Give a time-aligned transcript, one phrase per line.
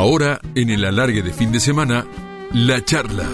[0.00, 2.06] Ahora, en el alargue de fin de semana,
[2.54, 3.28] la charla.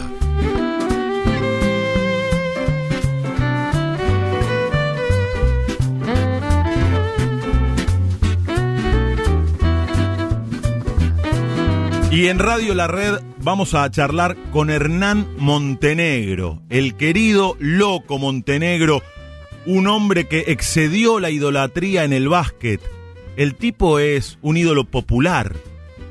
[12.11, 19.05] Y en Radio La Red vamos a charlar con Hernán Montenegro, el querido loco Montenegro,
[19.67, 22.81] un hombre que excedió la idolatría en el básquet.
[23.37, 25.55] El tipo es un ídolo popular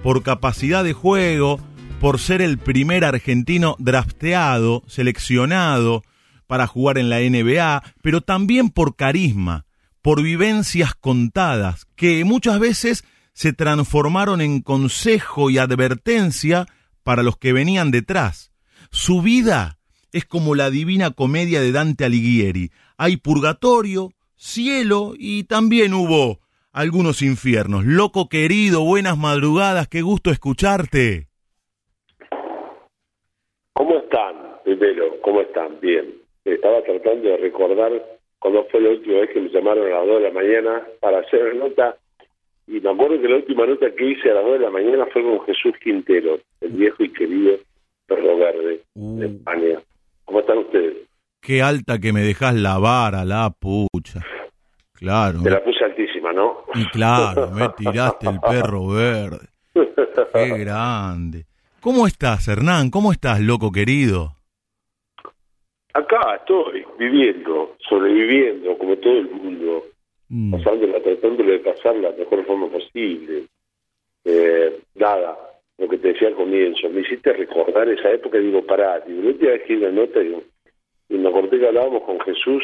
[0.05, 1.59] por capacidad de juego,
[1.99, 6.03] por ser el primer argentino drafteado, seleccionado
[6.45, 9.65] para jugar en la NBA, pero también por carisma,
[10.03, 16.67] por vivencias contadas, que muchas veces se transformaron en consejo y advertencia
[17.01, 18.51] para los que venían detrás.
[18.91, 19.79] Su vida
[20.11, 22.71] es como la divina comedia de Dante Alighieri.
[22.97, 26.44] Hay purgatorio, cielo y también hubo
[26.75, 27.85] algunos infiernos.
[27.85, 31.27] Loco querido, buenas madrugadas, qué gusto escucharte.
[33.73, 34.35] ¿Cómo están?
[34.65, 35.79] Primero, ¿cómo están?
[35.79, 36.13] Bien.
[36.43, 37.91] Estaba tratando de recordar
[38.39, 41.19] cuando fue la última vez que me llamaron a las 2 de la mañana para
[41.19, 41.95] hacer nota
[42.67, 45.05] y me acuerdo que la última nota que hice a las 2 de la mañana
[45.13, 47.57] fue con Jesús Quintero, el viejo y querido
[48.05, 49.79] perro verde de España.
[50.25, 50.97] ¿Cómo están ustedes?
[51.41, 54.25] Qué alta que me dejas la vara, la pucha.
[54.93, 55.43] Claro.
[55.43, 56.63] Te la puse altísima, ¿no?
[56.73, 59.47] Y claro, me tiraste el perro verde.
[59.73, 61.45] Qué grande.
[61.81, 62.89] ¿Cómo estás, Hernán?
[62.89, 64.31] ¿Cómo estás, loco querido?
[65.93, 69.83] Acá estoy, viviendo, sobreviviendo, como todo el mundo
[70.29, 70.51] mm.
[70.51, 73.45] pasándola, tratándole de pasar la mejor forma posible.
[74.25, 75.37] Eh, nada,
[75.77, 79.21] lo que te decía al comienzo, me hiciste recordar esa época y digo, pará, digo,
[79.21, 80.35] no te dejé la nota y,
[81.09, 82.63] y me acordé que hablábamos con Jesús,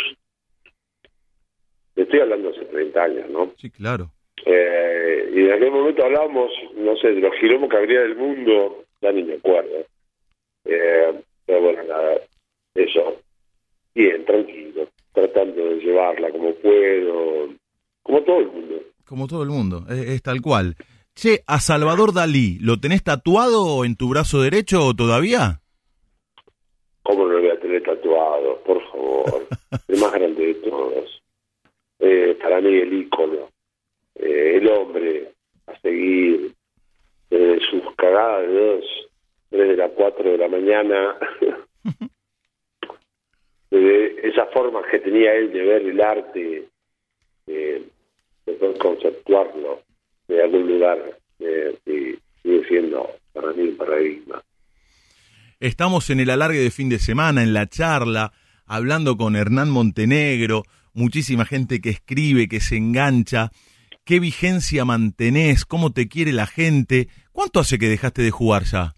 [1.95, 3.52] estoy hablando hace 30 años, ¿no?
[3.58, 4.11] Sí, claro.
[4.45, 8.83] Eh, y en aquel momento hablábamos, no sé, de los girombos que habría del mundo,
[9.02, 9.86] ya ni me acuerdo.
[10.66, 12.21] Eh, pero bueno, nada,
[12.76, 13.21] eso,
[13.93, 17.49] bien, tranquilo, tratando de llevarla como puedo,
[18.04, 18.76] como todo el mundo.
[19.05, 20.76] Como todo el mundo, es, tal cual.
[21.14, 25.60] Che, a Salvador Dalí, ¿lo tenés tatuado en tu brazo derecho todavía?
[27.04, 28.61] ¿Cómo no lo voy a tener tatuado?
[28.64, 29.48] Por favor.
[29.87, 31.20] el más grande de todos.
[32.02, 33.50] Eh, para mí el ícono.
[34.16, 35.32] Eh, el hombre
[35.67, 36.54] a seguir.
[37.30, 38.86] Desde sus cagadas de dos,
[39.52, 41.16] desde las cuatro de la mañana.
[43.70, 46.67] de esas formas que tenía él de ver el arte,
[47.45, 47.84] de
[48.60, 49.82] poder conceptuarlo
[50.28, 54.42] de algún lugar, eh, y sigue siendo para mí un paradigma.
[55.60, 58.34] Estamos en el alargue de fin de semana, en la charla,
[58.66, 60.64] hablando con Hernán Montenegro,
[60.94, 63.52] muchísima gente que escribe, que se engancha.
[64.06, 65.66] ¿Qué vigencia mantenés?
[65.66, 67.08] ¿Cómo te quiere la gente?
[67.32, 68.94] ¿Cuánto hace que dejaste de jugar ya?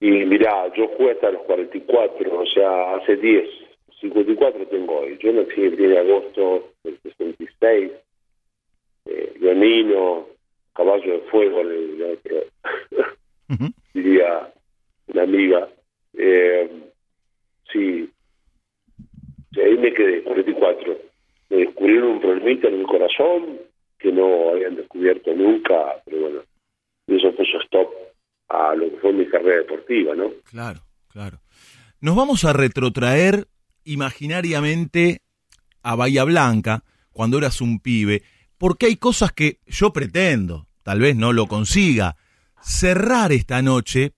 [0.00, 3.44] Y mirá, yo jugué hasta los 44, o sea, hace 10,
[4.00, 5.18] 54 tengo hoy.
[5.22, 7.92] Yo nací el 10 de agosto del 66,
[9.06, 10.26] eh, leonino,
[10.74, 12.18] caballo de fuego, le,
[13.92, 14.52] diría
[15.08, 15.68] una amiga.
[16.14, 16.70] Eh,
[17.72, 18.08] sí,
[19.56, 20.98] ahí me quedé, 44.
[21.50, 23.58] Me descubrieron un problemita en el corazón
[23.98, 26.40] que no habían descubierto nunca, pero bueno,
[27.06, 27.88] eso su stop
[28.48, 30.30] a lo que fue mi carrera deportiva, ¿no?
[30.50, 31.40] Claro, claro.
[32.00, 33.46] Nos vamos a retrotraer
[33.84, 35.20] imaginariamente
[35.82, 38.22] a Bahía Blanca, cuando eras un pibe,
[38.58, 42.16] porque hay cosas que yo pretendo, tal vez no lo consiga,
[42.62, 44.12] cerrar esta noche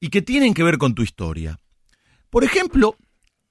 [0.00, 1.58] y que tienen que ver con tu historia.
[2.30, 2.96] Por ejemplo,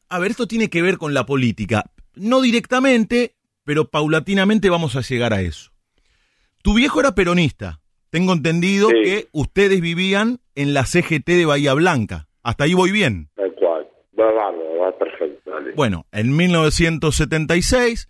[0.09, 5.01] a ver, esto tiene que ver con la política, no directamente, pero paulatinamente vamos a
[5.01, 5.71] llegar a eso.
[6.61, 12.27] Tu viejo era peronista, tengo entendido que ustedes vivían en la CGT de Bahía Blanca.
[12.41, 13.29] Hasta ahí voy bien.
[13.35, 13.87] Tal cual.
[14.17, 15.51] Va, va, va perfecto.
[15.75, 18.09] Bueno, en 1976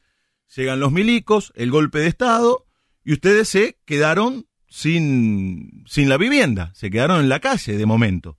[0.55, 2.65] llegan los milicos, el golpe de Estado,
[3.03, 8.37] y ustedes se quedaron sin, sin la vivienda, se quedaron en la calle de momento.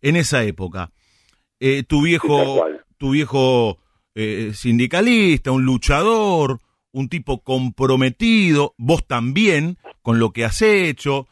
[0.00, 0.92] En esa época.
[1.60, 2.64] Eh, tu viejo,
[2.96, 3.78] tu viejo
[4.14, 6.60] eh, sindicalista, un luchador,
[6.92, 11.28] un tipo comprometido, vos también, con lo que has hecho,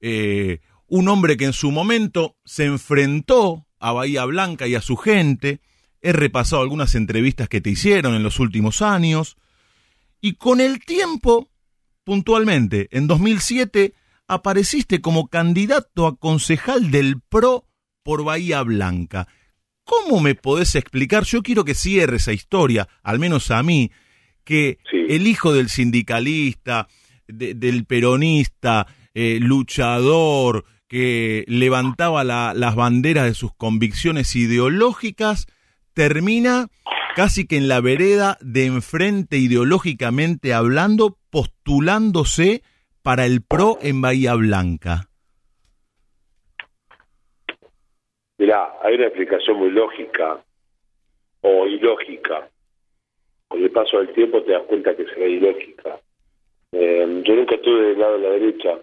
[0.00, 4.96] eh, un hombre que en su momento se enfrentó a Bahía Blanca y a su
[4.96, 5.60] gente,
[6.02, 9.36] he repasado algunas entrevistas que te hicieron en los últimos años,
[10.20, 11.48] y con el tiempo,
[12.04, 13.94] puntualmente, en 2007,
[14.28, 17.66] apareciste como candidato a concejal del PRO
[18.02, 19.28] por Bahía Blanca.
[19.90, 21.24] ¿Cómo me podés explicar?
[21.24, 23.90] Yo quiero que cierre esa historia, al menos a mí,
[24.44, 26.86] que el hijo del sindicalista,
[27.26, 35.48] del peronista, eh, luchador, que levantaba las banderas de sus convicciones ideológicas,
[35.92, 36.68] termina
[37.16, 42.62] casi que en la vereda de enfrente ideológicamente hablando, postulándose
[43.02, 45.09] para el PRO en Bahía Blanca?
[48.40, 50.42] Mirá, hay una explicación muy lógica
[51.42, 52.48] o ilógica.
[53.48, 56.00] Con el paso del tiempo te das cuenta que será ilógica.
[56.72, 58.78] Eh, yo nunca estuve del lado de la derecha,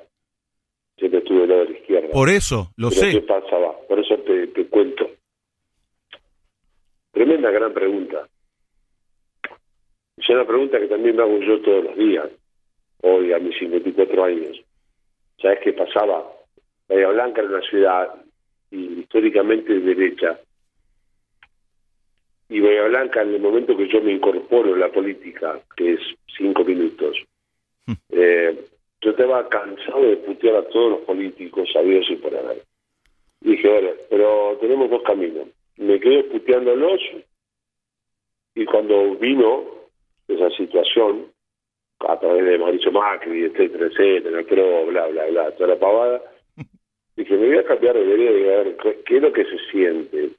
[0.95, 2.09] siempre estuve del lado de la izquierda.
[2.11, 3.09] Por eso, lo sé.
[3.09, 3.75] ¿Qué pasaba?
[3.87, 5.09] Por eso te, te cuento.
[7.11, 8.27] Tremenda gran pregunta.
[10.17, 12.29] Es una pregunta que también me hago yo todos los días,
[13.01, 14.61] hoy a mis 54 años.
[15.41, 16.31] ¿Sabes qué pasaba?
[16.87, 18.26] Bahía Blanca era una ciudad
[18.71, 20.39] históricamente de derecha.
[22.49, 25.99] Y Bahía Blanca, en el momento que yo me incorporo en la política, que es
[26.37, 27.17] cinco minutos,
[28.09, 28.65] eh,
[29.01, 32.63] yo estaba cansado de putear a todos los políticos, sabidos y por haber.
[33.41, 35.47] Dije, bueno, pero tenemos dos caminos.
[35.77, 36.99] Me quedé puteándolos
[38.55, 39.65] y cuando vino
[40.27, 41.27] esa situación,
[41.99, 46.21] a través de Mauricio Macri, etcétera, etcétera, pero bla, bla, bla, toda la pavada,
[47.17, 49.57] dije, me voy a cambiar de vereda y a ver qué es lo que se
[49.71, 50.29] siente,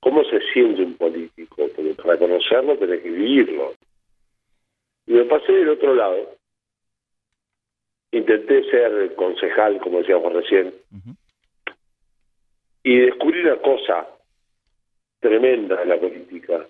[0.00, 3.74] cómo se siente un político, porque para conocerlo tenés que vivirlo.
[5.06, 6.36] Y me pasé del otro lado,
[8.10, 10.74] intenté ser concejal, como decíamos recién,
[12.82, 14.06] y descubrí una cosa
[15.20, 16.66] tremenda en la política.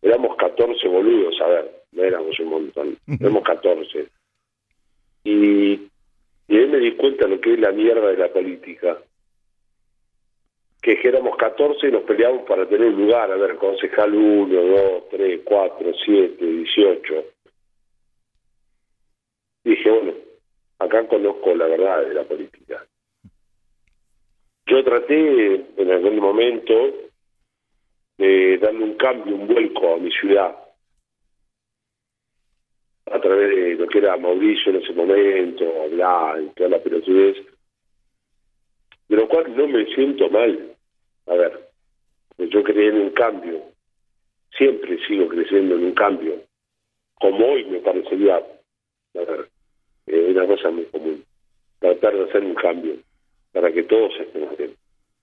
[0.00, 4.06] Éramos 14 boludos, a ver, no éramos un montón, éramos 14.
[5.24, 5.87] Y,
[6.48, 8.98] y ahí me di cuenta lo que es la mierda de la política.
[10.80, 15.08] Que, éramos 14 y nos peleábamos para tener un lugar, a ver, concejal 1, 2,
[15.10, 17.24] 3, 4, 7, 18.
[19.64, 20.14] Dije, bueno,
[20.78, 22.86] acá conozco la verdad de la política.
[24.66, 26.74] Yo traté en algún momento
[28.16, 30.67] de darle un cambio, un vuelco a mi ciudad
[33.12, 37.36] a través de lo que era Mauricio en ese momento, hablar y toda la pelotudez,
[39.08, 40.76] de lo cual no me siento mal.
[41.26, 41.68] A ver,
[42.38, 43.62] yo creí en un cambio,
[44.56, 46.42] siempre sigo creciendo en un cambio,
[47.14, 49.48] como hoy me parecería, a ver,
[50.06, 51.24] eh, una cosa muy común,
[51.80, 52.96] tratar de hacer un cambio
[53.52, 54.74] para que todos estén bien.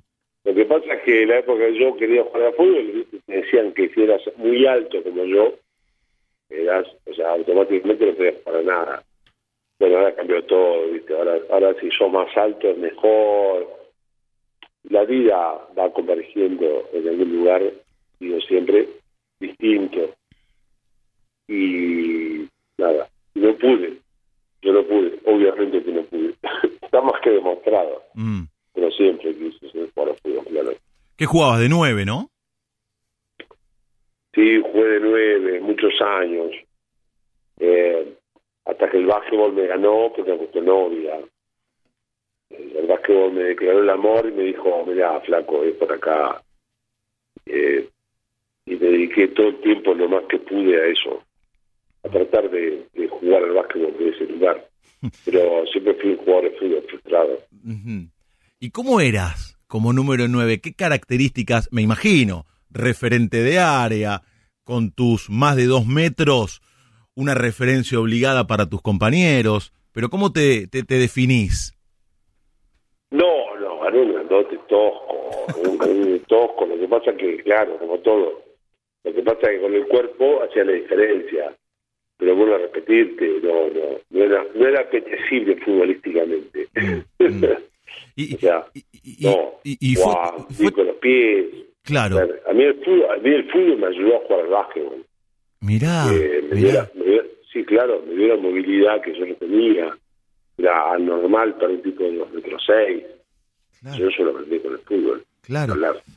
[0.45, 3.37] Lo que pasa es que en la época que yo quería jugar a fútbol, me
[3.37, 5.55] decían que si eras muy alto como yo,
[6.51, 9.03] eras, o sea, automáticamente no podías para nada.
[9.79, 11.15] Bueno, ahora cambió todo, ¿viste?
[11.15, 13.69] Ahora, ahora si sos más alto es mejor.
[14.91, 17.63] La vida va convergiendo en algún lugar,
[18.19, 18.89] digo siempre,
[19.39, 20.15] distinto
[21.49, 23.99] y nada, no pude,
[24.63, 26.35] yo no pude, obviamente que no pude,
[26.83, 28.43] está más que demostrado, mm.
[28.75, 30.73] pero siempre quise ser jugador fútbol, claro.
[31.17, 32.31] ¿Qué jugabas de nueve, no?
[34.35, 36.53] Sí, jugué de nueve, muchos años,
[37.59, 38.15] eh,
[38.67, 41.19] hasta que el básquetbol me ganó porque me gustó novia.
[42.51, 46.43] El básquetbol me declaró el amor y me dijo, mira, flaco, es por acá.
[47.47, 47.89] Eh,
[48.67, 51.23] y me dediqué todo el tiempo lo más que pude a eso
[52.05, 54.69] a tratar de, jugar al básquetbol de ese lugar.
[55.25, 57.39] Pero siempre fui un jugador de fútbol frustrado.
[58.61, 60.61] ¿Y cómo eras como número 9?
[60.61, 64.23] ¿Qué características, me imagino, referente de área,
[64.65, 66.61] con tus más de dos metros,
[67.15, 69.73] una referencia obligada para tus compañeros?
[69.93, 71.75] Pero ¿cómo te, te, definís?
[73.11, 76.67] No, no, un grandote tosco, un tosco.
[76.67, 78.43] Lo que pasa que, claro, como todo,
[79.05, 81.57] lo que pasa es que con el cuerpo hacía la diferencia
[82.19, 86.69] pero vuelvo a repetirte, no, no, no era, no era apetecible futbolísticamente.
[86.75, 87.45] Mm, mm.
[88.17, 91.47] y, o sea, y, no, y, fue, con los pies.
[91.85, 92.19] Claro.
[92.19, 95.07] A mí, el fútbol, a mí el fútbol me ayudó a jugar al básquetbol.
[95.61, 97.21] Mirá, eh, me
[97.53, 99.97] sí, claro, me dio la movilidad que yo no tenía.
[100.59, 103.05] Era anormal para un tipo de dos metros seis.
[103.97, 105.25] Yo eso lo aprendí con el fútbol.
[105.43, 105.75] Claro.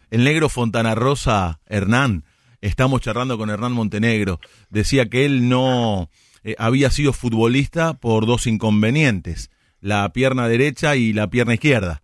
[0.09, 2.23] El negro Fontana Rosa, Hernán,
[2.61, 4.39] estamos charlando con Hernán Montenegro,
[4.69, 6.09] decía que él no
[6.43, 9.51] eh, había sido futbolista por dos inconvenientes,
[9.81, 12.01] la pierna derecha y la pierna izquierda.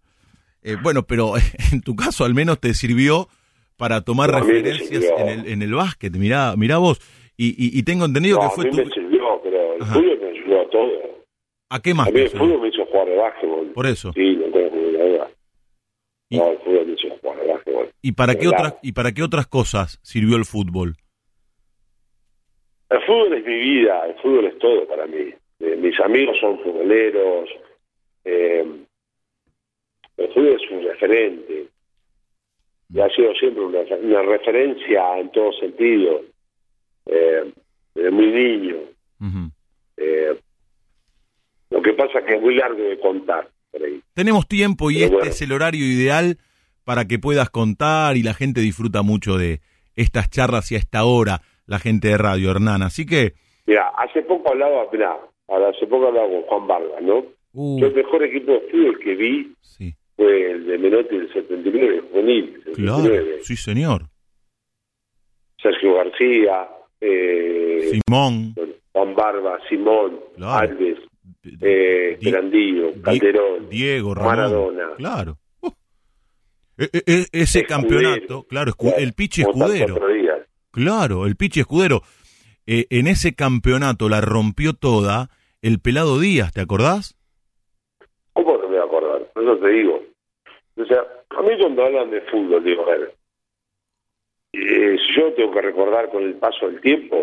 [0.64, 1.34] Eh, bueno, pero
[1.72, 3.28] en tu caso al menos te sirvió
[3.78, 6.16] para tomar referencias en el, en el básquet.
[6.16, 7.00] Mirá, mirá vos.
[7.40, 10.62] Y, y, tengo entendido que fue a mí me sirvió, pero el fútbol me ayudó
[10.62, 10.90] a todo.
[11.70, 12.08] ¿A qué más?
[12.08, 13.72] A mí el fútbol me hizo jugar de básquetbol.
[13.74, 14.12] Por eso.
[14.14, 14.77] Sí, tengo.
[16.30, 17.90] No, el fútbol hizo jugar de básquetbol.
[18.02, 20.96] ¿Y para, qué otras, ¿Y para qué otras cosas sirvió el fútbol?
[22.90, 25.34] El fútbol es mi vida, el fútbol es todo para mí.
[25.60, 27.50] Eh, mis amigos son futboleros.
[28.26, 28.66] Eh,
[30.18, 31.68] el fútbol es un referente.
[32.94, 36.22] Y ha sido siempre una, una referencia en todo sentido.
[37.06, 37.52] Eh,
[37.94, 38.78] desde muy niño.
[41.70, 43.50] lo que pasa es que es muy largo de contar.
[43.78, 44.02] Por ahí.
[44.14, 45.30] Tenemos tiempo y Pero este bueno.
[45.32, 46.38] es el horario ideal
[46.84, 49.62] para que puedas contar y la gente disfruta mucho de
[49.96, 52.82] estas charlas y a esta hora, la gente de radio, Hernán.
[52.84, 53.34] Así que...
[53.66, 55.18] Mira, hace poco hablaba, mirá,
[55.70, 57.26] hace poco hablaba con Juan Vargas, ¿no?
[57.54, 61.34] Uh, Yo el mejor equipo de fútbol que vi sí, fue el de Menotti del
[61.34, 62.62] 79, juvenil.
[62.76, 63.40] claro, 79.
[63.44, 64.04] sí señor.
[65.62, 66.70] Sergio García,
[67.02, 68.56] eh, Simón,
[68.94, 70.72] Juan Barba, Simón, Claro.
[70.72, 71.00] Alves,
[71.62, 74.30] eh, Di- Grandillo, Di- Calderón, Diego, Ramón.
[74.36, 74.90] Maradona.
[74.98, 75.38] Claro.
[75.62, 75.70] Uh.
[76.78, 77.68] E- e- e- ese Escudero.
[77.68, 80.00] campeonato, claro, el Pichi Escudero.
[80.72, 82.02] Claro, el Pichi Escudero.
[82.68, 85.30] Eh, en ese campeonato la rompió toda
[85.62, 87.16] el pelado Díaz, ¿te acordás?
[88.34, 89.22] ¿Cómo no me voy a acordar?
[89.36, 90.04] Eso te digo.
[90.76, 93.16] O sea, a mí cuando hablan de fútbol, digo, a ver,
[94.54, 97.18] eh, si yo tengo que recordar con el paso del tiempo,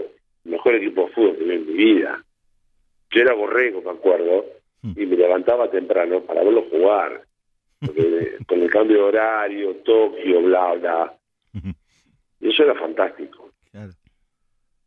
[0.45, 2.25] el mejor equipo de fútbol que vi en mi vida.
[3.15, 4.45] Yo era borrego, me acuerdo,
[4.83, 4.93] Hmm.
[5.01, 7.23] y me levantaba temprano para verlo jugar.
[7.81, 11.15] Porque con el cambio de horario, Tokio, bla, bla.
[12.41, 13.51] Y eso era fantástico.
[13.71, 13.93] Claro.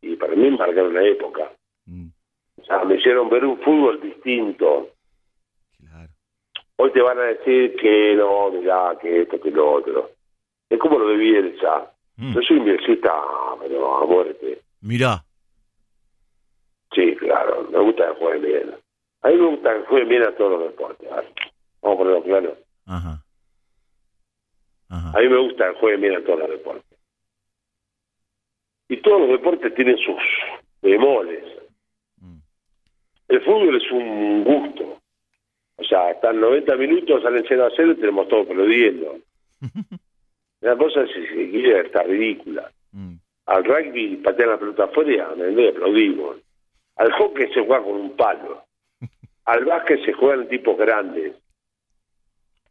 [0.02, 1.52] Y para mí marcaron una época.
[1.88, 2.10] Mm,
[2.62, 4.90] O sea, me hicieron ver un fútbol distinto.
[5.80, 6.10] claro.
[6.76, 10.12] Hoy te van a decir que no, mirá, que esto, que lo otro.
[10.70, 11.92] Es como lo de Bielsa.
[12.18, 12.34] Mm.
[12.36, 13.12] Yo soy un bielcista,
[13.62, 14.62] pero a muerte.
[14.82, 15.24] Mirá,
[16.94, 18.76] Sí, claro, me gusta que jueguen bien.
[19.22, 21.10] A mí me gusta que jueguen bien a todos los deportes.
[21.10, 22.58] Vamos a ponerlo claro.
[22.86, 23.24] ajá.
[24.90, 25.12] Ajá.
[25.18, 26.98] A mí me gusta que jueguen bien a todos los deportes.
[28.90, 30.16] Y todos los deportes tienen sus
[30.82, 31.44] bemoles.
[32.22, 32.38] Mm,
[33.28, 34.98] El fútbol es un gusto.
[35.76, 39.18] O sea, están 90 minutos, salen 0 a 0 y tenemos todo aplaudiendo.
[40.62, 42.72] Una cosa es si se quiere está ridícula.
[42.94, 43.16] mm,
[43.48, 46.38] Al rugby patean la pelota afuera y aplaudimos.
[46.98, 48.64] Al hockey se juega con un palo.
[49.46, 51.36] Al básquet se juegan tipos grandes.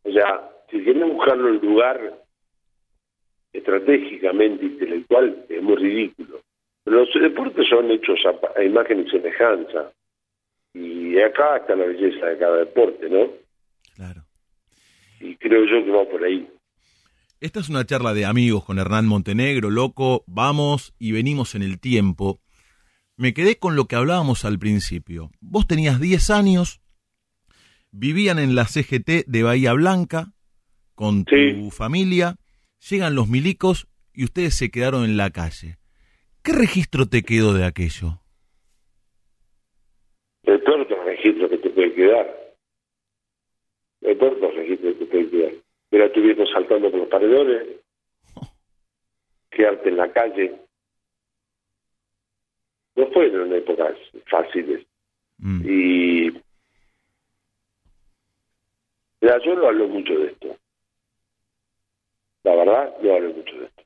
[0.02, 2.18] O sea, si quieren buscarlo en lugar
[3.52, 6.40] estratégicamente intelectual, es muy ridículo.
[6.84, 9.90] Pero los deportes son hechos a, a imagen y semejanza.
[10.74, 13.30] Y acá está la belleza de cada deporte, ¿no?
[13.94, 14.22] claro.
[15.18, 16.46] Y creo yo que va por ahí.
[17.40, 21.80] Esta es una charla de amigos con Hernán Montenegro, loco, vamos y venimos en el
[21.80, 22.40] tiempo.
[23.16, 25.30] Me quedé con lo que hablábamos al principio.
[25.40, 26.80] Vos tenías 10 años,
[27.90, 30.32] vivían en la CGT de Bahía Blanca,
[30.94, 31.70] con tu Sí.
[31.70, 32.36] familia,
[32.90, 35.78] llegan los milicos y ustedes se quedaron en la calle.
[36.42, 38.20] ¿Qué registro te quedó de aquello?
[40.44, 42.54] El peor registro que te puede quedar.
[44.02, 45.52] El peor registro que te puede quedar.
[46.12, 47.66] Tu viejo saltando por los paredones,
[49.50, 50.65] quedarte en la calle.
[52.96, 53.96] No fueron épocas
[54.28, 54.86] fáciles.
[55.38, 56.42] Mm, Y.
[59.20, 60.56] Mira, yo no hablo mucho de esto.
[62.44, 63.82] La verdad, no hablo mucho de esto.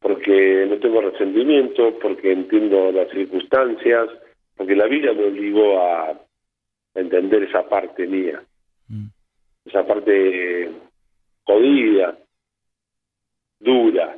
[0.00, 4.08] Porque no tengo resentimiento, porque entiendo las circunstancias,
[4.56, 6.20] porque la vida me obligó a,
[6.94, 8.42] entender esa parte mía,
[8.88, 9.06] mm,
[9.66, 10.70] esa parte
[11.44, 12.18] jodida,
[13.60, 14.16] dura.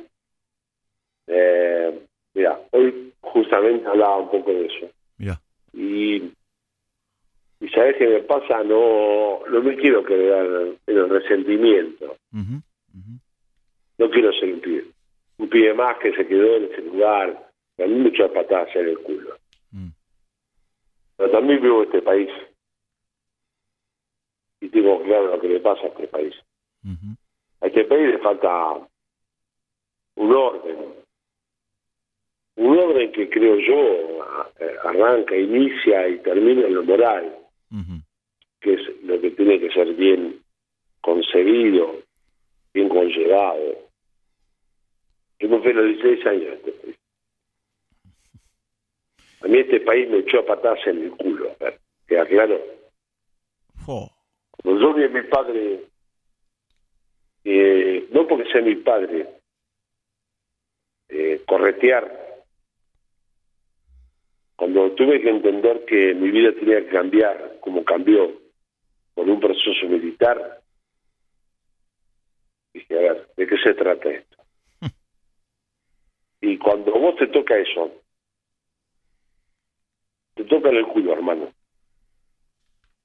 [1.27, 1.99] Eh,
[2.33, 4.89] mira, hoy justamente hablaba un poco de eso.
[5.17, 5.39] mirá,
[5.73, 6.15] Y,
[7.61, 12.15] y sabes qué me pasa, no, no me quiero quedar en el resentimiento.
[13.97, 14.85] No quiero ser un pibe.
[15.37, 17.51] Un pibe más que se quedó en ese lugar.
[17.77, 19.37] Echó a patadas en el culo.
[19.71, 19.89] mm,
[21.17, 22.29] Pero también vivo en este país.
[24.61, 26.35] Y tengo claro lo que le pasa a este país.
[27.61, 28.73] A este país le falta
[30.15, 30.93] un orden.
[32.59, 34.25] Un orden que creo yo
[34.83, 37.35] arranca, inicia y termina en lo moral.
[38.61, 40.41] que es lo que tiene que ser bien
[41.01, 42.03] concebido
[42.73, 43.89] bien conllevado.
[45.39, 46.95] Yo me fui a los 16 años este.
[49.41, 52.59] A mí este país me echó a patadas en el culo, a ver, queda claro.
[53.87, 54.11] Oh,
[54.51, 55.79] Cuando yo vi a mi padre,
[57.45, 59.27] eh, no porque sea mi padre,
[61.07, 62.28] eh, corretear,
[64.59, 68.29] cuando tuve que entender que mi vida tenía que cambiar, como cambió,
[69.13, 70.59] por un proceso militar,
[72.73, 74.35] dije, a ver, ¿de qué se trata esto?
[76.41, 77.89] y cuando vos te toca eso,
[80.35, 81.53] te toca en el culo, hermano.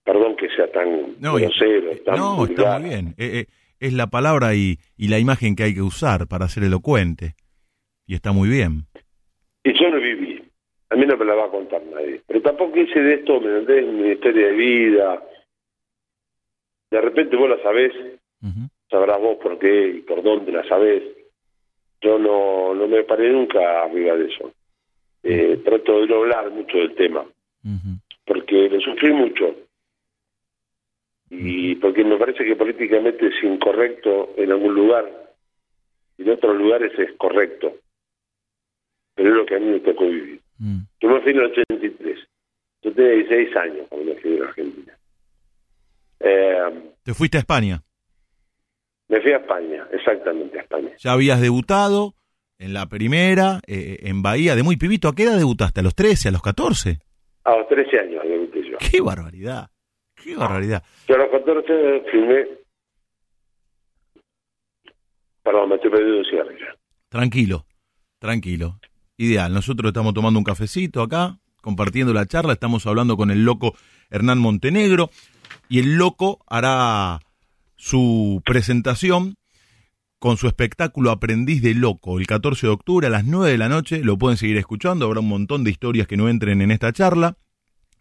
[0.02, 3.14] Perdón que sea tan No, grosero, tan no está muy bien.
[3.16, 3.46] Eh, eh,
[3.78, 7.34] es la palabra y, y la imagen que hay que usar para ser elocuente.
[8.06, 8.86] Y está muy bien.
[9.62, 10.33] Y yo lo viví.
[10.90, 12.20] A mí no me la va a contar nadie.
[12.26, 13.86] Pero tampoco hice de esto, ¿me entendés?
[13.86, 15.22] Mi historia de vida.
[16.90, 17.92] De repente vos la sabés,
[18.88, 21.02] sabrás vos por qué y por dónde la sabés.
[22.00, 24.52] Yo no, no me paré nunca arriba de eso.
[25.22, 27.24] Eh, trato de no hablar mucho del tema,
[28.26, 29.56] porque lo sufrí mucho.
[31.30, 35.34] Y porque me parece que políticamente es incorrecto en algún lugar,
[36.18, 37.74] y en otros lugares es correcto.
[39.14, 40.43] Pero es lo que a mí me tocó vivir.
[40.58, 40.80] Mm.
[41.00, 42.18] Yo me fui en el 83.
[42.82, 44.98] Yo tenía 16 años cuando me fui de Argentina.
[46.20, 47.82] Eh, Te fuiste a España.
[49.08, 50.90] me fui a España, exactamente a España.
[50.98, 52.14] Ya habías debutado
[52.58, 55.08] en la primera, eh, en Bahía, de muy pibito.
[55.08, 55.80] ¿A qué edad debutaste?
[55.80, 56.98] ¿A los 13, a los 14?
[57.44, 58.78] A los 13 años debuté yo.
[58.78, 59.68] ¡Qué barbaridad!
[60.14, 60.82] ¡Qué barbaridad!
[61.08, 62.46] Yo a los 14 años filmé...
[65.42, 66.66] Perdón, me estoy perdiendo un cigarrillo.
[67.10, 67.66] Tranquilo,
[68.18, 68.78] tranquilo.
[69.16, 69.52] Ideal.
[69.52, 72.54] Nosotros estamos tomando un cafecito acá, compartiendo la charla.
[72.54, 73.74] Estamos hablando con el loco
[74.10, 75.10] Hernán Montenegro.
[75.68, 77.20] Y el loco hará
[77.76, 79.36] su presentación
[80.18, 83.68] con su espectáculo Aprendiz de Loco el 14 de octubre a las 9 de la
[83.68, 84.02] noche.
[84.02, 85.06] Lo pueden seguir escuchando.
[85.06, 87.36] Habrá un montón de historias que no entren en esta charla.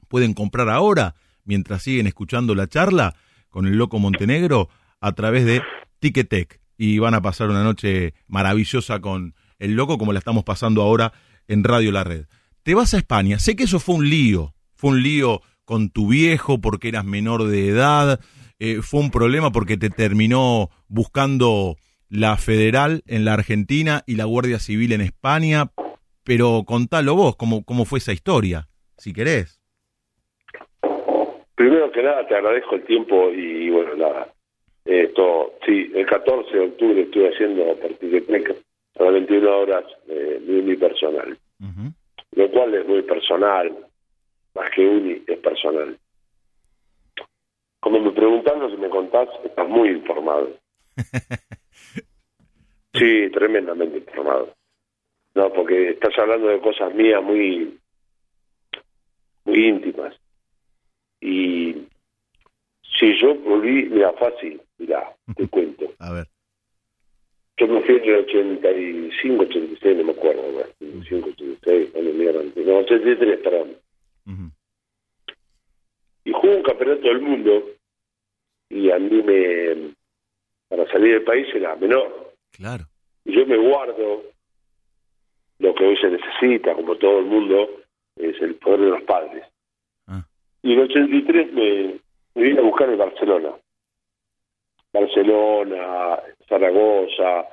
[0.08, 3.15] Pueden comprar ahora, mientras siguen escuchando la charla
[3.49, 5.62] con el loco Montenegro, a través de
[5.99, 6.60] Ticketek.
[6.78, 11.13] Y van a pasar una noche maravillosa con el loco, como la estamos pasando ahora
[11.47, 12.26] en Radio La Red.
[12.63, 13.39] Te vas a España.
[13.39, 14.54] Sé que eso fue un lío.
[14.76, 18.19] Fue un lío con tu viejo porque eras menor de edad.
[18.60, 21.76] Eh, fue un problema porque te terminó buscando
[22.10, 25.71] la federal en la Argentina y la Guardia Civil en España.
[26.26, 29.62] Pero contalo vos, cómo, cómo fue esa historia, si querés.
[31.56, 34.28] Primero que nada, te agradezco el tiempo y, bueno, nada.
[34.84, 38.62] Esto, sí, el 14 de octubre estuve haciendo por Ticketek
[38.99, 41.38] a las 21 horas eh, de mi personal.
[42.36, 43.88] Lo cual es muy personal,
[44.56, 45.97] más que uni, es personal.
[47.79, 50.51] Como me preguntas lo que me contás, estás muy informado.
[52.95, 54.53] Sí, tremendamente informado.
[55.34, 57.79] No, porque estás hablando de cosas mías muy,
[59.45, 60.15] muy íntimas.
[61.19, 61.88] Y
[62.99, 65.86] si yo volví, mira, fácil, mira, te cuento.
[65.97, 66.27] A ver.
[67.58, 70.60] Yo me fui en el 85, 86, no me acuerdo, ¿no?
[71.00, 73.78] 85, 86, cuando me iban- no, 83, perdón.
[74.26, 74.52] Ujú.
[76.26, 77.70] Y jugué un campeonato del mundo
[78.70, 79.94] y a mí me,
[80.70, 82.34] para salir del país era menor.
[82.54, 82.86] Claro.
[83.26, 84.24] Y yo me guardo
[85.60, 87.70] lo que hoy se necesita, como todo el mundo,
[88.16, 89.46] es el poder de los padres.
[90.08, 90.26] Ah.
[90.63, 92.00] Y en el 83 me,
[92.36, 93.54] me vine a buscar en Barcelona.
[94.93, 97.47] Barcelona, Zaragoza,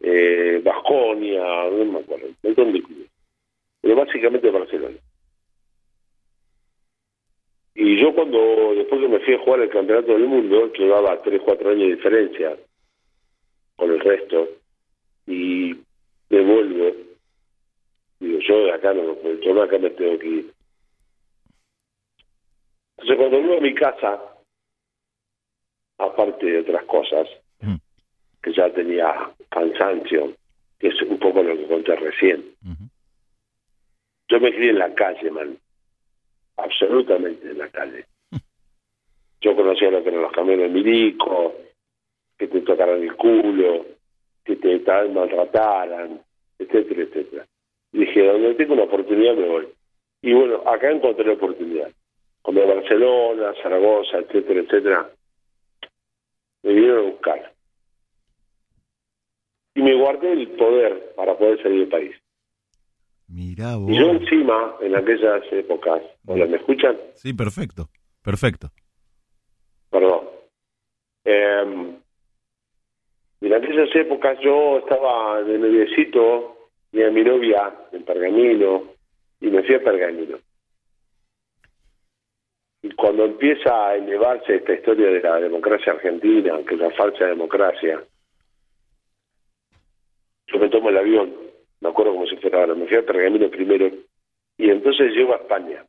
[0.00, 3.10] eh, Vasconia, no me acuerdo, un montón de clubes.
[3.80, 4.96] Pero básicamente Barcelona.
[7.74, 11.40] Y yo cuando, después que me fui a jugar el Campeonato del Mundo, llevaba 3,
[11.44, 12.56] 4 años de diferencia
[13.76, 14.48] con el resto,
[15.26, 15.74] y
[16.28, 16.92] me vuelvo,
[18.20, 20.52] digo, yo de acá no acá me tengo que ir.
[22.98, 24.31] Entonces cuando vuelvo a mi casa,
[26.04, 27.28] aparte de otras cosas,
[27.60, 27.76] Mm.
[28.42, 30.32] que ya tenía cansancio,
[30.78, 32.44] que es un poco lo que conté recién,
[34.28, 35.56] yo me crié en la calle, man.
[36.56, 38.04] Absolutamente en la calle.
[39.40, 41.52] Yo conocía lo que eran los camiones milicos,
[42.38, 43.86] que te tocaran el culo,
[44.44, 46.20] que te tal- maltrataran,
[46.58, 47.46] etcétera, etcétera.
[47.92, 49.68] Y dije, donde tengo una oportunidad me voy.
[50.22, 51.90] Y bueno, acá encontré la oportunidad.
[52.42, 55.10] Como Barcelona, Zaragoza, etcétera, etcétera,
[56.62, 57.52] me vinieron a buscar.
[59.74, 62.16] Y me guardé el poder para poder salir del país.
[63.28, 63.90] Mirá vos.
[63.90, 66.96] Y yo encima, en aquellas épocas, hola, ¿me escuchan?
[67.14, 67.88] Sí, perfecto.
[68.22, 68.68] Perfecto.
[69.90, 70.28] Perdón.
[71.24, 71.96] Eh,
[73.40, 76.56] en aquellas épocas yo estaba de noviecito,
[76.92, 78.84] y a mi novia en Pergamino,
[79.40, 80.38] y me fui a Pergamino.
[82.96, 88.02] Cuando empieza a elevarse esta historia de la democracia argentina, que es la falsa democracia,
[90.46, 91.34] yo me tomo el avión,
[91.80, 93.90] me acuerdo como si fuera me fui a Pergamino primero,
[94.58, 95.84] y entonces llego a España.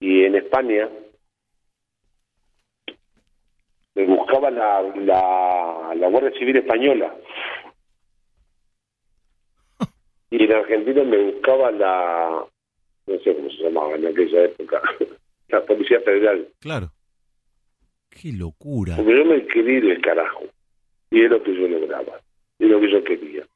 [0.00, 0.88] Y en España
[3.94, 7.14] me buscaba la, la, la Guardia Civil Española.
[10.30, 12.46] Y en Argentina me buscaba la,
[13.06, 14.80] no sé cómo se llamaba en aquella época,
[15.52, 16.48] la Policía Federal.
[16.60, 16.92] Claro.
[18.08, 18.96] Qué locura.
[18.96, 20.44] Porque yo me quería ir del carajo.
[21.10, 22.20] Y es lo que yo lograba.
[22.58, 23.46] Y es lo que yo quería.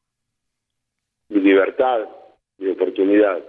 [1.28, 2.06] Mi libertad,
[2.58, 3.42] mi oportunidad.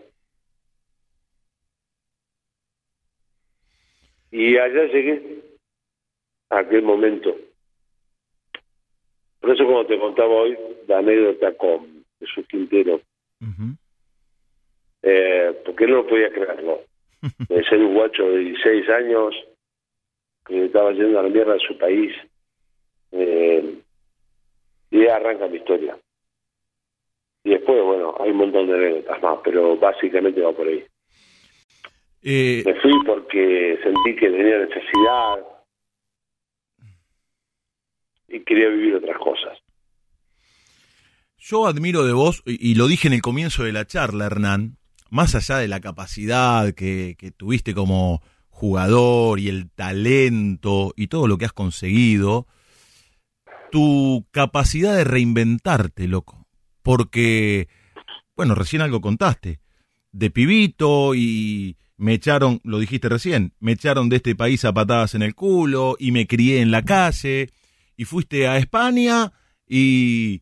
[4.32, 5.42] Y allá llegué
[6.50, 7.36] a aquel momento.
[9.40, 10.58] Por eso como te contaba hoy
[10.88, 13.02] la anécdota con Jesús Quintero,
[15.02, 16.82] eh, porque él no podía creerlo.
[17.50, 19.34] De ser un guacho de 16 años
[20.46, 22.14] que estaba yendo a la mierda de su país.
[23.12, 23.80] Eh,
[24.92, 25.98] y arranca mi historia.
[27.44, 30.84] Y después, bueno, hay un montón de anécdotas más, pero básicamente va por ahí.
[32.24, 35.46] Eh, Me fui porque sentí que tenía necesidad
[38.28, 39.58] y quería vivir otras cosas.
[41.38, 44.77] Yo admiro de vos, y y lo dije en el comienzo de la charla, Hernán,
[45.10, 51.28] más allá de la capacidad que, que tuviste como jugador y el talento y todo
[51.28, 52.48] lo que has conseguido,
[53.72, 56.48] tu capacidad de reinventarte, loco.
[56.82, 57.68] Porque,
[58.36, 59.60] bueno, recién algo contaste,
[60.12, 65.16] de pibito y me echaron, lo dijiste recién, me echaron de este país a patadas
[65.16, 67.52] en el culo y me crié en la calle
[67.96, 69.34] y fuiste a España
[69.68, 70.42] y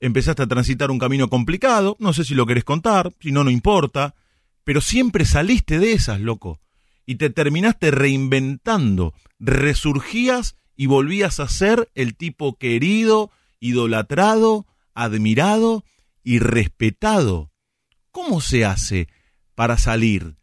[0.00, 3.50] empezaste a transitar un camino complicado, no sé si lo querés contar, si no, no
[3.50, 4.14] importa,
[4.64, 6.60] pero siempre saliste de esas, loco,
[7.06, 13.30] y te terminaste reinventando, resurgías y volvías a ser el tipo querido,
[13.60, 15.84] idolatrado, admirado
[16.22, 17.52] y respetado.
[18.10, 19.08] ¿Cómo se hace
[19.54, 20.36] para salir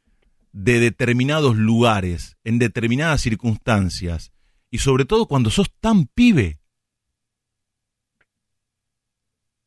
[0.52, 4.32] de determinados lugares, en determinadas circunstancias,
[4.72, 6.60] y sobre todo cuando sos tan pibe?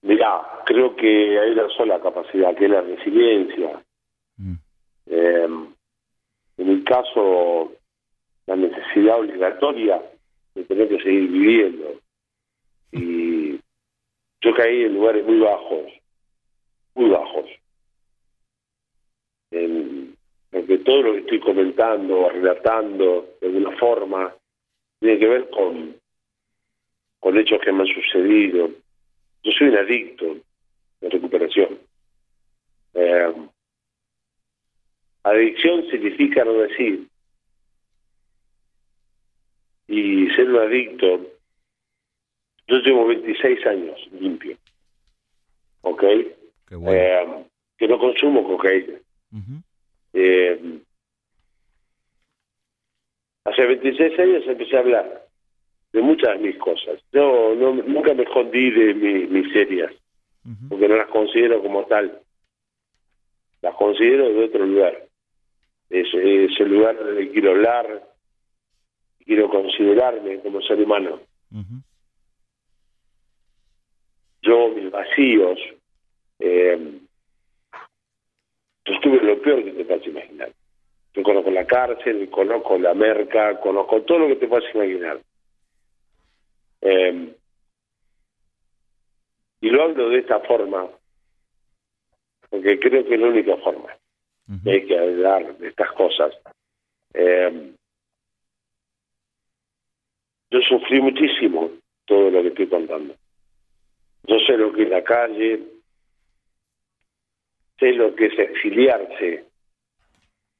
[0.06, 3.82] Mirá, creo que hay una sola capacidad, que es la resiliencia.
[4.36, 4.54] Mm.
[5.06, 5.48] Eh,
[6.58, 7.72] en mi caso,
[8.46, 10.00] la necesidad obligatoria
[10.54, 12.00] de tener que seguir viviendo.
[12.92, 13.56] Y
[14.40, 15.92] yo caí en lugares muy bajos,
[16.94, 17.46] muy bajos.
[19.50, 20.16] En,
[20.52, 24.32] porque todo lo que estoy comentando, relatando, de alguna forma,
[25.00, 25.96] tiene que ver con,
[27.18, 28.70] con hechos que me han sucedido.
[29.46, 30.36] Yo soy un adicto
[31.00, 31.78] de recuperación.
[32.94, 33.32] Eh,
[35.22, 37.06] adicción significa no decir.
[39.86, 41.30] Y ser un adicto,
[42.66, 44.58] yo llevo 26 años limpio.
[45.82, 46.02] ¿Ok?
[46.68, 47.00] Qué bueno.
[47.00, 47.44] Eh,
[47.78, 48.98] que no consumo cocaína.
[50.12, 50.80] Eh,
[53.44, 55.25] hace 26 años empecé a hablar
[55.96, 57.00] de muchas de mis cosas.
[57.10, 59.90] Yo no, nunca me escondí de mi- mis miserias,
[60.44, 60.68] Ujú.
[60.68, 62.20] porque no las considero como tal.
[63.62, 65.06] Las considero de otro lugar.
[65.88, 68.02] Es, es el lugar donde quiero hablar,
[69.24, 71.18] quiero considerarme como ser humano.
[74.42, 75.58] Yo, mis vacíos,
[76.38, 77.00] eh,
[78.84, 80.52] yo estuve lo peor que te puedas imaginar.
[81.14, 85.20] Yo conozco la cárcel, conozco la merca, conozco todo lo que te puedas imaginar.
[86.88, 87.34] Eh,
[89.60, 90.88] y lo hablo de esta forma,
[92.48, 93.96] porque creo que es la única forma
[94.48, 94.62] Ujú.
[94.62, 96.32] que hay que hablar de estas cosas.
[97.12, 97.72] Eh,
[100.50, 101.70] yo sufrí muchísimo
[102.04, 103.16] todo lo que estoy contando.
[104.28, 105.60] Yo sé lo que es la calle,
[107.80, 109.44] sé lo que es exiliarse,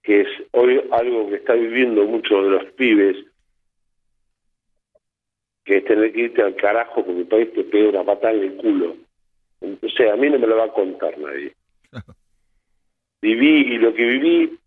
[0.03, 3.17] que es hoy algo que está viviendo muchos de los pibes,
[5.67, 8.45] que es tener que irte al carajo porque el país te pega una patada en
[8.45, 8.97] el culo.
[9.61, 11.55] Entonces a mí no me lo va a contar nadie.
[13.21, 14.59] Viví y lo que viví,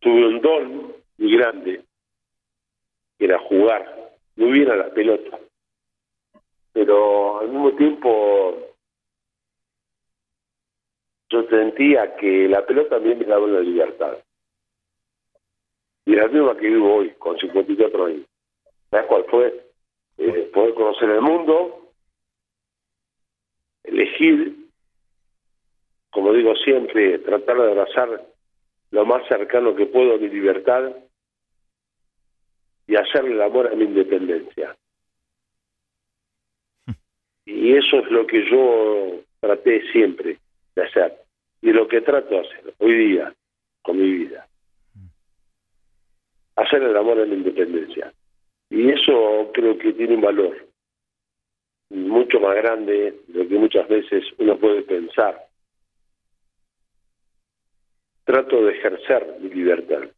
[0.00, 1.82] tuve un don muy grande,
[3.18, 5.38] que era jugar muy bien a la pelota.
[6.74, 8.74] Pero al mismo tiempo
[11.30, 14.18] yo sentía que la pelota también me daba una libertad.
[16.04, 18.26] Y la misma que vivo hoy, con 54 años.
[18.96, 19.66] ¿Sabes cuál fue?
[20.16, 21.92] eh, poder conocer el mundo,
[23.84, 24.56] elegir,
[26.08, 28.26] como digo siempre, tratar de abrazar
[28.92, 30.96] lo más cercano que puedo a mi libertad
[32.86, 34.74] y hacerle el amor a mi independencia.
[37.44, 40.38] Y eso es lo que yo traté siempre
[40.74, 41.20] de hacer
[41.60, 43.34] y lo que trato de hacer hoy día
[43.82, 44.48] con mi vida.
[46.56, 48.12] Hacer el amor a la independencia.
[48.70, 50.66] Y eso creo que tiene un valor
[51.90, 55.46] mucho más grande de lo que muchas veces uno puede pensar.
[58.24, 60.08] Trato de ejercer mi libertad.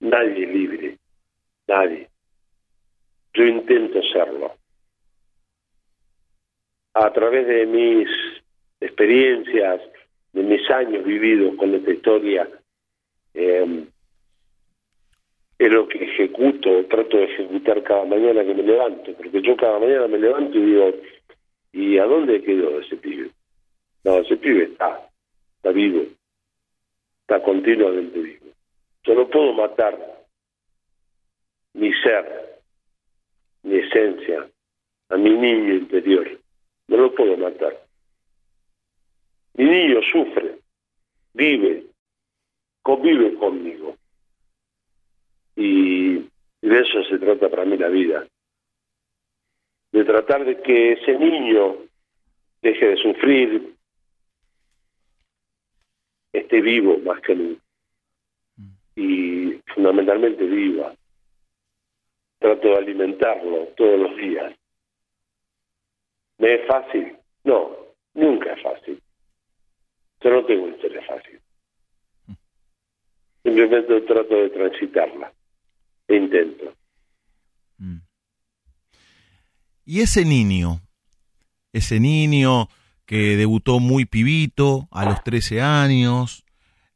[0.00, 0.98] Nadie es libre,
[1.68, 2.08] nadie.
[3.34, 4.54] Yo intento serlo.
[6.94, 8.08] A través de mis
[8.80, 9.80] experiencias,
[10.32, 12.48] de mis años vividos con esta historia,
[13.34, 13.86] eh,
[15.58, 19.78] es lo que ejecuto, trato de ejecutar cada mañana que me levanto, porque yo cada
[19.78, 20.92] mañana me levanto y digo,
[21.72, 23.30] ¿y a dónde quedó ese pibe?
[24.04, 25.08] No, ese pibe está,
[25.56, 26.04] está vivo,
[27.22, 28.46] está continuamente vivo.
[29.04, 29.98] Yo no puedo matar
[31.72, 32.60] mi ser,
[33.62, 34.46] mi esencia,
[35.08, 36.38] a mi niño interior,
[36.88, 37.80] no lo puedo matar.
[39.54, 40.58] Mi niño sufre,
[41.32, 41.86] vive,
[42.82, 43.96] convive conmigo
[45.56, 46.18] y
[46.60, 48.26] de eso se trata para mí la vida.
[49.90, 51.76] De tratar de que ese niño
[52.60, 53.74] deje de sufrir,
[56.32, 57.62] esté vivo más que nunca.
[58.94, 60.94] Y fundamentalmente viva.
[62.38, 64.54] Trato de alimentarlo todos los días.
[66.38, 67.16] ¿Me es fácil?
[67.44, 67.74] No,
[68.12, 69.00] nunca es fácil.
[70.20, 71.40] Yo no tengo historia fácil.
[73.42, 75.32] Simplemente trato de transitarla
[76.08, 76.74] intento.
[77.78, 77.98] Mm.
[79.84, 80.80] Y ese niño,
[81.72, 82.68] ese niño
[83.06, 86.44] que debutó muy pibito, a los 13 años,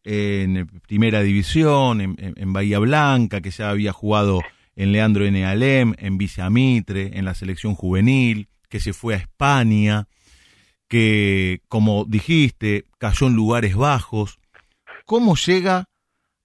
[0.03, 4.41] en primera división, en, Bahía Blanca, que ya había jugado
[4.75, 5.45] en Leandro N.
[5.45, 6.19] Alem, en
[6.51, 10.09] Mitre, en la selección juvenil, que se fue a España,
[10.89, 14.41] que, como dijiste, cayó en lugares bajos.
[15.07, 15.85] ¿Cómo llega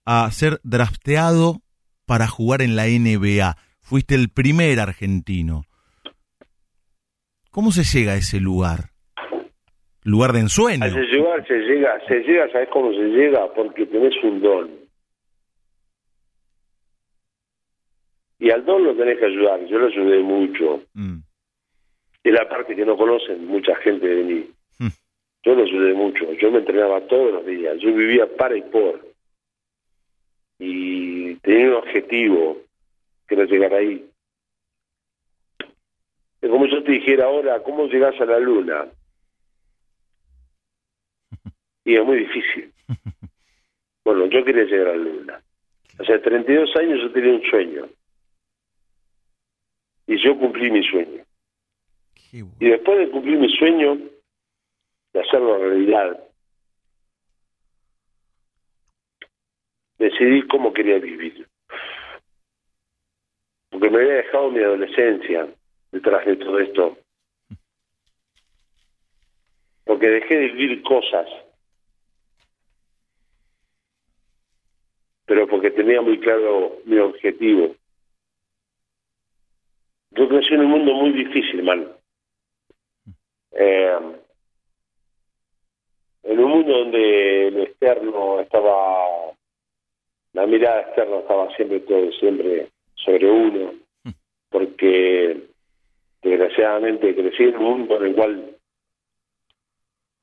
[0.06, 1.62] a ser drafteado
[2.06, 3.56] para jugar en la NBA.
[3.82, 5.64] Fuiste el primer argentino.
[7.52, 8.92] ¿Cómo se llega a ese lugar?
[10.04, 10.84] Lugar de ensueño.
[10.84, 13.52] A ese lugar se llega, se llega, ¿sabes cómo se llega?
[13.54, 14.70] Porque tenés un don.
[18.40, 19.66] Y al don lo tenés que ayudar.
[19.66, 20.84] Yo lo ayudé mucho.
[20.94, 21.20] Mm.
[22.24, 24.46] Es la parte que no conocen mucha gente de mí.
[24.80, 24.88] Mm.
[25.44, 26.34] Yo lo ayudé mucho.
[26.34, 27.78] Yo me entrenaba todos los días.
[27.80, 29.15] Yo vivía para y por
[30.60, 32.58] y tenía un objetivo
[33.28, 34.10] que era llegar ahí.
[36.42, 38.86] Es como yo te dijera ahora, ¿cómo llegas a la luna?
[41.84, 42.72] Y es muy difícil.
[44.06, 45.42] Bueno, yo quería llegar a la luna.
[45.98, 47.90] Hace 32 años yo tenía un sueño.
[50.06, 51.24] Y yo cumplí mi sueño.
[52.32, 53.98] Y después de cumplir mi sueño,
[55.12, 56.20] de hacerlo realidad,
[59.98, 61.48] decidí cómo quería vivir.
[63.70, 65.48] Porque me había dejado mi adolescencia
[65.92, 66.98] detrás de todo esto.
[69.84, 71.28] Porque dejé de vivir cosas.
[75.26, 77.76] Pero porque tenía muy claro mi objetivo.
[80.12, 81.92] Yo crecí en un mundo muy difícil, man.
[83.52, 84.00] Eh,
[86.24, 89.35] en un mundo donde el externo estaba
[90.36, 93.74] la mirada externa estaba siempre todo siempre sobre uno
[94.50, 95.48] porque
[96.22, 98.58] desgraciadamente crecí en un mundo en el cual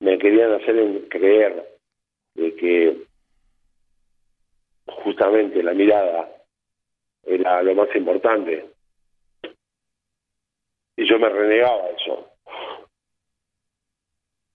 [0.00, 1.66] me querían hacer creer
[2.34, 2.96] de que
[4.86, 6.28] justamente la mirada
[7.24, 8.66] era lo más importante.
[10.96, 12.28] Y yo me renegaba eso.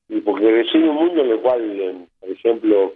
[0.10, 2.94] Y porque crecí en un mundo en el cual por ejemplo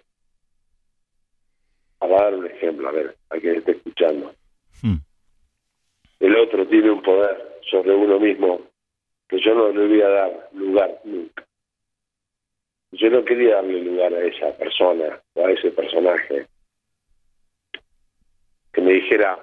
[2.02, 4.34] para dar un ejemplo, a ver, a quien esté escuchando.
[4.82, 4.98] Hmm.
[6.20, 8.62] El otro tiene un poder sobre uno mismo
[9.30, 11.46] que yo no le voy a dar lugar nunca.
[12.94, 16.48] Yo no quería darle lugar a esa persona o a ese personaje
[18.74, 19.38] que me dijera,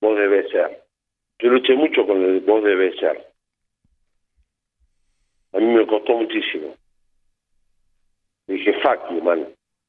[0.00, 0.84] vos debes ser.
[1.40, 3.32] Yo luché mucho con el vos debes ser.
[5.54, 6.76] A mí me costó muchísimo.
[8.46, 9.46] Dije, fuck you, man,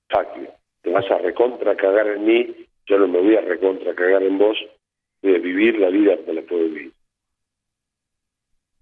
[0.10, 3.94] fuck you te vas a recontra cagar en mí, yo no me voy a recontra
[3.96, 4.58] cagar en vos,
[5.22, 6.94] voy a vivir la vida como la puedo vivir.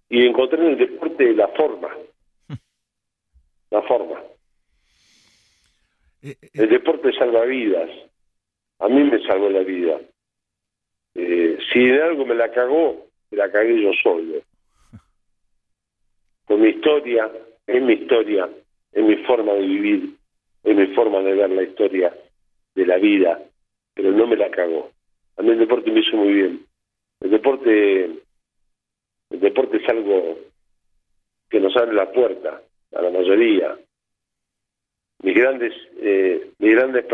[0.09, 1.89] y encontré en el deporte la forma.
[3.69, 4.23] La forma.
[6.21, 7.89] Eh, eh, El deporte salva vidas.
[8.79, 9.99] A mí me salvó la vida.
[11.15, 14.41] Eh, si en algo me la cagó, me la cagué yo solo.
[16.45, 17.29] Con mi historia,
[17.65, 18.49] es mi historia,
[18.93, 20.16] es mi forma de vivir,
[20.67, 22.13] es mi forma de ver la historia
[22.75, 23.41] de la vida,
[23.93, 24.91] pero no me la cagó.
[25.37, 26.65] A mí el deporte me hizo muy bien.
[27.21, 30.39] El deporte, el deporte es algo
[31.49, 32.61] que nos abre la puerta
[32.93, 33.77] a la mayoría.
[35.23, 37.05] Mis grandes, eh, mis grandes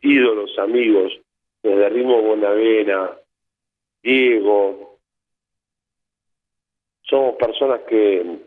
[0.00, 1.12] ídolos, amigos,
[1.62, 3.10] desde Rimo Bonavena,
[4.02, 4.98] Diego,
[7.02, 8.38] somos personas que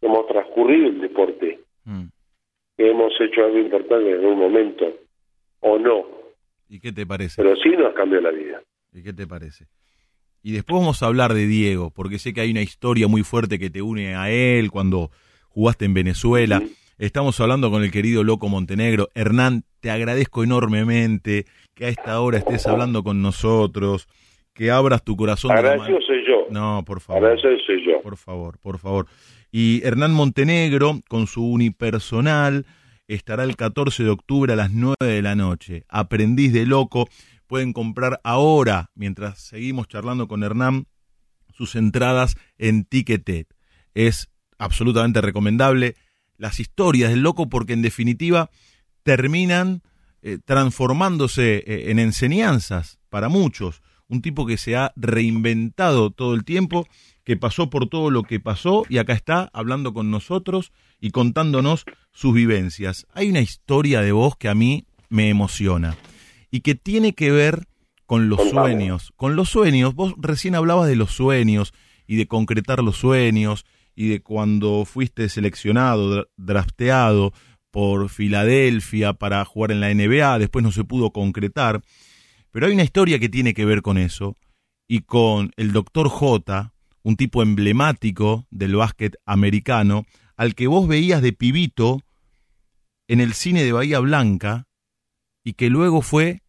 [0.00, 2.04] hemos transcurrido el deporte, mm.
[2.78, 4.84] Hemos hecho algo importante en algún momento,
[5.60, 6.04] o no,
[6.68, 7.42] ¿Y qué te parece?
[7.42, 8.60] pero sí nos cambió la vida.
[8.92, 9.66] ¿Y qué te parece?
[10.42, 13.58] Y después vamos a hablar de Diego, porque sé que hay una historia muy fuerte
[13.58, 15.10] que te une a él cuando
[15.48, 16.60] jugaste en Venezuela.
[16.60, 16.74] Sí.
[16.98, 19.08] Estamos hablando con el querido Loco Montenegro.
[19.14, 24.08] Hernán, te agradezco enormemente que a esta hora estés hablando con nosotros,
[24.54, 25.54] que abras tu corazón.
[25.54, 27.22] de la Agradecido soy yo, No, por favor.
[27.24, 28.00] agradecido soy yo.
[28.00, 29.06] Por favor, por favor.
[29.50, 32.66] Y Hernán Montenegro, con su unipersonal,
[33.08, 35.84] estará el 14 de octubre a las 9 de la noche.
[35.88, 37.08] Aprendiz de Loco.
[37.46, 40.86] Pueden comprar ahora, mientras seguimos charlando con Hernán,
[41.56, 43.46] sus entradas en Ticketed.
[43.94, 44.28] Es
[44.58, 45.94] absolutamente recomendable
[46.36, 48.50] las historias del loco porque en definitiva
[49.02, 49.82] terminan
[50.22, 53.82] eh, transformándose eh, en enseñanzas para muchos.
[54.08, 56.86] Un tipo que se ha reinventado todo el tiempo,
[57.26, 61.84] que pasó por todo lo que pasó y acá está hablando con nosotros y contándonos
[62.12, 63.06] sus vivencias.
[63.12, 65.96] Hay una historia de vos que a mí me emociona
[66.52, 67.66] y que tiene que ver
[68.06, 69.12] con los sueños.
[69.16, 71.74] Con los sueños, vos recién hablabas de los sueños
[72.06, 77.32] y de concretar los sueños y de cuando fuiste seleccionado, dra- drafteado
[77.72, 81.82] por Filadelfia para jugar en la NBA, después no se pudo concretar.
[82.52, 84.36] Pero hay una historia que tiene que ver con eso
[84.86, 86.72] y con el doctor J,
[87.06, 92.00] un tipo emblemático del básquet americano, al que vos veías de pibito
[93.06, 94.64] en el cine de Bahía Blanca
[95.44, 96.40] y que luego fue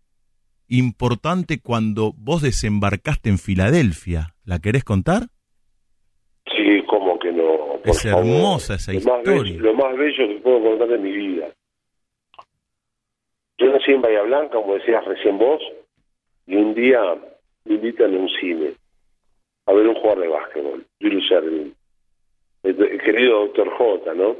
[0.67, 4.33] importante cuando vos desembarcaste en Filadelfia.
[4.45, 5.27] ¿La querés contar?
[6.47, 7.79] Sí, como que no.
[7.83, 8.25] por Es favor.
[8.25, 9.43] hermosa esa Lo más historia.
[9.43, 11.47] bello- lo más bello que puedo contar de mi vida.
[13.59, 15.61] Yo nací en Bahía Blanca, como decías recién vos,
[16.47, 16.99] y un día
[17.65, 18.73] me invitan a un cine
[19.67, 21.73] a ver un jugador de básquetbol, Julius Erving,
[22.63, 24.35] el, el querido doctor J, ¿no?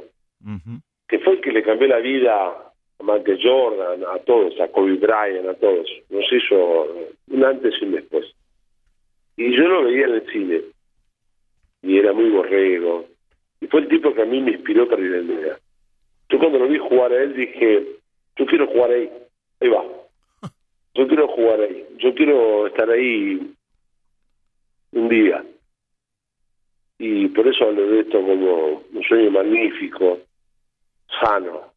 [1.06, 4.94] Que fue el que le cambió la vida a Michael Jordan, a todos, a Kobe
[4.94, 5.86] Bryant, a todos.
[6.10, 6.88] Nos hizo
[7.28, 8.26] un antes y un después.
[9.36, 10.62] Y yo lo veía en el cine,
[11.82, 13.06] y era muy borrego,
[13.60, 15.58] y fue el tipo que a mí me inspiró para ir al NBA.
[16.30, 17.86] Yo cuando lo vi jugar a él dije,
[18.36, 19.10] yo quiero jugar ahí,
[19.60, 19.84] ahí va.
[20.94, 23.54] Yo quiero jugar ahí, yo quiero estar ahí
[24.92, 25.44] un día.
[26.98, 30.18] Y por eso hablo de esto como un sueño magnífico,
[31.20, 31.72] sano.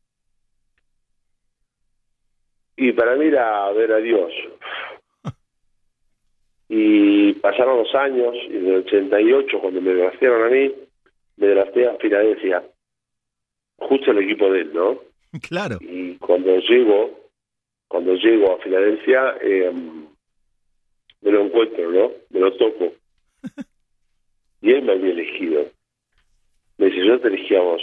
[2.76, 4.32] Y para mí era ver a Dios.
[6.68, 10.72] Y pasaron los años, y en el 88, cuando me draftearon a mí,
[11.38, 12.64] me drafté a Filadelfia,
[13.78, 15.00] justo el equipo de él, ¿no?
[15.48, 15.78] Claro.
[15.82, 17.30] Y cuando llego,
[17.88, 19.72] cuando llego a Filadelfia, eh,
[21.22, 22.12] me lo encuentro, ¿no?
[22.30, 22.94] Me lo toco.
[24.62, 25.66] Y él me había elegido.
[26.78, 27.82] Me dice, yo te elegí a vos.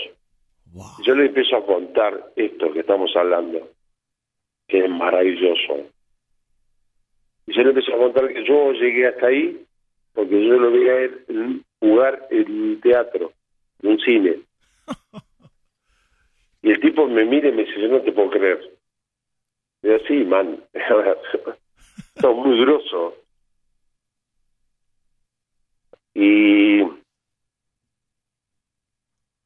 [0.72, 0.86] Wow.
[1.04, 3.68] Yo le empiezo a contar esto que estamos hablando,
[4.66, 5.88] que es maravilloso.
[7.46, 9.64] Y yo le empiezo a contar que yo llegué hasta ahí
[10.12, 13.32] porque yo lo veía a él jugar en un teatro,
[13.82, 14.40] en un cine.
[16.60, 18.58] Y el tipo me mira y me dice, yo no te puedo creer.
[19.80, 20.60] Y yo, sí, man,
[22.20, 23.14] sos muy grosso.
[26.20, 26.82] Y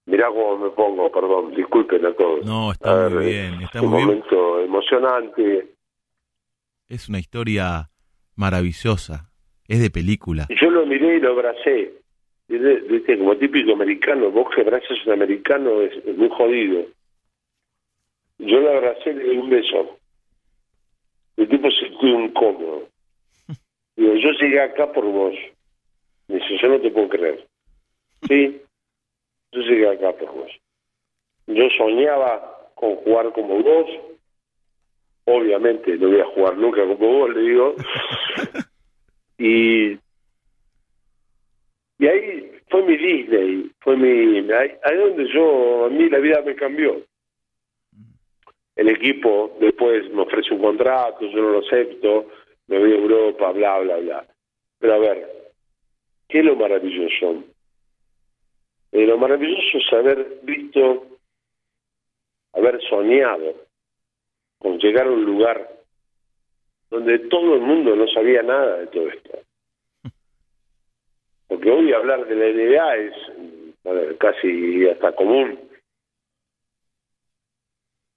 [0.06, 2.46] mirá cómo me pongo, perdón, disculpen a todos.
[2.46, 4.08] No, está muy bien, está un muy bien.
[4.08, 5.74] momento emocionante.
[6.88, 7.90] Es una historia
[8.36, 9.30] maravillosa.
[9.68, 10.46] Es de película.
[10.48, 11.92] Yo lo miré y lo abracé.
[12.48, 16.86] Viste, como típico americano, vos que abrazas a un americano es, es muy jodido.
[18.38, 19.98] Yo lo abracé le di un beso.
[21.36, 22.88] El tipo se sintió incómodo.
[23.96, 25.34] Digo, yo llegué acá por vos.
[26.32, 27.46] Me dice, yo no te puedo creer.
[28.26, 28.62] Sí,
[29.52, 30.50] yo llegué acá por vos.
[31.46, 33.90] Yo soñaba con jugar como vos.
[35.26, 37.74] Obviamente no voy a jugar nunca como vos, le digo.
[39.38, 39.98] y,
[41.98, 44.50] y ahí fue mi Disney, fue mi...
[44.52, 47.02] Ahí, ahí donde yo, a mí la vida me cambió.
[48.74, 52.28] El equipo después me ofrece un contrato, yo no lo acepto,
[52.68, 54.26] me voy a Europa, bla, bla, bla.
[54.78, 55.41] Pero a ver,
[56.32, 57.44] ¿qué es lo maravilloso?
[58.90, 61.06] Eh, lo maravilloso es haber visto,
[62.54, 63.54] haber soñado
[64.58, 65.68] con llegar a un lugar
[66.88, 69.38] donde todo el mundo no sabía nada de todo esto.
[71.48, 73.14] Porque hoy hablar de la NBA es
[73.84, 75.58] bueno, casi hasta común.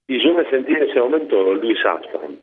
[0.07, 2.37] Y yo me sentí en ese momento Luis Armstrong.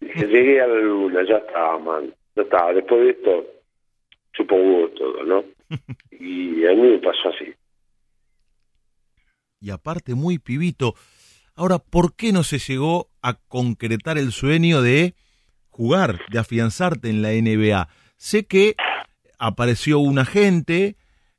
[0.00, 2.12] Dije, llegué a la luna, ya estaba, man.
[2.34, 2.72] Ya estaba.
[2.72, 3.53] Después de esto,
[4.36, 4.56] supo
[4.96, 5.44] todo, ¿no?
[6.10, 7.52] Y a mí me pasó así.
[9.60, 10.94] Y aparte, muy pibito.
[11.54, 15.14] Ahora, ¿por qué no se llegó a concretar el sueño de
[15.68, 17.88] jugar, de afianzarte en la NBA?
[18.16, 18.74] Sé que
[19.38, 20.96] apareció un agente,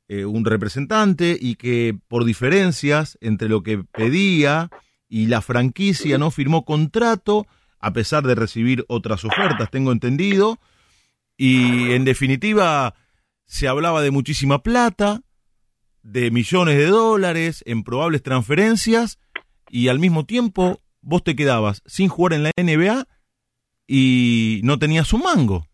[0.08, 4.70] eh, un representante, y que por diferencias entre lo que pedía
[5.08, 7.46] y la franquicia no firmó contrato,
[7.78, 10.58] a pesar de recibir otras ofertas, tengo entendido,
[11.36, 12.94] y en definitiva
[13.44, 15.20] se hablaba de muchísima plata,
[16.02, 19.18] de millones de dólares en probables transferencias,
[19.68, 23.06] y al mismo tiempo vos te quedabas sin jugar en la NBA
[23.86, 25.66] y no tenías un mango.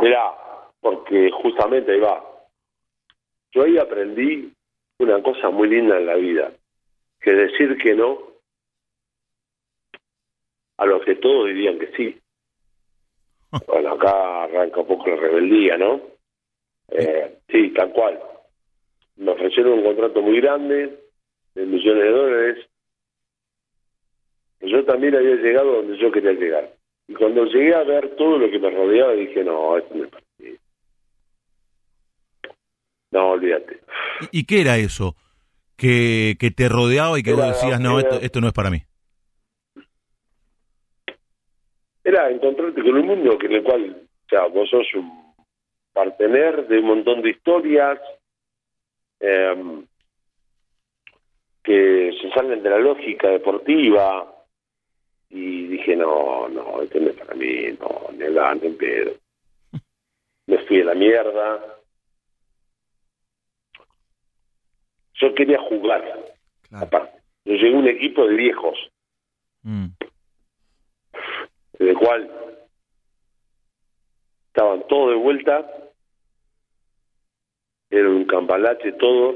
[0.00, 0.32] Mirá,
[0.80, 2.22] porque justamente ahí va.
[3.52, 4.52] Yo ahí aprendí
[4.98, 6.52] una cosa muy linda en la vida,
[7.20, 8.18] que decir que no
[10.76, 12.20] a lo que todos dirían que sí.
[13.66, 16.00] Bueno, acá arranca un poco la rebeldía, ¿no?
[16.88, 18.20] Eh, sí, tal cual.
[19.16, 20.98] Me ofrecieron un contrato muy grande,
[21.54, 22.66] de millones de dólares.
[24.60, 26.74] Yo también había llegado donde yo quería llegar.
[27.06, 30.10] Y cuando llegué a ver todo lo que me rodeaba, dije, no, esto no es
[30.10, 30.56] para mí.
[33.10, 33.80] No, olvídate.
[34.32, 35.14] ¿Y, qué era eso?
[35.76, 38.82] Que, que te rodeaba y que vos decías, no, esto, esto no es para mí.
[42.04, 45.34] Era encontrarte con un mundo en el cual, o sea, vos sos un
[45.92, 47.98] partener de un montón de historias
[49.20, 49.82] eh,
[51.62, 54.34] que se salen de la lógica deportiva,
[55.34, 59.14] y dije, no, no, esto no es para mí, no, ni la ni pedo.
[60.46, 61.76] Me fui a la mierda.
[65.14, 66.04] Yo quería jugar,
[66.70, 67.18] aparte.
[67.44, 68.78] Yo llegué a un equipo de viejos,
[69.62, 69.86] mm.
[71.78, 72.30] El cual
[74.48, 75.70] estaban todos de vuelta,
[77.90, 79.34] era un campalache todo,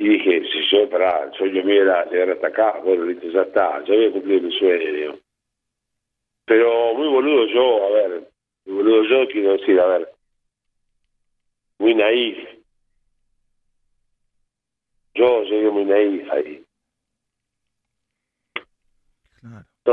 [0.00, 3.28] y dije, si yo, para yo, yo me iba a llegar hasta acá, bueno, listo,
[3.28, 5.18] ya está, yo había cumplido mi sueño.
[6.46, 8.30] Pero muy boludo yo, a ver,
[8.64, 10.08] muy boludo yo, quiero decir, a ver,
[11.78, 12.38] muy naif.
[15.14, 16.64] Yo llegué muy naif ahí.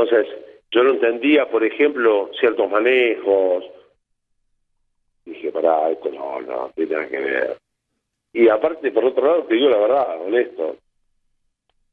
[0.02, 0.28] Entonces,
[0.70, 3.64] yo no entendía, por ejemplo, ciertos manejos.
[5.24, 7.58] Dije, pará, esto no, no, tiene nada que ver.
[8.32, 10.76] Y aparte, por otro lado, te digo la verdad, honesto.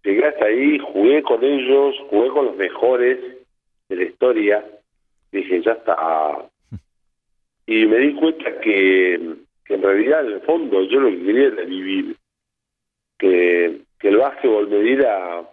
[0.03, 3.17] Llegué hasta ahí, jugué con ellos, jugué con los mejores
[3.89, 4.63] de la historia.
[5.31, 6.47] Dije, ya está.
[7.65, 11.63] Y me di cuenta que, en realidad, en el fondo, yo lo que quería era
[11.63, 12.15] vivir.
[13.17, 15.49] Que, que el básquetbol me diera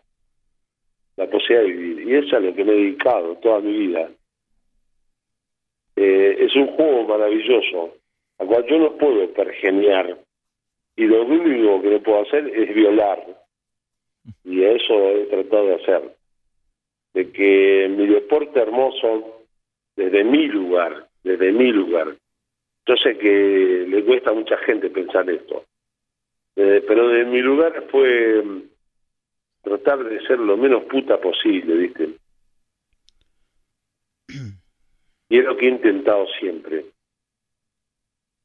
[1.16, 2.08] la posibilidad de vivir.
[2.08, 4.10] Y eso es a lo que me he dedicado toda mi vida.
[5.96, 7.94] Eh, es un juego maravilloso,
[8.38, 10.18] al cual yo no puedo pergeniar
[10.96, 13.24] y lo único que no puedo hacer es violar.
[14.44, 16.16] Y eso he tratado de hacer.
[17.14, 19.44] De que mi deporte hermoso,
[19.96, 22.14] desde mi lugar, desde mi lugar,
[22.86, 25.64] yo sé que le cuesta a mucha gente pensar esto,
[26.56, 28.42] eh, pero desde mi lugar fue
[29.62, 32.08] tratar de ser lo menos puta posible, ¿viste?
[35.28, 36.84] Y es lo que he intentado siempre.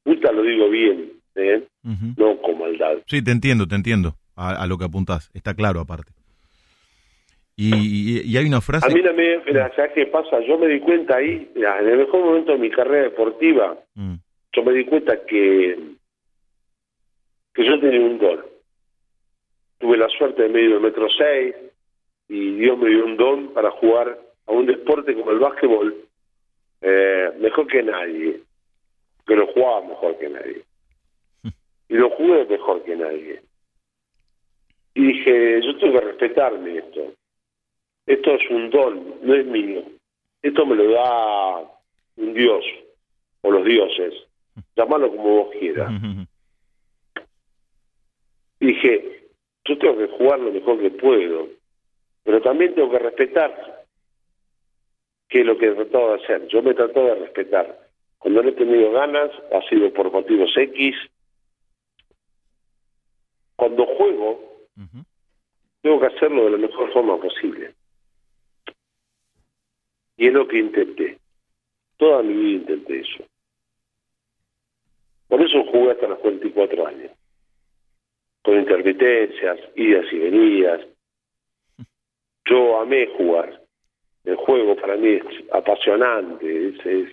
[0.04, 1.68] Puta lo digo bien, ¿eh?
[1.84, 3.00] no con maldad.
[3.08, 6.14] Sí, te entiendo, te entiendo a, lo que apuntás, está claro aparte.
[7.58, 8.90] Y, y, hay una frase...
[8.90, 10.40] A mí también, mira, ¿sabes qué pasa?
[10.48, 14.14] Yo me di cuenta ahí, en el mejor momento de mi carrera deportiva, mm.
[14.54, 15.78] yo me di cuenta que,
[17.54, 18.46] que yo tenía un don.
[19.80, 21.56] Tuve la suerte de medio de metro seis
[22.28, 25.96] y Dios me dio un don para jugar a un deporte como el básquetbol
[26.82, 28.42] eh, mejor que nadie,
[29.26, 30.64] que lo jugaba mejor que nadie
[31.90, 33.42] y lo jugué mejor que nadie.
[34.94, 37.14] Y dije, yo tengo que respetarme esto.
[38.08, 39.84] Esto es un don, no es mío.
[40.42, 41.60] Esto me lo da
[42.16, 42.66] un Dios,
[43.42, 44.14] o los dioses,
[44.76, 45.92] llámalo como vos quieras.
[48.60, 49.17] Dije,
[49.68, 51.50] yo tengo que jugar lo mejor que puedo,
[52.24, 53.86] pero también tengo que respetar
[55.28, 56.48] qué es lo que he tratado de hacer.
[56.48, 57.88] Yo me he tratado de respetar.
[58.18, 60.96] Cuando no he tenido ganas, ha sido por motivos X.
[63.56, 64.68] Cuando juego,
[65.82, 67.74] tengo que hacerlo de la mejor forma posible.
[70.18, 71.20] Y es lo que intenté.
[71.98, 73.24] Toda mi vida intenté eso.
[75.28, 77.12] Por eso jugué hasta los 44 años.
[78.48, 80.80] Con intermitencias, idas y venidas.
[82.46, 83.62] Yo amé jugar.
[84.24, 86.70] El juego para mí es apasionante.
[86.70, 87.10] Es, es,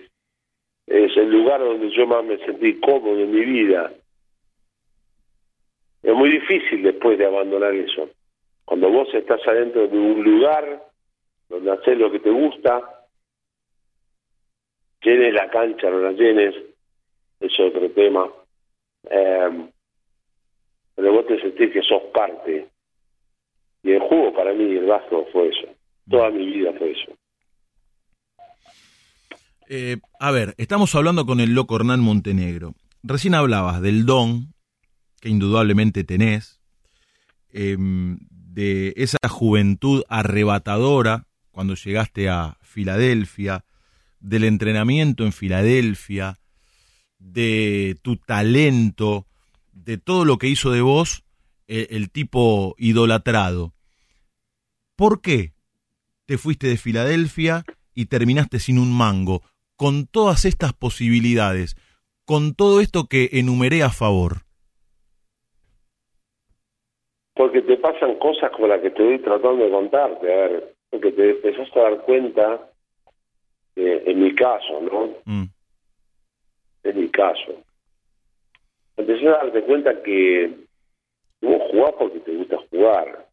[0.87, 3.91] es el lugar donde yo más me sentí cómodo en mi vida.
[6.03, 8.09] Es muy difícil después de abandonar eso.
[8.63, 10.85] Cuando vos estás adentro de un lugar
[11.49, 13.07] donde haces lo que te gusta,
[15.01, 16.55] llenes la cancha, no la llenes,
[17.41, 18.31] es otro tema.
[19.09, 19.69] Eh,
[20.95, 22.67] pero vos te sentís que sos parte.
[23.83, 25.67] Y el juego para mí, el vasco, fue eso.
[26.09, 27.11] Toda mi vida fue eso.
[29.67, 32.73] Eh, a ver, estamos hablando con el loco Hernán Montenegro.
[33.03, 34.53] Recién hablabas del don
[35.21, 36.61] que indudablemente tenés,
[37.51, 43.65] em, de esa juventud arrebatadora cuando llegaste a Filadelfia,
[44.19, 46.37] del entrenamiento en Filadelfia,
[47.17, 49.25] de tu talento,
[49.75, 51.23] de todo lo que hizo de vos
[51.67, 53.73] eh, el tipo idolatrado.
[54.95, 55.51] ¿Por qué
[56.25, 57.63] te fuiste de Filadelfia
[57.93, 59.41] y terminaste sin un mango,
[59.75, 61.75] con todas estas posibilidades,
[62.25, 64.43] con todo esto que enumeré a favor?
[67.35, 71.11] Porque te pasan cosas como las que te estoy tratando de contarte, a ver, porque
[71.11, 72.71] te empezás a dar cuenta
[73.75, 75.09] eh, en mi caso, ¿no?
[75.25, 75.49] Mm.
[76.83, 77.65] En mi caso.
[78.97, 80.51] Empecé a darte cuenta que
[81.41, 83.27] vos jugás porque te gusta jugar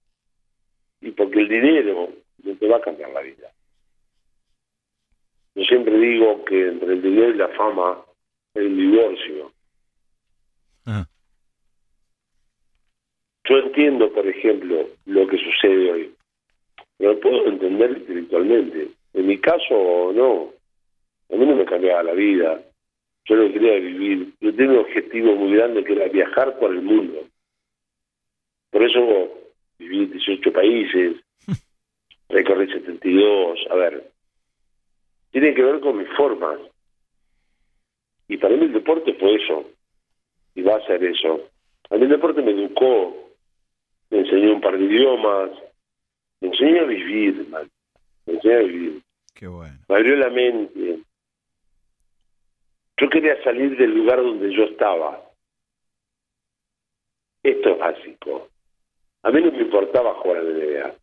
[1.01, 2.09] y porque el dinero
[2.43, 3.51] no te va a cambiar la vida.
[5.55, 8.03] Yo siempre digo que entre el dinero y la fama
[8.55, 9.53] hay un divorcio.
[13.45, 16.15] Yo entiendo, por ejemplo, lo que sucede hoy,
[16.97, 18.89] pero puedo entender espiritualmente.
[19.15, 20.53] En mi caso, no.
[21.31, 22.63] A mí no me cambiaba la vida.
[23.25, 24.33] Yo no quería vivir.
[24.41, 27.27] Yo tenía un objetivo muy grande que era viajar por el mundo.
[28.71, 29.29] Por eso
[29.79, 31.17] viví en 18 países,
[32.29, 33.59] recorrí 72.
[33.71, 34.11] A ver,
[35.31, 36.59] tiene que ver con mis formas.
[38.29, 39.71] Y para mí el deporte fue eso.
[40.55, 41.49] Y va a ser eso.
[41.91, 43.31] A mí el deporte me educó,
[44.11, 45.51] me enseñó un par de idiomas,
[46.41, 47.69] me enseñó a vivir, man.
[48.27, 49.03] me enseñó a vivir.
[49.35, 49.79] Qué bueno.
[49.89, 50.99] Me abrió la mente.
[53.03, 55.21] Yo quería salir del lugar donde yo estaba.
[57.43, 58.49] Esto es básico.
[59.25, 60.95] A mí no me importaba jugar la NBA.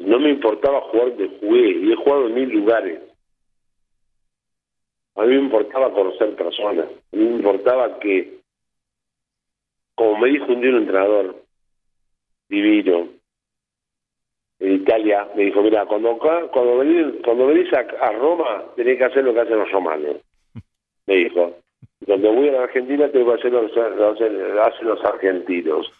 [0.00, 3.02] No me importaba jugar de jugué, y he jugado en mil lugares.
[5.14, 6.88] A mí me importaba conocer personas.
[6.88, 8.40] A mí me importaba que,
[9.94, 11.44] como me dijo un día un entrenador
[12.48, 13.10] divino,
[14.58, 19.24] en Italia, me dijo, mira, cuando cuando venís, cuando venís a, Roma tenés que hacer
[19.24, 20.16] lo que hacen los romanos.
[21.06, 21.58] Me dijo,
[22.06, 25.92] cuando voy a la Argentina tengo que hacer lo que hacen los argentinos.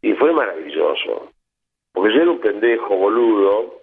[0.00, 1.32] Y fue maravilloso,
[1.92, 3.82] porque yo era un pendejo boludo,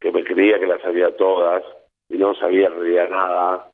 [0.00, 1.62] que me creía que las sabía todas,
[2.08, 2.70] y no sabía
[3.08, 3.70] nada.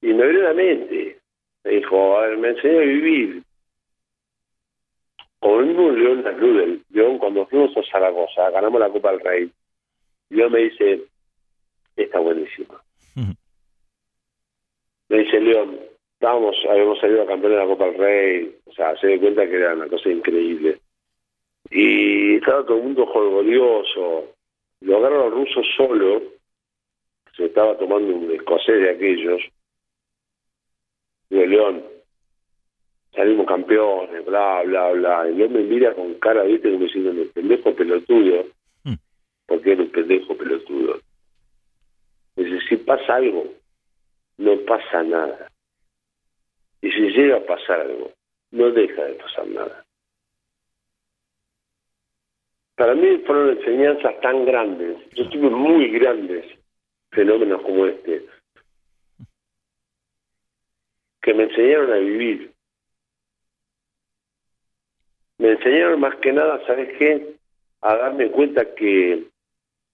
[0.00, 1.18] Y me abrió la mente.
[1.64, 3.43] Me dijo, a ver, me enseñó a vivir
[5.60, 9.50] el mismo León León cuando fuimos a Zaragoza, ganamos la Copa del Rey,
[10.30, 11.02] León me dice,
[11.96, 12.80] está buenísima.
[15.08, 15.78] me dice León,
[16.14, 19.46] estábamos, habíamos salido a campeón de la Copa del Rey, o sea, se dio cuenta
[19.46, 20.80] que era una cosa increíble.
[21.70, 24.34] Y estaba todo el mundo jolgorioso,
[24.80, 26.22] lo agarraron los rusos solo,
[27.36, 29.42] se estaba tomando un escocés de aquellos,
[31.28, 31.93] digo, León,
[33.14, 35.30] salimos campeones, bla, bla, bla.
[35.30, 38.46] Y él me mira con cara, viste, como diciendo, el pendejo pelotudo,
[38.84, 38.94] mm.
[39.46, 41.00] porque era un pendejo pelotudo.
[42.36, 43.46] Dice, si pasa algo,
[44.38, 45.50] no pasa nada.
[46.82, 48.12] Y si llega a pasar algo,
[48.50, 49.84] no deja de pasar nada.
[52.76, 54.98] Para mí fueron enseñanzas tan grandes.
[55.14, 56.44] Yo tuve muy grandes
[57.12, 58.26] fenómenos como este,
[61.22, 62.53] que me enseñaron a vivir
[65.44, 67.34] me enseñaron más que nada, ¿sabes qué?
[67.82, 69.24] A darme cuenta que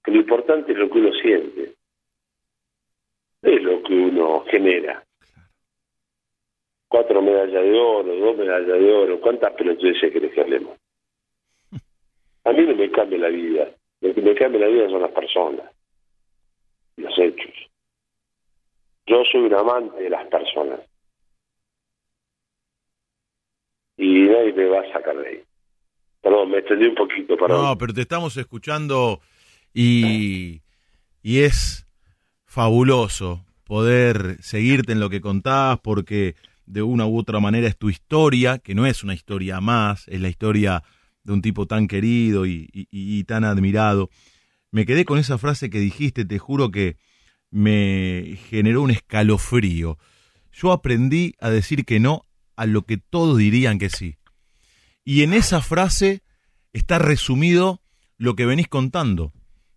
[0.04, 1.74] que lo importante es lo que uno siente,
[3.42, 5.04] es lo que uno genera.
[6.86, 10.78] Cuatro medallas de oro, dos medallas de oro, ¿cuántas pelotudeces querés que hablemos?
[12.44, 13.70] A mí no me cambia la vida,
[14.02, 15.68] lo que me cambia la vida son las personas,
[16.96, 17.54] los hechos.
[19.04, 20.80] Yo soy un amante de las personas.
[24.00, 25.42] Y nadie me va a sacar de ahí.
[26.22, 27.62] Perdón, me extendí un poquito, perdón.
[27.62, 29.20] No, pero te estamos escuchando
[29.74, 30.62] y,
[31.22, 31.86] y es
[32.46, 36.34] fabuloso poder seguirte en lo que contás porque
[36.64, 40.20] de una u otra manera es tu historia, que no es una historia más, es
[40.20, 40.82] la historia
[41.22, 44.08] de un tipo tan querido y, y, tan admirado.
[44.70, 46.96] Me quedé con esa frase que dijiste, te juro que
[47.50, 49.98] me generó un escalofrío.
[50.52, 52.24] Yo aprendí a decir que no
[52.60, 54.18] a lo que todos dirían que sí.
[55.02, 56.22] Y en esa frase
[56.74, 57.80] está resumido
[58.18, 59.32] lo que venís contando,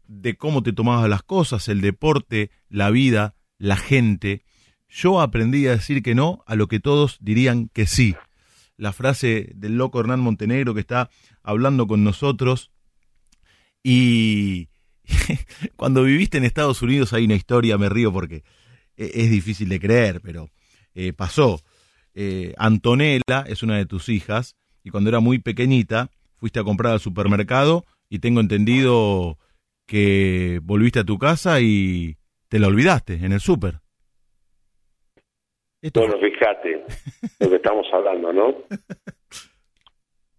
[0.06, 4.44] de cómo te tomabas las cosas, el deporte, la vida, la gente.
[4.90, 8.18] Yo aprendí a decir que no a lo que todos dirían que sí.
[8.76, 11.10] La frase del loco Hernán Montenegro que está
[11.42, 12.74] hablando con nosotros.
[13.82, 14.68] Y
[15.78, 18.44] cuando viviste en Estados Unidos hay una historia, me río porque
[18.98, 20.50] e-, es difícil de creer, pero
[20.96, 21.64] eh, pasó.
[22.16, 26.94] Eh, Antonella es una de tus hijas y cuando era muy pequeñita fuiste a comprar
[26.94, 29.38] al supermercado y tengo entendido
[29.88, 32.18] que volviste a tu casa y
[32.50, 33.76] te la olvidaste en el súper.
[35.94, 36.86] Bueno, fíjate
[37.40, 38.56] lo que estamos hablando, ¿no?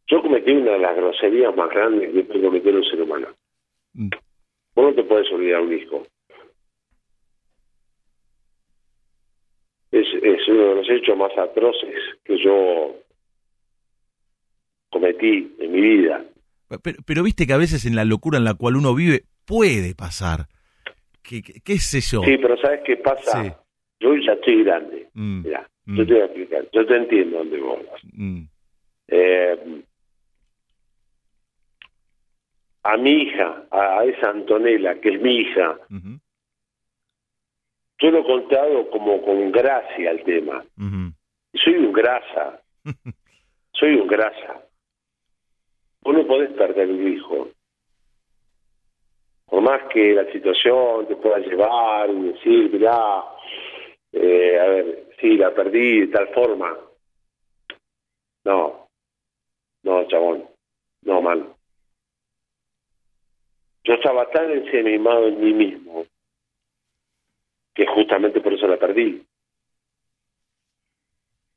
[0.07, 3.29] Yo cometí una de las groserías más grandes que puede cometer un ser humano.
[3.95, 4.11] Mm.
[4.75, 6.07] Vos no te puedes olvidar un hijo.
[9.95, 12.97] Es, es uno de los hechos más atroces que yo
[14.90, 16.24] cometí en mi vida.
[17.07, 20.47] Pero, viste que a veces en la locura en la cual uno vive puede pasar.
[21.22, 22.22] ¿Qué, qué, sé yo?
[22.22, 23.64] Sí, pero ¿sabes qué pasa?
[24.01, 25.09] Yo ya estoy grande.
[25.14, 26.07] Mm, Mira, yo mm.
[26.07, 26.68] te voy a explicar.
[26.72, 27.78] Yo te entiendo dónde vos
[28.12, 28.42] mm.
[29.09, 29.82] eh,
[32.82, 35.78] a mi hija, a, esa Antonella, que es mi hija,
[37.99, 40.64] yo lo he contado como con gracia el tema.
[41.55, 42.61] Soy un grasa.
[43.72, 44.62] Soy un grasa.
[46.03, 47.49] Vos no podés perder un hijo.
[49.47, 53.24] Por más que la situación te pueda llevar y decir, mirá,
[54.12, 56.76] eh, a ver, sí, la perdí de tal forma.
[58.45, 58.88] No,
[59.82, 60.45] no, chabón,
[61.03, 61.55] no, mal.
[63.84, 66.07] Yo estaba tan ensimismado en mí mismo
[67.95, 69.24] justamente por eso la perdí.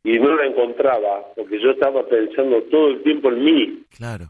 [0.04, 3.84] Y no la encontraba porque yo estaba pensando todo el tiempo en mí.
[3.90, 4.28] Claro,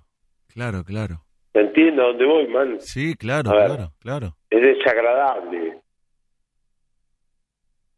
[0.48, 1.22] claro, claro.
[1.54, 2.78] ¿Me entiendes a dónde voy, man?
[2.80, 4.36] Sí, claro, claro, claro.
[4.50, 5.82] Es desagradable.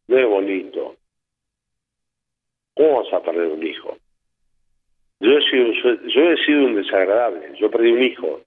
[0.08, 0.96] No es bonito.
[2.74, 3.98] ¿Cómo vas a perder un hijo?
[5.20, 5.72] Yo he sido,
[6.08, 7.54] yo he sido un desagradable.
[7.60, 8.42] Yo perdí un hijo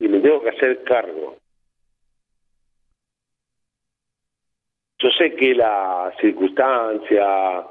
[0.00, 1.36] y me tengo que hacer cargo.
[5.00, 7.66] Yo sé que la circunstancia,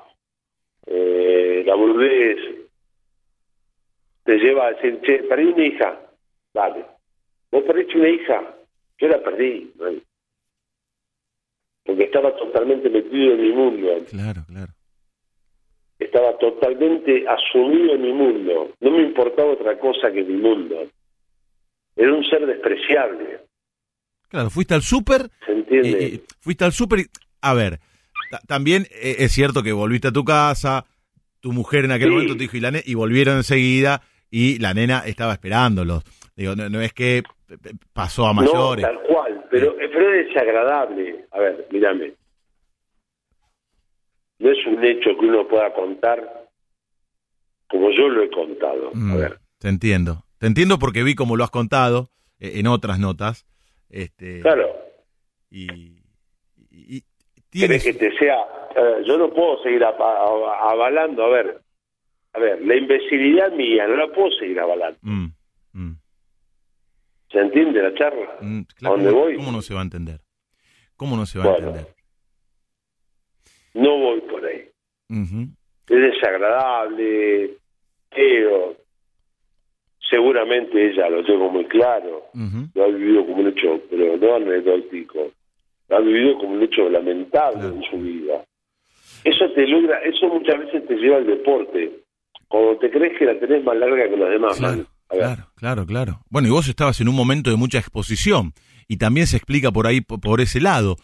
[0.85, 2.37] eh, la boludez,
[4.23, 5.99] te lleva a decir, che, perdí una hija.
[6.53, 6.85] Vale.
[7.51, 8.55] Vos perdiste una hija.
[8.97, 9.71] Yo la perdí.
[11.85, 13.87] Porque estaba totalmente metido en mi mundo.
[14.09, 14.71] Claro, claro.
[15.99, 18.71] Estaba totalmente asumido en mi mundo.
[18.79, 20.87] No me importaba otra cosa que mi mundo
[21.95, 23.41] era un ser despreciable.
[24.29, 25.29] Claro, fuiste al súper.
[25.45, 26.23] ¿Se entiende?
[26.39, 27.05] fuiste al súper y.
[27.41, 27.79] A ver,
[28.47, 30.85] también eh, es cierto que volviste a tu casa,
[31.39, 34.99] tu mujer en aquel momento te dijo y, la y volvieron enseguida y la nena
[35.05, 36.03] estaba esperándolos.
[36.35, 37.23] Digo, no, es que
[37.93, 38.85] pasó a mayores.
[38.85, 41.25] No, tal cual, pero, pero es desagradable.
[41.31, 42.13] A ver, mírame.
[44.39, 46.47] No es un hecho que uno pueda contar
[47.69, 48.89] como yo lo he contado.
[48.89, 49.39] a mm, ver.
[49.59, 50.23] Te entiendo.
[50.39, 52.09] Te entiendo porque vi como lo has contado
[52.39, 53.45] eh, en otras notas.
[53.89, 54.75] Este, claro.
[55.49, 55.97] Y,
[56.71, 57.03] y,
[57.49, 57.83] tienes...
[57.83, 58.37] que te sea...
[59.05, 61.61] yo no puedo seguir avalando, a ver,
[62.33, 64.99] a ver, la imbecilidad mía no la puedo seguir avalando.
[65.01, 65.27] Mm,
[65.73, 65.95] mm.
[67.31, 68.37] ¿Se entiende la charla?
[68.41, 69.35] Mm, ¿A dónde voy?
[69.35, 70.19] ¿Cómo no se va a entender?
[70.95, 71.87] ¿Cómo no se va a entender?
[73.73, 74.69] No voy por ahí.
[75.09, 77.57] Es desagradable,
[78.11, 78.75] feo,
[80.09, 82.25] seguramente ella lo tengo muy claro,
[82.73, 85.31] lo ha vivido como un hecho, pero no anecdótico,
[85.89, 88.43] lo ha vivido como un hecho lamentable en su vida.
[89.23, 91.91] Eso te logra, eso muchas veces te lleva al deporte,
[92.47, 94.57] cuando te crees que la tenés más larga que los demás.
[94.57, 96.19] Claro, Claro, claro, claro.
[96.29, 98.53] Bueno, y vos estabas en un momento de mucha exposición
[98.87, 100.97] y también se explica por ahí, por, ese lado.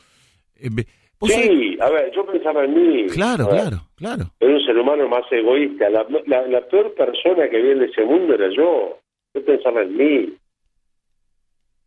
[1.22, 3.08] Sí, a ver, yo pensaba en mí.
[3.08, 4.26] Claro, claro, claro.
[4.40, 5.90] Era un ser humano más egoísta.
[5.90, 9.00] La, peor persona que viene de ese mundo era yo.
[9.34, 10.34] Yo pensaba en mí.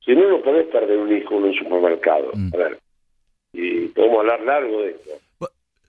[0.04, 2.30] Si no, no podés perder un hijo en un supermercado.
[2.34, 2.54] Mm.
[2.54, 2.78] A ver,
[3.52, 5.10] y podemos hablar largo de esto.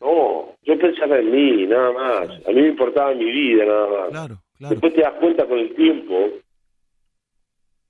[0.01, 2.29] No, yo pensaba en mí, nada más.
[2.47, 4.09] A mí me importaba mi vida, nada más.
[4.09, 4.37] Claro.
[4.59, 6.29] Después te das cuenta con el tiempo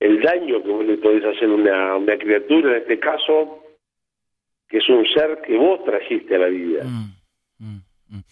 [0.00, 3.59] el daño que vos le podés hacer a una, una criatura, en este caso,
[4.70, 6.84] que es un ser que vos trajiste a la vida.
[6.84, 7.12] Mm,
[7.58, 8.22] mm, mm.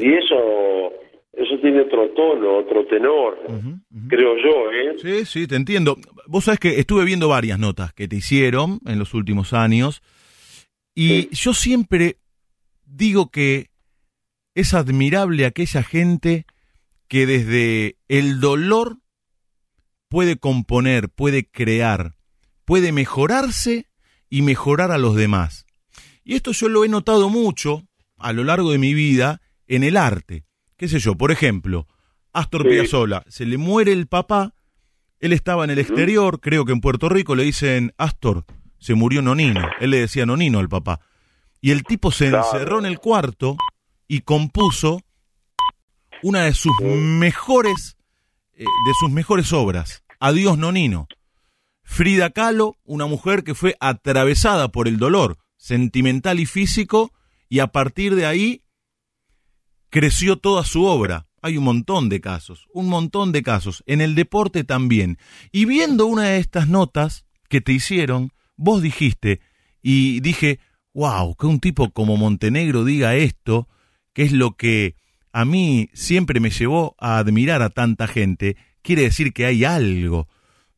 [0.00, 0.92] Y eso
[1.32, 3.38] eso tiene otro tono, otro tenor,
[4.08, 4.96] creo yo, ¿eh?
[4.98, 5.96] Sí, sí, te entiendo.
[6.26, 10.02] Vos sabés que estuve viendo varias notas que te hicieron en los últimos años
[10.94, 12.16] y yo siempre
[12.84, 13.70] digo que
[14.54, 16.44] es admirable aquella gente
[17.06, 18.96] que desde el dolor
[20.08, 22.14] puede componer, puede crear,
[22.64, 23.87] puede mejorarse
[24.30, 25.66] y mejorar a los demás.
[26.24, 27.84] Y esto yo lo he notado mucho
[28.18, 30.44] a lo largo de mi vida en el arte.
[30.76, 31.16] ¿Qué sé yo?
[31.16, 31.86] Por ejemplo,
[32.32, 34.54] Astor Piazzolla, se le muere el papá,
[35.20, 38.44] él estaba en el exterior, creo que en Puerto Rico le dicen, Astor,
[38.78, 41.00] se murió Nonino, él le decía Nonino al papá.
[41.60, 43.56] Y el tipo se encerró en el cuarto
[44.06, 45.00] y compuso
[46.22, 47.96] una de sus mejores,
[48.52, 51.08] eh, de sus mejores obras, Adiós Nonino.
[51.90, 57.12] Frida Kahlo, una mujer que fue atravesada por el dolor sentimental y físico,
[57.48, 58.62] y a partir de ahí
[59.88, 61.26] creció toda su obra.
[61.40, 65.18] Hay un montón de casos, un montón de casos, en el deporte también.
[65.50, 69.40] Y viendo una de estas notas que te hicieron, vos dijiste,
[69.82, 70.60] y dije,
[70.92, 73.66] wow, que un tipo como Montenegro diga esto,
[74.12, 74.94] que es lo que
[75.32, 80.28] a mí siempre me llevó a admirar a tanta gente, quiere decir que hay algo.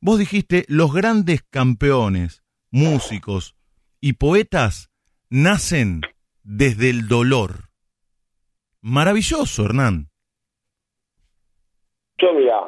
[0.03, 3.55] Vos dijiste, los grandes campeones, músicos
[4.01, 4.91] y poetas
[5.29, 6.01] nacen
[6.43, 7.69] desde el dolor.
[8.81, 10.09] Maravilloso, Hernán.
[12.17, 12.61] Yo mira,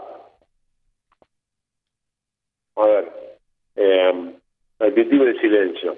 [2.76, 3.40] a ver,
[3.76, 4.38] eh,
[4.80, 5.96] el silencio.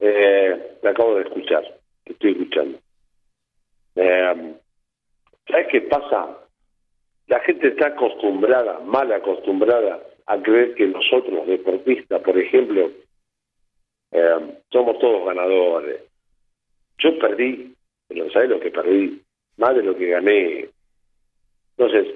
[0.00, 1.62] Eh, me acabo de escuchar,
[2.06, 2.80] estoy escuchando.
[3.94, 4.58] Eh,
[5.48, 6.38] ¿Sabes qué pasa?
[7.26, 12.90] La gente está acostumbrada, mal acostumbrada, a creer que nosotros, deportistas, por ejemplo,
[14.12, 16.02] eh, somos todos ganadores.
[16.98, 17.74] Yo perdí,
[18.08, 19.22] pero ¿sabes lo que perdí?
[19.56, 20.68] Más de lo que gané.
[21.76, 22.14] Entonces,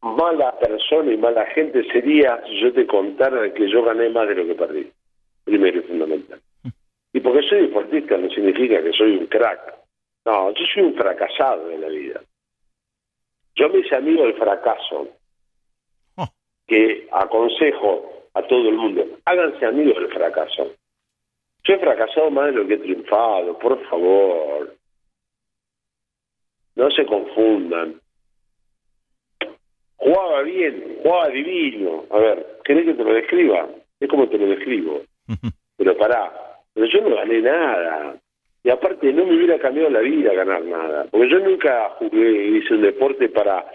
[0.00, 4.34] mala persona y mala gente sería si yo te contara que yo gané más de
[4.34, 4.90] lo que perdí
[5.44, 6.40] primero y fundamental.
[7.12, 9.83] Y porque soy deportista no significa que soy un crack.
[10.24, 12.20] No, yo soy un fracasado en la vida.
[13.56, 15.08] Yo me hice amigo del fracaso,
[16.16, 16.28] oh.
[16.66, 20.72] que aconsejo a todo el mundo, háganse amigos del fracaso.
[21.62, 24.76] Yo he fracasado más de lo que he triunfado, por favor.
[26.74, 28.00] No se confundan.
[29.96, 32.04] Jugaba bien, jugaba divino.
[32.10, 33.68] A ver, ¿querés que te lo describa?
[34.00, 35.00] Es como te lo describo.
[35.76, 36.32] Pero pará,
[36.72, 38.16] pero yo no gané nada.
[38.64, 41.06] Y aparte no me hubiera cambiado la vida ganar nada.
[41.10, 43.70] Porque yo nunca jugué, hice un deporte para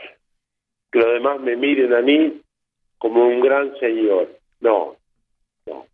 [0.92, 2.42] que los demás me miren a mí
[2.98, 4.30] como un gran señor.
[4.62, 4.96] No,
[5.68, 5.86] no.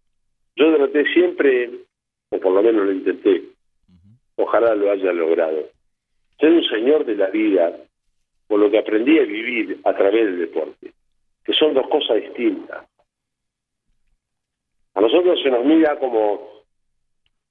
[0.55, 1.69] Yo traté siempre,
[2.29, 3.43] o por lo menos lo intenté,
[4.37, 5.69] ojalá lo haya logrado,
[6.39, 7.75] ser un señor de la vida
[8.47, 10.93] por lo que aprendí a vivir a través del deporte,
[11.43, 12.87] que son dos cosas distintas.
[14.93, 16.63] A nosotros se nos mira como,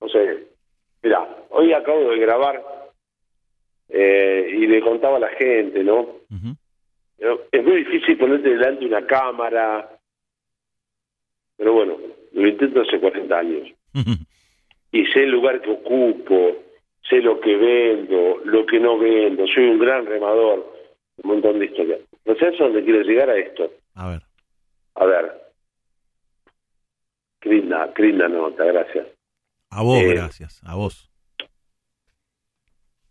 [0.01, 0.53] no sé,
[1.05, 2.64] mira, hoy acabo de grabar
[3.88, 6.09] eh, y le contaba a la gente, ¿no?
[7.52, 9.88] Es muy difícil ponerte delante una cámara,
[11.57, 11.96] pero bueno,
[12.32, 13.68] lo intento hace 40 años.
[14.90, 16.57] Y sé el lugar que ocupo,
[17.09, 20.72] sé lo que vendo, lo que no vendo, soy un gran remador,
[21.22, 22.00] un montón de historias.
[22.24, 23.70] No sé a dónde quiero llegar a esto.
[23.94, 24.22] A ver.
[24.96, 25.32] A ver,
[27.40, 29.07] Crinda, Crinda nota, gracias.
[29.76, 31.10] A vos, eh, gracias, a vos.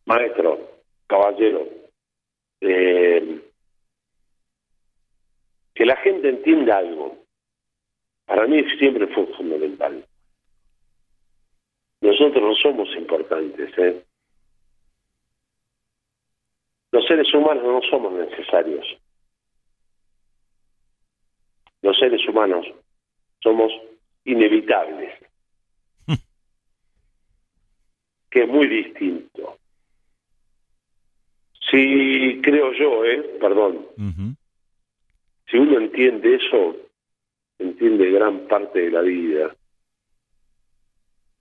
[0.05, 1.67] Maestro, caballero,
[2.61, 3.41] eh,
[5.75, 7.17] que la gente entienda algo.
[8.25, 10.05] Para mí siempre fue fundamental.
[11.99, 14.05] Nosotros no somos importantes, ¿eh?
[16.91, 18.85] Los seres humanos no somos necesarios.
[21.81, 22.65] Los seres humanos
[23.41, 23.73] somos
[24.23, 25.13] inevitables,
[28.33, 29.59] que es muy distinto.
[31.69, 33.37] Sí, creo yo, ¿eh?
[33.39, 33.85] Perdón.
[35.45, 36.75] Si uno entiende eso,
[37.59, 39.55] entiende gran parte de la vida.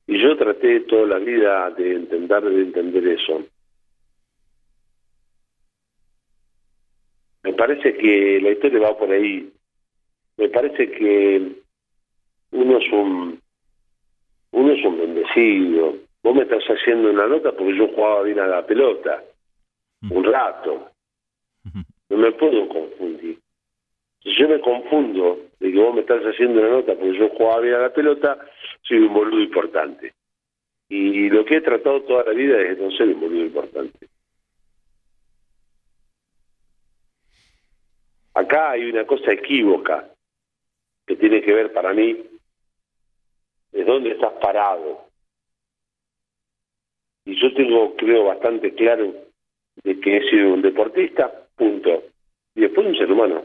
[0.07, 3.43] Y yo traté toda la vida de intentar de entender eso.
[7.43, 9.51] Me parece que la historia va por ahí.
[10.37, 11.53] Me parece que
[12.51, 13.41] uno es un
[14.51, 16.12] uno es un bendecido.
[16.23, 19.23] Vos me estás haciendo una nota porque yo jugaba bien a la pelota
[20.11, 20.91] un rato.
[22.09, 23.39] No me puedo confundir.
[24.23, 27.61] Si yo me confundo de que vos me estás haciendo una nota porque yo jugaba
[27.61, 28.39] bien a la pelota,
[28.83, 30.15] soy un boludo importante.
[30.89, 34.09] Y lo que he tratado toda la vida es no ser un boludo importante.
[38.35, 40.09] Acá hay una cosa equívoca
[41.07, 42.25] que tiene que ver para mí
[43.73, 45.02] es dónde estás parado.
[47.25, 49.15] Y yo tengo, creo, bastante claro
[49.85, 52.05] de que he sido un deportista, punto.
[52.55, 53.45] Y después un ser humano.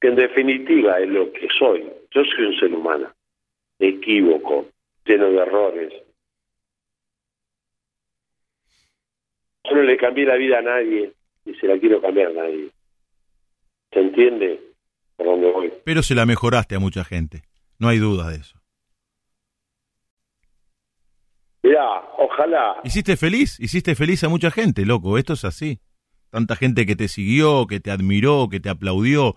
[0.00, 1.84] Que en definitiva es lo que soy.
[2.10, 3.12] Yo soy un ser humano.
[3.78, 4.68] Equívoco,
[5.04, 5.92] lleno de errores.
[9.64, 11.12] Yo no le cambié la vida a nadie
[11.44, 12.70] y se la quiero cambiar a nadie.
[13.92, 14.60] ¿Se entiende
[15.16, 15.72] por dónde voy?
[15.84, 17.42] Pero se la mejoraste a mucha gente.
[17.78, 18.59] No hay duda de eso.
[21.62, 22.80] Mirá, ojalá.
[22.84, 25.18] Hiciste feliz, hiciste feliz a mucha gente, loco.
[25.18, 25.78] Esto es así.
[26.30, 29.34] Tanta gente que te siguió, que te admiró, que te aplaudió,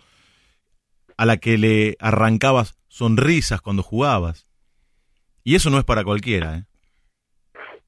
[1.17, 4.47] a la que le arrancabas sonrisas cuando jugabas.
[5.43, 6.63] Y eso no es para cualquiera, ¿eh?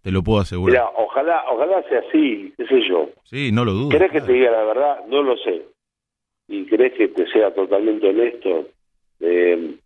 [0.02, 0.74] Te lo puedo asegurar.
[0.74, 3.10] Mira, ojalá, ojalá sea así, qué sé yo.
[3.24, 3.90] Sí, no lo dudo.
[3.90, 5.00] ¿Crees que te diga la verdad?
[5.08, 5.66] No lo sé.
[6.48, 8.68] ¿Y crees que te sea totalmente honesto?
[9.20, 9.78] Eh,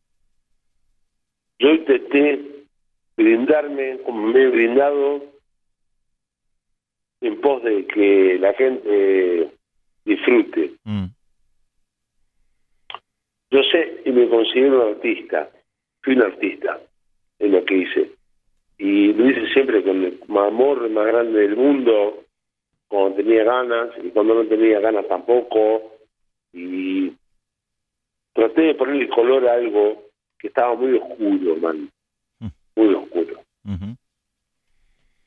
[1.60, 2.59] yo intenté
[3.20, 5.22] brindarme como me he brindado
[7.20, 9.52] en pos de que la gente
[10.06, 10.72] disfrute.
[10.86, 11.08] Mm.
[13.52, 15.50] Yo sé y me considero un artista,
[16.02, 16.80] fui un artista
[17.40, 18.12] en lo que hice.
[18.78, 22.24] Y lo hice siempre con el amor más grande del mundo,
[22.88, 25.98] cuando tenía ganas y cuando no tenía ganas tampoco.
[26.54, 27.12] Y
[28.32, 30.06] traté de ponerle color a algo
[30.38, 31.90] que estaba muy oscuro, man
[32.80, 33.42] muy oscuro.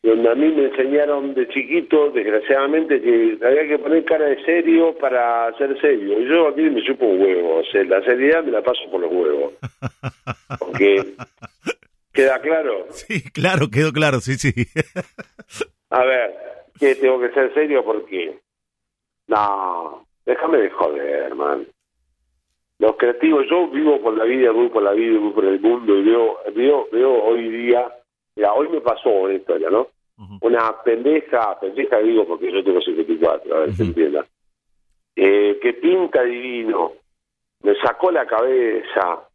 [0.03, 4.97] Donde a mí me enseñaron de chiquito, desgraciadamente, que había que poner cara de serio
[4.99, 6.21] para ser serio.
[6.21, 7.61] Y yo aquí me supo un huevo.
[7.61, 9.55] O sea, la seriedad me la paso por los huevos.
[10.59, 11.15] Porque,
[12.13, 12.87] ¿queda claro?
[12.91, 14.53] Sí, claro, quedó claro, sí, sí.
[15.91, 16.35] a ver,
[16.81, 17.85] ¿qué tengo que ser serio?
[17.85, 18.41] ¿Por qué?
[19.29, 21.65] No, déjame de joder, hermano.
[22.79, 25.97] Los creativos, yo vivo por la vida, voy por la vida, voy por el mundo
[25.97, 27.93] y veo, veo, veo hoy día,
[28.35, 29.89] mira, hoy me pasó una historia, ¿no?
[30.41, 34.27] Una pendeja, pendeja digo porque yo tengo 54, a ver si entienda,
[35.17, 36.93] eh, que pinta divino,
[37.63, 39.29] me sacó la cabeza,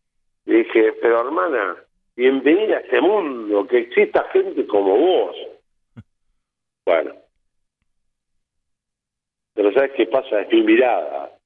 [0.45, 1.75] le dije, pero hermana,
[2.15, 5.35] bienvenida a este mundo, que exista gente como vos.
[6.85, 7.11] Bueno,
[9.53, 10.39] pero ¿sabes qué pasa?
[10.39, 11.36] Es mi mirada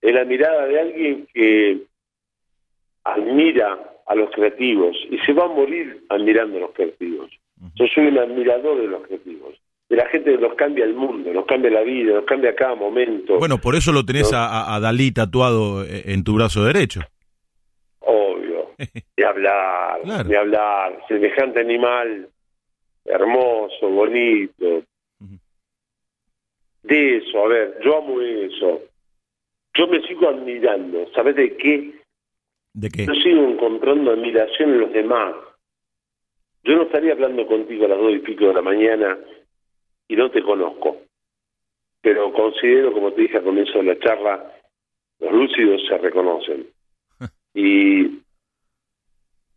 [0.00, 1.82] es la mirada de alguien que
[3.04, 7.30] admira a los creativos y se va a morir admirando a los creativos.
[7.74, 9.54] Yo soy un admirador de los creativos,
[9.88, 12.74] de la gente que nos cambia el mundo, nos cambia la vida, nos cambia cada
[12.74, 13.38] momento.
[13.38, 17.00] Bueno, por eso lo tenés a, Dalí tatuado eh, en tu brazo derecho.
[18.00, 18.70] Obvio,
[19.16, 22.28] de hablar, de hablar, semejante animal,
[23.04, 24.82] hermoso, bonito.
[26.82, 28.89] De eso, a ver, yo amo eso
[29.80, 31.10] yo me sigo admirando.
[31.14, 31.94] ¿Sabes de qué?
[32.74, 33.06] ¿De qué?
[33.06, 35.34] Yo sigo encontrando admiración en los demás.
[36.64, 39.18] Yo no estaría hablando contigo a las dos y pico de la mañana
[40.06, 40.98] y no te conozco.
[42.02, 44.52] Pero considero, como te dije al comienzo de la charla,
[45.18, 46.66] los lúcidos se reconocen.
[47.54, 48.02] y,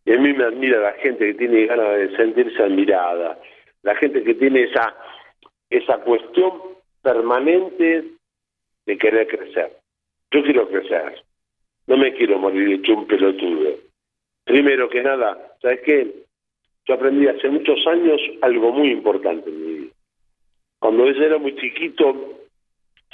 [0.06, 3.38] y a mí me admira la gente que tiene ganas de sentirse admirada,
[3.82, 4.96] la gente que tiene esa,
[5.68, 6.62] esa cuestión
[7.02, 8.04] permanente
[8.86, 9.83] de querer crecer.
[10.34, 11.22] Yo quiero crecer.
[11.86, 13.70] No me quiero morir hecho un pelotudo.
[14.42, 16.12] Primero que nada, ¿sabes qué?
[16.86, 19.92] Yo aprendí hace muchos años algo muy importante en mi vida.
[20.80, 22.40] Cuando yo era muy chiquito,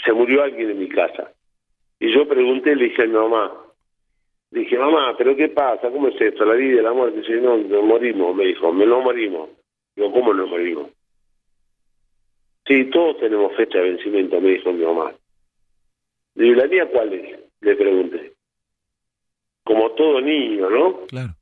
[0.02, 1.30] se murió alguien en mi casa.
[1.98, 3.52] Y yo pregunté, le dije a mi mamá,
[4.50, 5.90] dije, mamá, ¿pero qué pasa?
[5.90, 6.46] ¿Cómo es esto?
[6.46, 7.20] La vida la muerte.
[7.20, 9.50] Dice, no, nos morimos, me dijo, me lo morimos.
[9.94, 10.88] Digo, ¿cómo nos morimos?
[12.66, 15.12] Sí, todos tenemos fecha de vencimiento, me dijo mi mamá.
[16.34, 17.38] ¿Y la mía cuál es?
[17.60, 18.32] Le pregunté.
[19.64, 21.06] Como todo niño, ¿no?
[21.06, 21.34] Claro.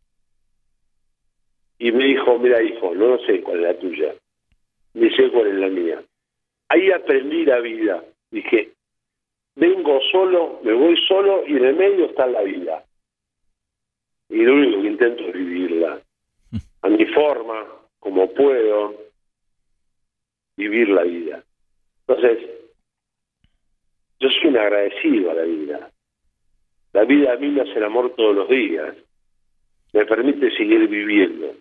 [1.79, 4.15] Y me dijo, mira hijo, no sé cuál es la tuya.
[4.95, 6.03] ni sé cuál es la mía.
[6.69, 8.03] Ahí aprendí la vida.
[8.31, 8.73] Dije,
[9.55, 12.85] vengo solo, me voy solo y en el medio está la vida.
[14.29, 16.01] Y lo único que intento es vivirla.
[16.83, 17.65] A mi forma,
[18.01, 18.95] como puedo,
[20.57, 21.45] vivir la vida.
[22.07, 22.58] Entonces,
[24.21, 25.91] yo soy un agradecido a la vida.
[26.93, 28.97] La vida a mí me hace el amor todos los días.
[29.93, 31.55] Me permite seguir viviendo.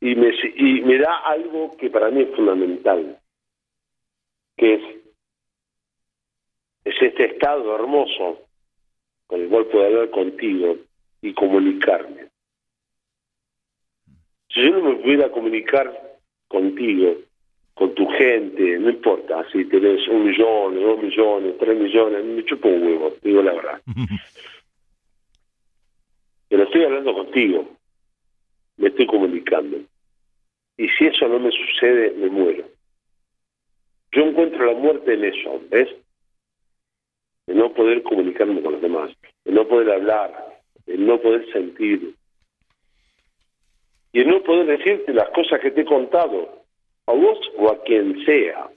[0.00, 3.18] Y me, y me da algo que para mí es fundamental,
[4.56, 4.82] que es,
[6.84, 8.46] es este estado hermoso
[9.26, 10.76] con el cual puedo hablar contigo
[11.20, 12.28] y comunicarme.
[14.48, 16.18] Si yo no me pudiera comunicar
[16.48, 17.16] contigo,
[17.74, 22.68] con tu gente, no importa si tenés un millón, dos millones, tres millones, me chupo
[22.68, 23.80] un huevo, digo la verdad.
[26.50, 27.66] Pero estoy hablando contigo,
[28.76, 29.78] me estoy comunicando.
[30.76, 32.66] Y si eso no me sucede, me muero.
[34.12, 35.88] Yo encuentro la muerte en eso, ¿ves?
[37.46, 39.12] En no poder comunicarme con los demás,
[39.46, 42.14] en no poder hablar, en no poder sentir.
[44.12, 46.59] Y en no poder decirte las cosas que te he contado,
[47.10, 48.70] a vos o a quien sea.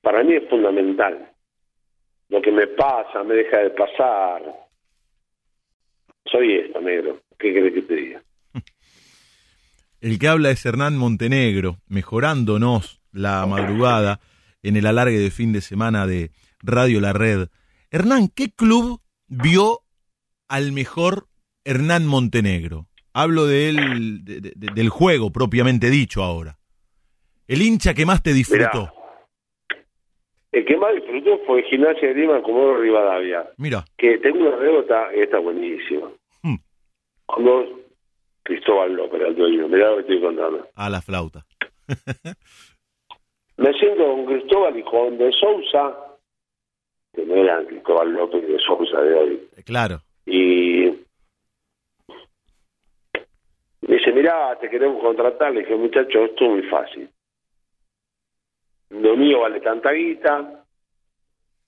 [0.00, 1.32] Para mí es fundamental.
[2.28, 4.42] Lo que me pasa, me deja de pasar.
[6.30, 7.20] Soy esto, negro.
[7.38, 8.22] ¿Qué querés que te diga?
[10.00, 14.20] El que habla es Hernán Montenegro, mejorándonos la madrugada
[14.62, 16.30] en el alargue de fin de semana de
[16.60, 17.48] Radio La Red.
[17.90, 19.80] Hernán, ¿qué club vio
[20.48, 21.28] al mejor
[21.64, 22.86] Hernán Montenegro?
[23.18, 26.58] Hablo de él, del juego propiamente dicho ahora.
[27.48, 28.92] El hincha que más te disfrutó.
[30.52, 33.48] el que más disfrutó fue Gimnasia de Lima Comodoro Rivadavia.
[33.56, 33.86] Mira.
[33.96, 36.10] Que tengo una anécdota y está buenísima.
[36.42, 36.56] Hmm.
[37.24, 37.80] Cuando
[38.42, 40.68] Cristóbal López, el dueño, mirá lo que estoy contando.
[40.74, 41.46] A la flauta.
[43.56, 45.96] Me siento con Cristóbal y con De Sousa,
[47.14, 49.48] que no eran Cristóbal López y De Sousa de hoy.
[49.64, 50.02] Claro.
[50.26, 51.06] Y
[53.86, 55.52] me dice, mirá, te queremos contratar.
[55.52, 57.08] Le dije, muchacho, esto es muy fácil.
[58.88, 60.64] Lo mío vale tanta guita,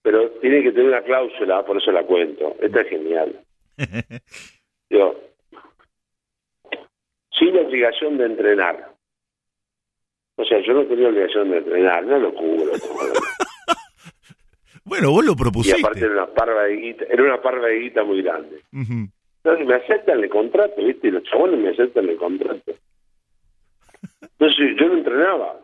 [0.03, 2.57] pero tiene que tener una cláusula, por eso la cuento.
[2.61, 3.45] Esta es genial.
[4.91, 5.15] Yo,
[7.39, 8.95] sin obligación de entrenar.
[10.37, 12.73] O sea, yo no tenía obligación de entrenar, no lo cubro.
[14.85, 15.79] bueno, vos lo propusiste.
[15.79, 18.63] Y aparte era una parva de guita, era una parva de guita muy grande.
[19.49, 21.09] Entonces me aceptan el contrato, ¿viste?
[21.09, 22.75] Y los chabones me aceptan el contrato.
[24.21, 25.61] Entonces yo no entrenaba.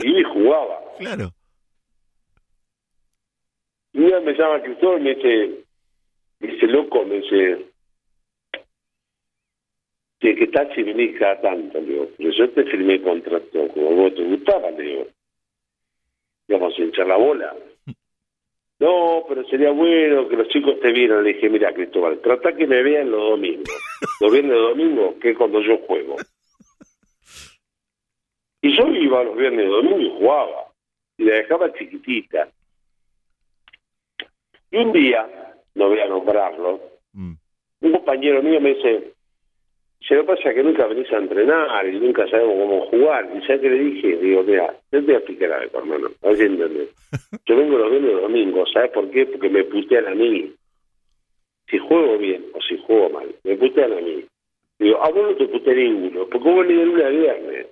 [0.00, 0.80] Y jugaba.
[0.98, 1.30] Claro.
[3.92, 5.64] Y un día me llama Cristóbal y me dice,
[6.40, 7.66] dice, loco, me dice,
[10.18, 13.68] que, que tal si venís cada tanto, le digo, pero yo te firmé el contrato
[13.68, 15.06] como vos te gustaba, le digo.
[16.48, 17.54] Íbamos a hinchar la bola.
[18.84, 21.24] No, pero sería bueno que los chicos te vieran.
[21.24, 23.64] Le dije, mira, Cristóbal, trata que me vean los domingos.
[24.20, 26.16] Los viernes de domingo, que es cuando yo juego.
[28.60, 30.66] Y yo iba los viernes de domingo y jugaba.
[31.16, 32.50] Y la dejaba chiquitita.
[34.70, 36.78] Y un día, no voy a nombrarlo,
[37.14, 37.32] mm.
[37.80, 39.13] un compañero mío me dice,
[40.06, 43.30] se lo pasa que nunca venís a entrenar y nunca sabemos cómo jugar.
[43.34, 46.08] Y ya que le dije, digo, mira, te voy a explicar algo, hermano.
[46.22, 46.88] A ver si entendés.
[47.46, 49.24] Yo vengo los viernes los domingos, ¿sabes por qué?
[49.26, 50.52] Porque me putean a mí.
[51.70, 54.24] Si juego bien o si juego mal, me putean a mí.
[54.78, 57.66] Digo, a vos no te puteé ninguno, porque vos venís de lunes a viernes.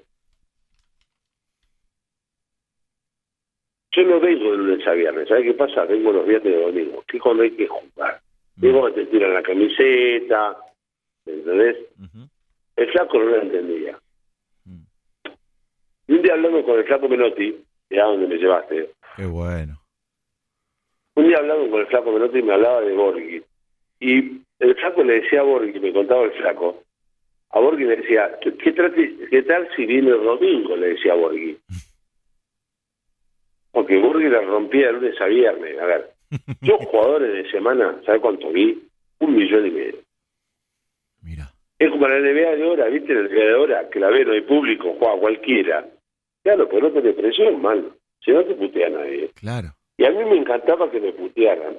[3.95, 5.85] Yo no vengo de lunes a viernes, ¿sabes qué pasa?
[5.85, 8.21] Vengo los viernes de domingo, que es cuando hay que jugar.
[8.57, 10.57] Digo, te tiran la camiseta,
[11.27, 11.77] ¿entendés?
[12.77, 13.99] El flaco no lo entendía.
[14.65, 14.83] Mm.
[16.09, 18.91] Y un día hablando con el flaco Menotti, ya donde me llevaste.
[19.17, 19.79] Qué bueno.
[21.15, 23.43] Un día hablando con el flaco Menotti me hablaba de Borghi.
[24.01, 26.83] Y el flaco le decía a Borghi, me contaba el flaco,
[27.51, 30.77] a Borghi le decía, ¿qué, qué tal si viene el domingo?
[30.77, 31.57] Le decía a Borghi.
[33.73, 35.79] Porque Borghi la rompía de lunes a viernes.
[35.79, 36.11] A ver,
[36.63, 38.83] yo jugadores de semana, ¿sabes cuánto vi?
[39.19, 40.02] Un millón y medio.
[41.83, 43.13] Es como la NBA de hora, ¿viste?
[43.13, 45.85] La NBA de hora, que la ve, no hay público, juega cualquiera.
[46.45, 47.93] Claro, pero no te presión, mal.
[48.25, 49.33] Si no te putea nadie.
[49.35, 49.75] Claro.
[49.97, 51.77] Y a mí me encantaba que me putearan.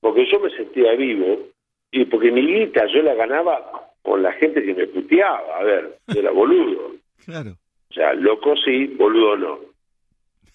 [0.00, 1.46] Porque yo me sentía vivo
[1.92, 5.56] y porque mi guita yo la ganaba con la gente que me puteaba.
[5.60, 6.90] A ver, era boludo.
[7.24, 7.52] claro.
[7.88, 9.60] O sea, loco sí, boludo no.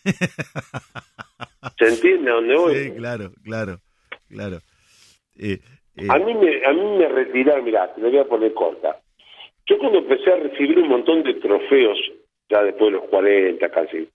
[1.80, 2.76] ¿Se entiende a dónde voy?
[2.76, 3.80] Sí, claro, claro,
[4.28, 4.60] claro.
[5.38, 5.62] Eh,
[6.08, 8.98] a, mí me, a mí me retiraron, mirá, te lo voy a poner corta.
[9.66, 12.00] Yo cuando empecé a recibir un montón de trofeos,
[12.50, 14.08] ya después de los 40 casi,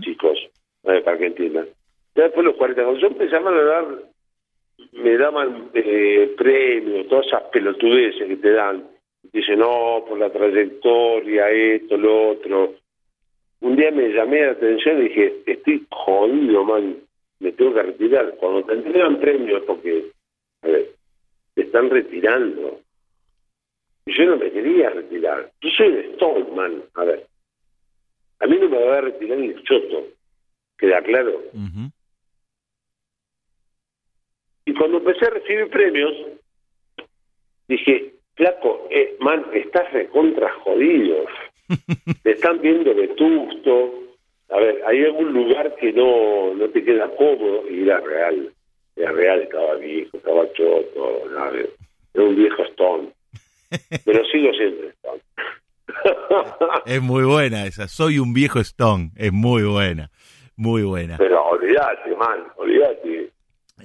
[0.00, 0.38] chicos,
[0.82, 1.66] para que entiendan,
[2.14, 3.86] ya después de los 40, cuando yo empezaba a dar,
[4.92, 8.86] me daban eh, premios, todas esas pelotudeces que te dan,
[9.32, 12.74] dice no, por la trayectoria, esto, lo otro.
[13.60, 16.96] Un día me llamé la atención y dije, estoy jodido, man,
[17.38, 18.34] me tengo que retirar.
[18.38, 20.06] Cuando te entregan premios, porque,
[20.62, 20.90] a ver,
[21.54, 22.80] te están retirando.
[24.06, 25.50] Y yo no me quería retirar.
[25.60, 26.82] Yo soy de Stone, man.
[26.94, 27.26] A ver,
[28.40, 30.08] a mí no me va a retirar ni el choto.
[30.76, 31.42] ¿Queda claro?
[34.64, 36.12] Y cuando empecé a recibir premios,
[37.68, 41.24] dije, flaco, eh, man, estás recontra jodido.
[42.22, 43.94] te están viendo vetusto.
[44.50, 48.51] A ver, hay algún lugar que no, no te queda cómodo y era real.
[48.96, 51.22] Era real, estaba viejo, estaba choto,
[52.14, 53.12] era un viejo Stone.
[54.04, 55.20] Pero sigo siendo Stone.
[56.86, 60.10] es muy buena esa, soy un viejo Stone, es muy buena,
[60.56, 61.16] muy buena.
[61.18, 63.30] Pero olvídate, man, olvídate.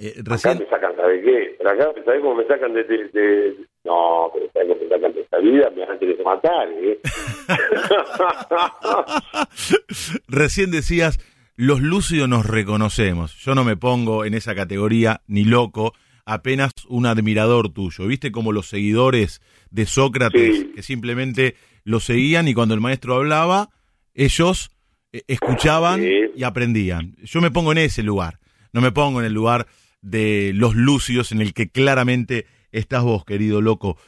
[0.00, 0.56] Eh, recién...
[0.56, 1.54] Acá me sacan, ¿sabes qué?
[1.58, 5.20] Pero acá, ¿sabes cómo me sacan de, de, No, pero ¿sabes cómo me sacan de
[5.22, 5.70] esta vida?
[5.70, 7.00] Me van a tener que matar, ¿eh?
[10.28, 11.18] Recién decías,
[11.58, 13.34] los lúcidos nos reconocemos.
[13.38, 15.92] Yo no me pongo en esa categoría ni loco,
[16.24, 18.06] apenas un admirador tuyo.
[18.06, 23.70] ¿Viste como los seguidores de Sócrates que simplemente lo seguían y cuando el maestro hablaba,
[24.14, 24.70] ellos
[25.12, 26.00] eh, escuchaban
[26.32, 27.16] y aprendían?
[27.24, 28.38] Yo me pongo en ese lugar,
[28.72, 29.66] no me pongo en el lugar
[30.00, 33.98] de los lucios en el que claramente estás vos, querido loco.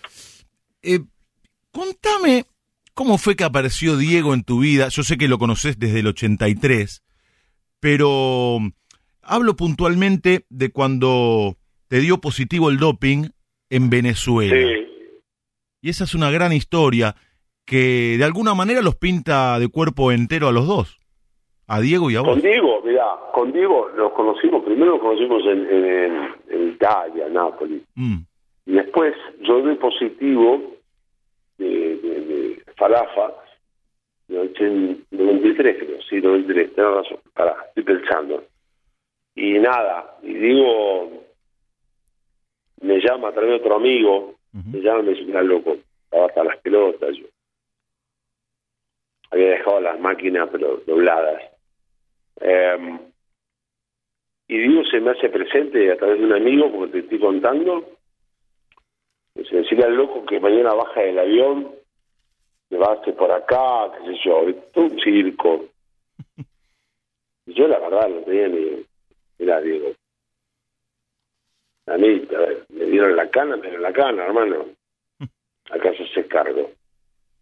[0.83, 1.01] Eh,
[1.73, 2.45] contame
[2.95, 4.89] cómo fue que apareció Diego en tu vida.
[4.89, 7.03] Yo sé que lo conoces desde el 83,
[7.81, 8.59] pero
[9.23, 11.57] hablo puntualmente de cuando
[11.89, 13.31] te dio positivo el doping
[13.71, 14.57] en Venezuela.
[15.83, 17.15] Y esa es una gran historia
[17.65, 20.99] que de alguna manera los pinta de cuerpo entero a los dos,
[21.67, 22.31] a Diego y a vos.
[22.31, 27.83] Con Diego, mira, con Diego nos conocimos, primero nos conocimos en, Italia, en Nápoles.
[27.95, 28.19] Mm.
[28.67, 30.61] Y después yo doy positivo
[31.59, 33.33] de, de, de Falafa,
[34.31, 38.45] en 93 creo, sí, 93, tenés razón, para, estoy pensando.
[39.35, 41.25] Y nada, y digo,
[42.83, 46.27] me llama a través de otro amigo, me llama y me dice, mira loco, estaba
[46.27, 47.27] hasta las pelotas yo.
[49.31, 51.43] Había dejado las máquinas pero dobladas.
[52.41, 52.99] Eh,
[54.49, 57.89] y digo, se me hace presente a través de un amigo, porque te estoy contando,
[59.35, 61.80] se decirle al loco que mañana baja del avión,
[62.79, 65.67] hacer por acá, qué sé yo, todo un circo.
[67.47, 68.85] Y yo la verdad no tenía ni,
[69.39, 69.93] mira, digo,
[71.87, 72.27] a mí
[72.69, 74.67] me dieron la cana, me dieron la cana, hermano.
[75.71, 76.71] Acá se cargo.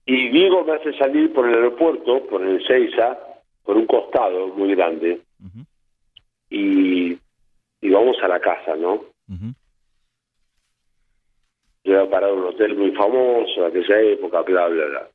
[0.07, 3.19] Y Diego me hace salir por el aeropuerto, por el Seiza,
[3.63, 5.21] por un costado muy grande.
[6.49, 7.19] y,
[7.81, 9.05] y vamos a la casa, ¿no?
[11.85, 15.09] Yo a parar un hotel muy famoso de aquella época, bla, bla, bla.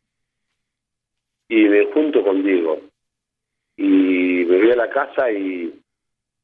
[1.47, 2.79] Y me junto con Diego.
[3.77, 5.73] Y me voy a la casa y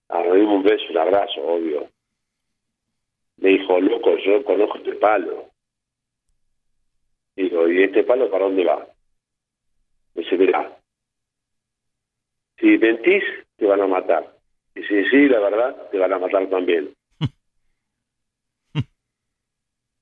[0.10, 1.90] a un beso, un abrazo, obvio
[3.42, 5.50] me dijo, loco, yo conozco este palo.
[7.36, 8.86] Digo, ¿y este palo para dónde va?
[10.14, 10.78] Me dice, mira,
[12.60, 13.24] si mentís,
[13.56, 14.36] te van a matar.
[14.76, 16.94] Y si decís la verdad, te van a matar también.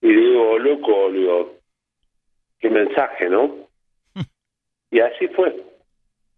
[0.01, 1.57] y digo, loco, digo,
[2.59, 3.66] qué mensaje, ¿no?
[4.97, 5.55] Y así fue.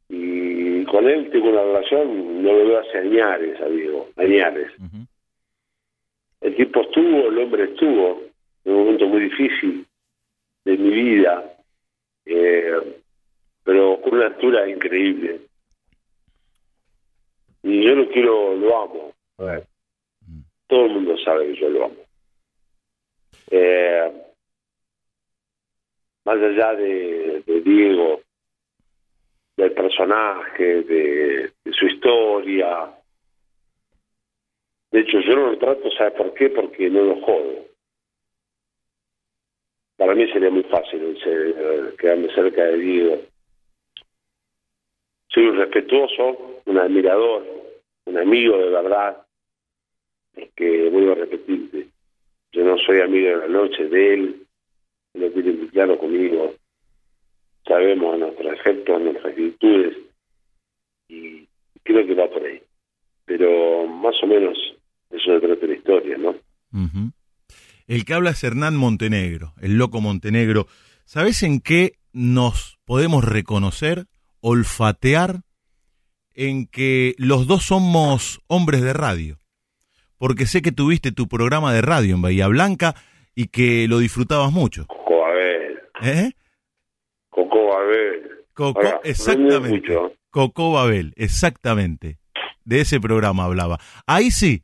[0.10, 4.72] Y con él tengo una relación, no lo veo hace añares, amigo, añares.
[6.42, 8.22] El tiempo estuvo, el hombre estuvo,
[8.66, 9.86] en un momento muy difícil
[10.66, 11.54] de mi vida,
[12.26, 13.02] eh,
[13.64, 15.40] pero con una altura increíble.
[17.64, 19.14] Y yo lo quiero, lo amo.
[20.68, 21.96] Todo el mundo sabe que yo lo amo.
[23.52, 24.12] Eh,
[26.26, 28.22] más allá de, Diego,
[29.60, 32.90] del personaje, de, su historia,
[34.92, 36.50] de hecho, yo no lo trato, ¿sabe por qué?
[36.50, 37.66] Porque no lo jodo.
[39.98, 41.18] Para mí sería muy fácil
[42.00, 43.22] quedarme cerca de Diego.
[45.28, 47.46] Soy un respetuoso, un admirador,
[48.06, 49.26] un amigo de verdad,
[50.56, 51.88] que vuelvo a repetirte,
[52.52, 54.48] yo no soy amigo de la noche de él,
[55.14, 56.56] lo tiene muy claro conmigo.
[57.68, 58.29] Sabemos nuestros
[58.70, 59.98] efectos, nuestras virtudes,
[61.08, 61.48] y
[61.84, 62.62] creo que va por ahí.
[63.26, 64.58] Pero más o menos
[65.12, 66.36] eso es otra historia, ¿no?
[67.88, 70.68] El que habla es Hernán Montenegro, el loco Montenegro.
[71.06, 74.06] ¿Sabes en qué nos podemos reconocer,
[74.42, 75.42] olfatear?
[76.36, 79.40] En que los dos somos hombres de radio.
[80.18, 82.96] Porque sé que tuviste tu programa de radio en Bahía Blanca
[83.36, 84.86] y que lo disfrutabas mucho.
[84.86, 85.80] Coco Babel.
[86.02, 86.32] ¿Eh?
[87.30, 88.39] Coco Babel.
[88.60, 89.98] Coco, Ahora, exactamente.
[90.30, 92.18] Coco Babel, exactamente.
[92.66, 93.78] De ese programa hablaba.
[94.06, 94.64] Ahí sí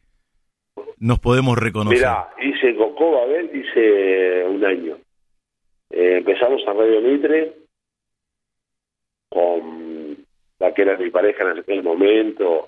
[1.00, 2.00] nos podemos reconocer.
[2.00, 4.98] Mirá, hice Coco Babel, hice un año.
[5.92, 7.54] Eh, empezamos a Radio Mitre
[9.30, 10.18] con
[10.60, 12.68] la que era mi pareja en aquel momento.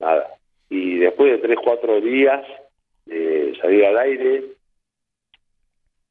[0.00, 0.26] Nada.
[0.68, 2.44] Y después de tres, cuatro días
[3.04, 4.42] de salir al aire,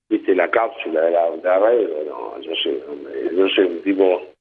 [0.07, 2.81] viste la cápsula de la, de la radio, no, yo soy,
[3.35, 4.34] yo soy un tipo,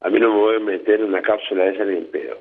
[0.00, 2.38] a mí no me voy a meter en una cápsula de esa ni en pedo.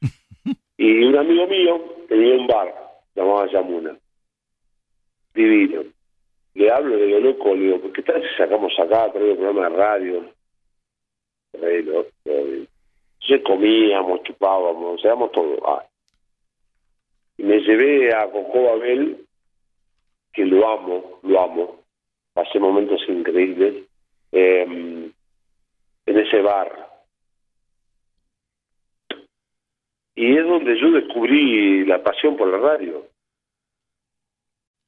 [0.76, 2.74] y un amigo mío tenía un bar,
[3.14, 3.96] llamaba Yamuna,
[5.34, 5.84] divino.
[6.54, 9.68] Le hablo, le digo, loco, le digo, ¿por qué tal si sacamos acá, traigo programa
[9.68, 10.24] de radio?
[11.54, 12.10] Re loco.
[12.24, 15.58] Entonces comíamos, chupábamos, hacíamos todo.
[15.66, 15.84] Ah.
[17.36, 19.24] Y me llevé a Coco Babel,
[20.32, 21.80] que lo amo, lo amo.
[22.32, 23.84] Pasé momentos increíbles
[24.32, 25.10] eh,
[26.06, 26.87] en ese bar.
[30.18, 33.06] Y es donde yo descubrí la pasión por la radio.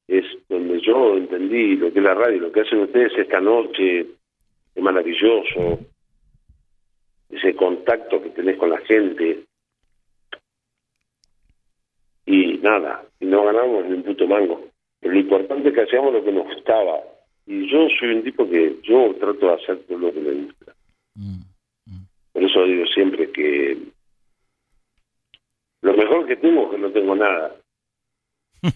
[0.05, 4.07] Es donde yo entendí lo que es la radio, lo que hacen ustedes esta noche,
[4.75, 5.79] es maravilloso
[7.29, 9.45] ese contacto que tenés con la gente.
[12.25, 14.67] Y nada, y no ganamos ni un puto mango.
[14.99, 17.03] Pero lo importante es que hacíamos lo que nos gustaba.
[17.45, 20.73] Y yo soy un tipo que yo trato de hacer todo lo que me gusta.
[22.33, 23.77] Por eso digo siempre que
[25.81, 27.55] lo mejor que tengo es que no tengo nada.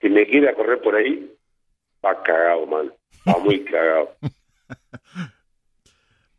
[0.00, 1.30] que me quiera correr por ahí,
[2.04, 2.92] va cagado, man.
[3.28, 4.14] Va muy cagado.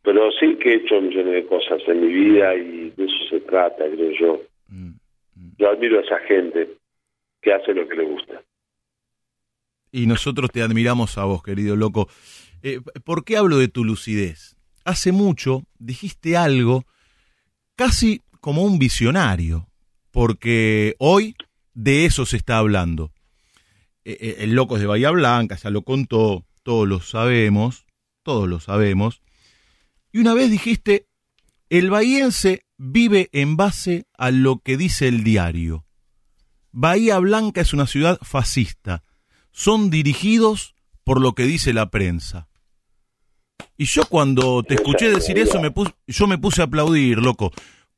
[0.02, 3.40] Pero sí que he hecho millones de cosas en mi vida y de eso se
[3.40, 4.42] trata, creo yo.
[4.68, 4.94] Mm.
[5.58, 6.76] Yo admiro a esa gente
[7.40, 8.42] que hace lo que le gusta.
[9.92, 12.08] Y nosotros te admiramos a vos, querido loco.
[12.62, 14.56] Eh, ¿Por qué hablo de tu lucidez?
[14.84, 16.84] Hace mucho dijiste algo
[17.76, 19.70] casi como un visionario,
[20.10, 21.36] porque hoy
[21.74, 23.12] de eso se está hablando.
[24.04, 27.86] Eh, eh, el loco es de Bahía Blanca, ya lo contó, todos lo sabemos,
[28.24, 29.22] todos lo sabemos.
[30.10, 31.06] Y una vez dijiste,
[31.70, 35.86] el bahiense vive en base a lo que dice el diario.
[36.72, 39.04] Bahía Blanca es una ciudad fascista.
[39.52, 40.74] Son dirigidos
[41.04, 42.48] por lo que dice la prensa.
[43.76, 45.72] Y yo cuando te escuché decir eso, me
[46.08, 47.52] yo me puse a aplaudir, loco,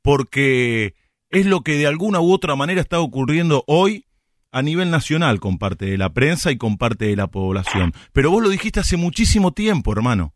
[0.05, 0.93] porque
[1.31, 4.05] es lo que de alguna u otra manera está ocurriendo hoy
[4.53, 7.93] a nivel nacional con parte de la prensa y con parte de la población.
[8.13, 10.33] Pero vos lo dijiste hace muchísimo tiempo, hermano.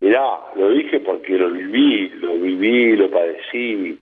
[0.00, 0.22] Mirá,
[0.56, 3.98] lo dije porque lo viví, lo viví, lo padecí.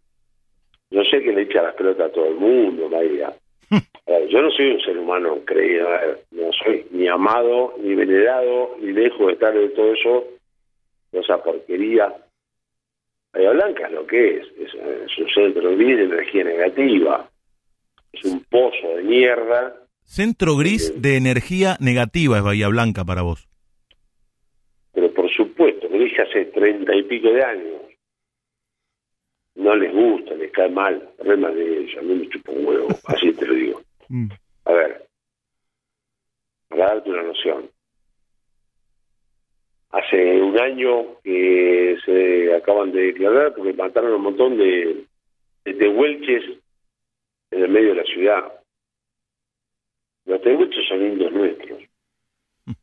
[0.91, 3.35] Yo sé que le echa las pelotas a todo el mundo, María.
[4.31, 5.89] Yo no soy un ser humano creído,
[6.33, 10.25] no soy ni amado, ni venerado, ni lejos de estar de todo eso,
[11.13, 12.15] de esa porquería.
[13.33, 17.31] Bahía Blanca es lo que es, es, es un centro gris de energía negativa,
[18.13, 19.81] es un pozo de mierda
[20.11, 23.49] Centro gris de energía negativa es Bahía Blanca para vos.
[24.93, 27.83] pero por supuesto, lo dije hace treinta y pico de años.
[29.55, 32.67] No les gusta, les cae mal, re mal de ellos, a mí me chupa un
[32.67, 33.83] huevo, así te lo digo.
[34.65, 35.07] A ver,
[36.69, 37.71] para darte una noción,
[39.91, 45.05] hace un año que se acaban de declarar porque mataron un montón de,
[45.65, 46.45] de tehuelches
[47.51, 48.53] en el medio de la ciudad.
[50.27, 51.81] Los tehuelches son indios nuestros.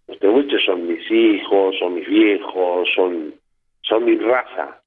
[0.08, 3.34] Los tehuelches son mis hijos, son mis viejos, son,
[3.84, 4.82] son mi raza.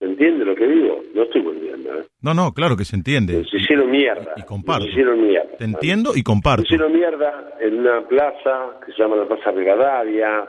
[0.00, 1.02] ¿Se entiende lo que digo?
[1.14, 2.04] No estoy volviendo, ¿eh?
[2.20, 3.44] No, no, claro que se entiende.
[3.44, 4.32] Se hicieron mierda.
[4.36, 4.84] Y comparto.
[4.86, 5.56] Se hicieron mierda.
[5.56, 6.64] Te entiendo y Se comparto.
[6.64, 10.48] hicieron mierda en una plaza que se llama la Plaza Rivadavia,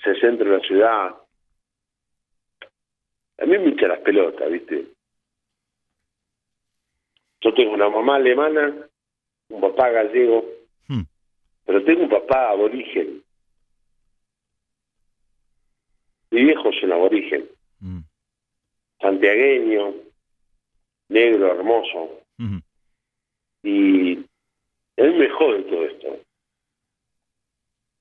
[0.00, 1.16] es el centro de la ciudad.
[3.38, 4.86] A mí me hincha las pelotas, ¿viste?
[7.42, 8.86] Yo tengo una mamá alemana,
[9.48, 10.44] un papá gallego,
[10.88, 11.02] Hmm.
[11.64, 13.22] pero tengo un papá aborigen.
[16.30, 17.48] Mi viejo es un aborigen,
[17.80, 18.00] Mm,
[19.00, 19.94] santiagueño,
[21.08, 22.20] negro, hermoso.
[22.38, 22.60] ujú.
[23.62, 24.18] Y
[24.98, 26.18] a mí me jode todo esto.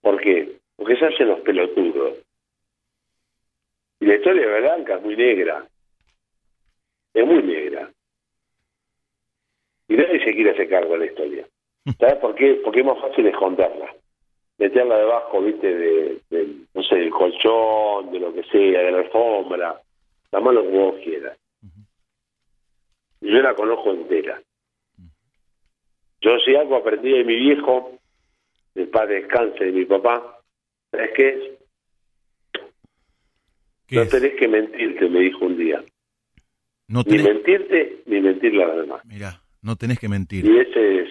[0.01, 0.58] ¿Por qué?
[0.79, 2.17] Porque se hacen los pelotudos.
[3.99, 5.67] Y la historia de Blanca es muy negra.
[7.13, 7.91] Es muy negra.
[9.89, 11.45] Y nadie se quiere hacer cargo de la historia.
[11.99, 12.61] ¿Sabes por qué?
[12.63, 13.93] Porque es más fácil esconderla.
[14.57, 16.19] meterla debajo, viste, de,
[16.73, 19.81] no sé, del colchón, de lo que sea, de la alfombra,
[20.31, 21.37] la mano como vos quieras.
[23.21, 24.41] Yo la conozco entera.
[26.21, 27.97] Yo si algo aprendí de mi viejo,
[28.75, 30.38] el padre descanse de mi papá,
[30.91, 31.59] ¿sabes qué es?
[33.91, 35.83] no tenés que mentirte, me dijo un día.
[36.87, 39.01] No Ni mentirte, ni mentirle a los demás.
[39.05, 40.45] Mira, no tenés que mentir.
[40.45, 41.09] Y ese es,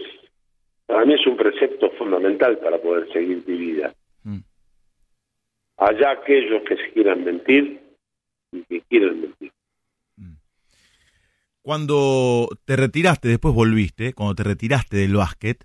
[0.87, 3.95] para mí es un precepto fundamental para poder seguir mi vida.
[4.25, 4.41] Mm.
[5.77, 7.81] Allá aquellos que se quieran mentir
[8.53, 9.53] y que quieran mentir.
[10.17, 10.35] Mm.
[11.63, 15.65] Cuando te retiraste, después volviste, cuando te retiraste del básquet,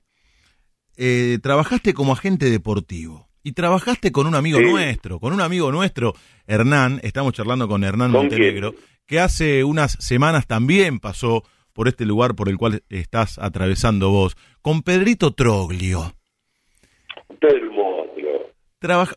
[0.95, 3.27] eh, trabajaste como agente deportivo.
[3.43, 6.13] Y trabajaste con un amigo nuestro, con un amigo nuestro,
[6.47, 8.73] Hernán, estamos charlando con Hernán Montenegro,
[9.05, 11.43] que hace unas semanas también pasó
[11.73, 16.15] por este lugar por el cual estás atravesando vos, con Pedrito Troglio.
[17.41, 17.73] Pedro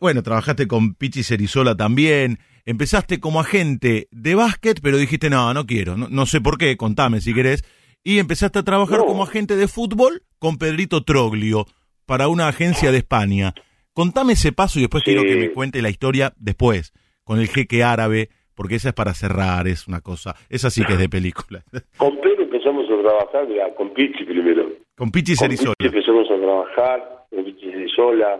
[0.01, 5.65] bueno, trabajaste con Pichi Cerizola también, empezaste como agente de básquet, pero dijiste, no, no
[5.65, 7.63] quiero, no, sé por qué, contame si querés,
[8.03, 11.65] y empezaste a trabajar como agente de fútbol con Pedrito Troglio
[12.05, 13.53] para una agencia de España.
[13.97, 16.93] Contame ese paso y después quiero que me cuente la historia después,
[17.23, 20.93] con el jeque árabe, porque esa es para cerrar, es una cosa, esa sí que
[20.93, 21.63] es de película.
[21.97, 24.69] Con Pedro empezamos a trabajar, con Pichi primero.
[24.95, 25.73] Con Pichi Cerizola.
[25.79, 28.39] Con Pichi empezamos a trabajar, con Pichi Cerizola,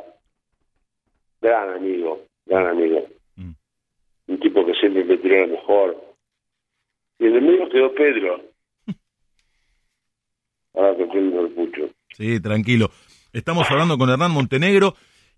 [1.41, 3.07] gran amigo, gran amigo.
[3.37, 3.51] Mm.
[4.27, 6.15] Un tipo que siempre me tiró lo mejor.
[7.17, 8.43] Y en el medio quedó Pedro.
[10.75, 11.89] Ahora que el pucho.
[12.09, 12.91] Sí, tranquilo.
[13.33, 14.93] Estamos hablando con Hernán Montenegro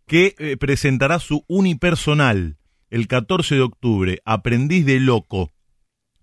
[0.09, 2.57] que eh, presentará su unipersonal
[2.89, 5.51] el 14 de octubre, Aprendiz de Loco.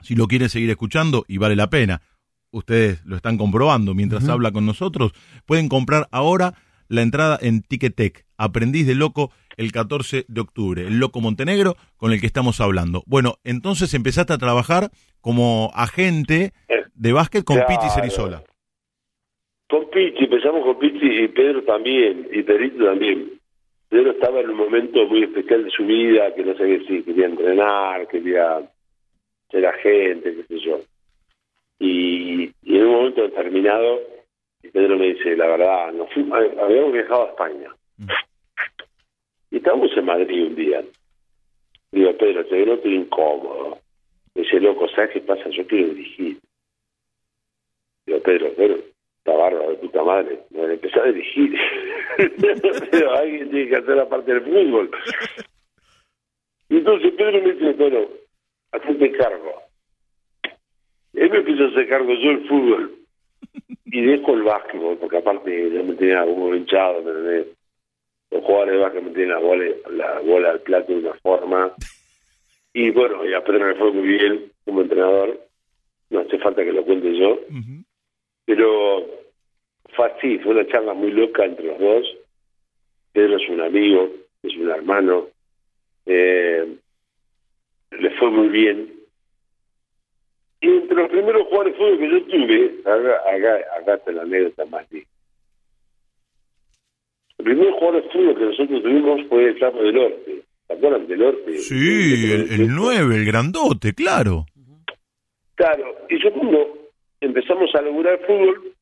[0.01, 2.03] Si lo quieren seguir escuchando, y vale la pena,
[2.51, 5.13] ustedes lo están comprobando mientras habla con nosotros,
[5.47, 6.55] pueden comprar ahora
[6.89, 12.13] la entrada en Ticketek, Aprendiz de Loco, el 14 de octubre, el Loco Montenegro con
[12.13, 13.05] el que estamos hablando.
[13.07, 14.91] Bueno, entonces empezaste a trabajar
[15.21, 16.53] como agente
[16.93, 18.43] de básquet con Pichi Cerizola.
[19.69, 23.36] Con Pichi, empezamos con Pichi y Pedro también, y Pedrito también.
[23.89, 27.27] Pedro estaba en un momento muy especial de su vida, que no sabía si quería
[27.27, 28.69] entrenar, quería
[29.51, 30.81] ser agente, qué sé yo.
[31.79, 34.01] Y, en un momento determinado,
[34.73, 37.71] Pedro me dice, la verdad, nos fuimos, habíamos viajado a España.
[37.99, 38.09] Mm.
[39.53, 40.85] Y estábamos en Madrid un día.
[41.93, 43.79] Digo, Pedro, te noto incómodo.
[44.35, 45.49] Me dice, loco, ¿sabes qué pasa?
[45.51, 46.39] Yo quiero dirigir.
[48.05, 48.79] Digo, Pedro, Pedro,
[49.27, 51.59] está de puta madre, me empecé a dirigir.
[52.91, 54.91] Pero alguien tiene que hacer la parte del fútbol.
[56.69, 58.09] Y entonces Pedro me dice, bueno,
[58.73, 59.63] hazte cargo.
[61.15, 62.93] Él me empezó a hacer cargo yo el fútbol.
[63.87, 67.03] Y dejo el básquetbol, porque aparte ya me tenía como hinchado,
[68.31, 71.73] los jugadores de básquet me tienen la bola, la bola al plato de una forma.
[72.73, 75.41] Y bueno, y a Pedro me fue muy bien como entrenador.
[76.11, 77.41] No hace falta que lo cuente yo.
[78.47, 79.05] Pero
[79.95, 82.07] fue así, fue una charla muy loca entre los dos.
[83.13, 84.11] Pedro es un amigo,
[84.43, 85.29] es un hermano.
[86.07, 86.77] Eh,
[87.91, 88.93] le fue muy bien.
[90.61, 94.65] Y entre los primeros jugadores de fútbol que yo tuve, acá, acá, está la anécdota
[94.67, 95.05] más El
[97.45, 100.45] primer jugador de fútbol que nosotros tuvimos fue el Flaco del.
[100.67, 101.59] ¿Se acuerdan del Norte?
[101.59, 104.47] Sí, el, el 9, el grandote, claro.
[105.55, 106.76] Claro, y yo cuando
[107.27, 108.73] empezamos a lograr fútbol,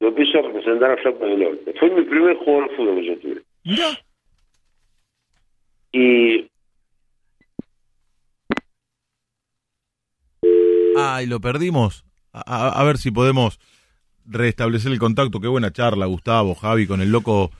[0.00, 1.74] lo empiezo a representar a Flaco del Norte.
[1.78, 3.42] Fue mi primer jugador de fútbol que yo tuve.
[3.64, 3.98] ¿Ya?
[5.92, 6.48] Y...
[10.96, 12.04] Ay, lo perdimos.
[12.32, 13.58] A, ver si podemos
[14.24, 15.40] restablecer el contacto.
[15.40, 17.50] Qué buena charla, Gustavo, Javi, con el loco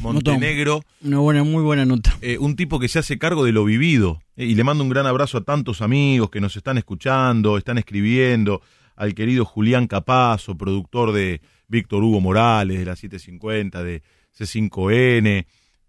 [0.00, 0.80] Montenegro.
[1.02, 2.16] Una buena, muy buena nota.
[2.20, 4.20] Eh, un tipo que se hace cargo de lo vivido.
[4.36, 7.78] Eh, y le mando un gran abrazo a tantos amigos que nos están escuchando, están
[7.78, 8.62] escribiendo
[8.96, 14.02] al querido Julián Capazo, productor de Víctor Hugo Morales, de la 750, de
[14.36, 15.46] C5N,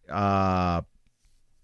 [0.09, 0.83] a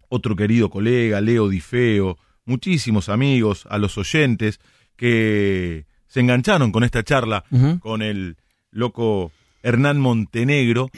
[0.10, 4.60] otro querido colega, Leo Difeo, muchísimos amigos, a los oyentes
[4.96, 7.46] que se engancharon con esta charla
[7.80, 8.38] con el
[8.72, 9.32] loco
[9.64, 10.90] Hernán Montenegro,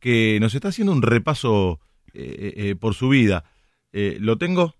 [0.00, 1.80] que nos está haciendo un repaso
[2.14, 3.44] eh, eh, eh, por su vida.
[3.92, 4.74] ¿Lo tengo?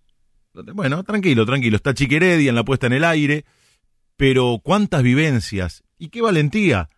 [0.74, 1.76] Bueno, tranquilo, tranquilo.
[1.76, 3.44] Está Chiqueredia en la puesta en el aire
[4.22, 6.88] pero cuántas vivencias y qué valentía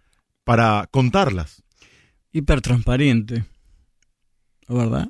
[0.44, 1.62] para contarlas.
[2.32, 3.46] Hipertransparente,
[4.68, 5.08] ¿verdad?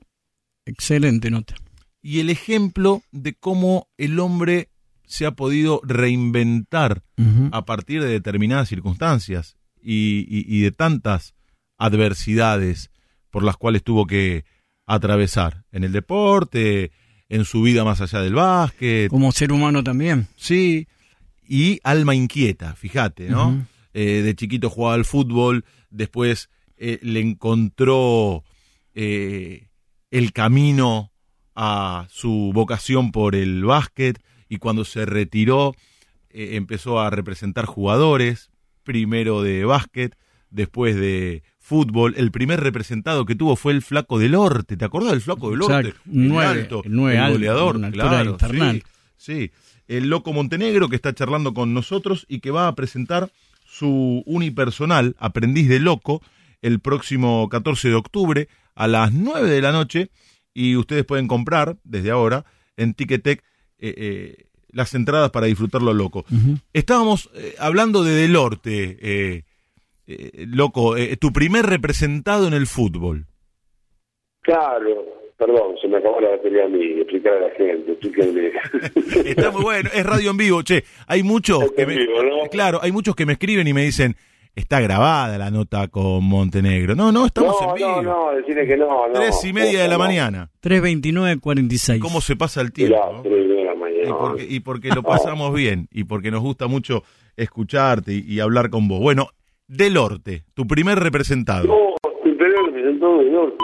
[0.65, 1.57] Excelente nota.
[2.03, 4.69] Y el ejemplo de cómo el hombre
[5.05, 7.03] se ha podido reinventar
[7.51, 11.35] a partir de determinadas circunstancias y, de tantas
[11.79, 12.93] adversidades
[13.31, 14.45] por las cuales tuvo que
[14.87, 16.93] atravesar en el deporte,
[17.29, 19.11] en su vida más allá del básquet.
[19.11, 20.29] Como ser humano también.
[20.37, 20.87] Sí,
[21.47, 23.67] y alma inquieta, fíjate, ¿no?
[23.93, 28.43] Eh, de chiquito jugaba al fútbol, después eh, le encontró
[28.95, 29.69] eh,
[30.11, 31.13] el camino
[31.55, 35.75] a su vocación por el básquet y cuando se retiró
[36.37, 38.51] empezó a representar jugadores,
[38.83, 40.17] primero de básquet,
[40.51, 42.15] después de fútbol.
[42.17, 44.77] El primer representado que tuvo fue el Flaco del Orte.
[44.77, 45.95] ¿Te acuerdas del Flaco del Orte?
[46.41, 48.37] Alto, el goleador, claro.
[49.17, 49.53] sí.
[49.89, 53.31] El Loco Montenegro que está charlando con nosotros y que va a presentar
[53.65, 56.23] su unipersonal, Aprendiz de Loco,
[56.63, 60.11] el próximo 14 de octubre a las 9 de la noche.
[60.53, 62.45] Y ustedes pueden comprar desde ahora
[62.77, 63.43] en Ticketek
[63.79, 66.25] eh, eh, las entradas para disfrutarlo loco.
[66.73, 69.45] Estábamos eh, hablando de Delorte, eh,
[70.07, 73.27] eh, loco, eh, tu primer representado en el fútbol.
[74.43, 78.51] Claro, perdón, se me acabó la batería a mí, explicar a la gente, explíquenme.
[79.31, 80.85] Está muy bueno, es radio en vivo, che.
[81.07, 82.49] Hay muchos Es que me, vivo, ¿no?
[82.51, 84.17] claro, hay muchos que me escriben y me dicen,
[84.55, 86.95] está grabada la nota con Montenegro.
[86.95, 88.03] No, no, estamos no, en vivo.
[88.03, 89.13] no, no, decirle que no, no.
[89.13, 90.51] Tres y media de la mañana.
[90.63, 91.99] 329-46.
[92.01, 93.13] ¿Cómo se pasa el Mirá, tiempo?
[93.17, 93.23] no?
[93.23, 94.17] tres y media de la Y mañana.
[94.19, 97.03] porque, y porque lo pasamos bien y porque nos gusta mucho
[97.37, 99.01] escucharte y, y hablar con vos.
[99.01, 99.29] Bueno,
[99.67, 101.65] del Orte, tu primer representado.
[101.67, 101.95] No,
[102.25, 103.57] el Perú representó del norte.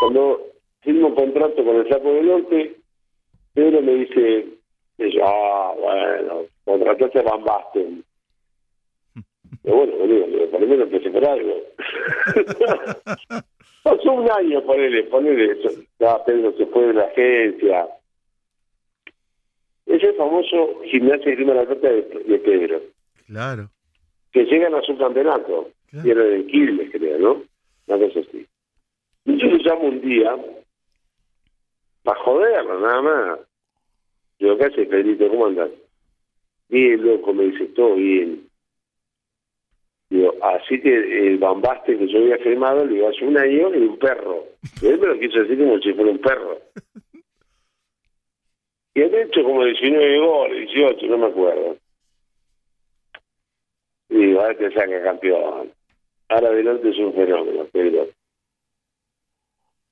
[0.00, 0.40] Cuando
[0.82, 2.76] firmo contrato con el Saco del Norte,
[3.54, 4.46] Pedro me dice,
[5.22, 8.04] ah, bueno, contrataste a Van Basten.
[9.62, 11.54] Pero bueno, boludo, por lo menos empecé por algo.
[13.82, 15.70] Pasó un año, ponele, ponele, eso.
[15.98, 17.86] ya Pedro se fue de la agencia.
[19.86, 22.80] Ese famoso gimnasio de Grima la Plata de, de Pedro
[23.26, 23.68] Claro.
[24.32, 25.70] que llegan a su campeonato.
[25.90, 26.08] Claro.
[26.08, 27.42] Y era de Quilmes, creo, ¿no?
[27.86, 28.46] Una cosa así.
[29.24, 30.36] Yo le llamo un día
[32.02, 33.38] para joderlo, nada más.
[34.38, 35.28] Digo, ¿qué haces, Pedrito?
[35.28, 35.70] ¿Cómo andás?
[36.68, 38.46] Bien, loco, me dice, todo bien.
[40.10, 43.78] Digo, así que el bambaste que yo había firmado, le digo, hace un año y
[43.78, 44.44] un perro.
[44.82, 46.58] Y él me lo quiso decir como si fuera un perro.
[48.94, 51.76] Y han hecho como 19 goles, 18, no me acuerdo.
[54.10, 55.72] Y digo, ahora te saca campeón.
[56.28, 58.08] Ahora adelante es un fenómeno, Pedro.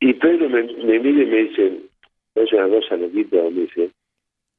[0.04, 1.80] Y Pedro me, me mira y me dice,
[2.34, 3.90] es una cosa, loquito, me dice,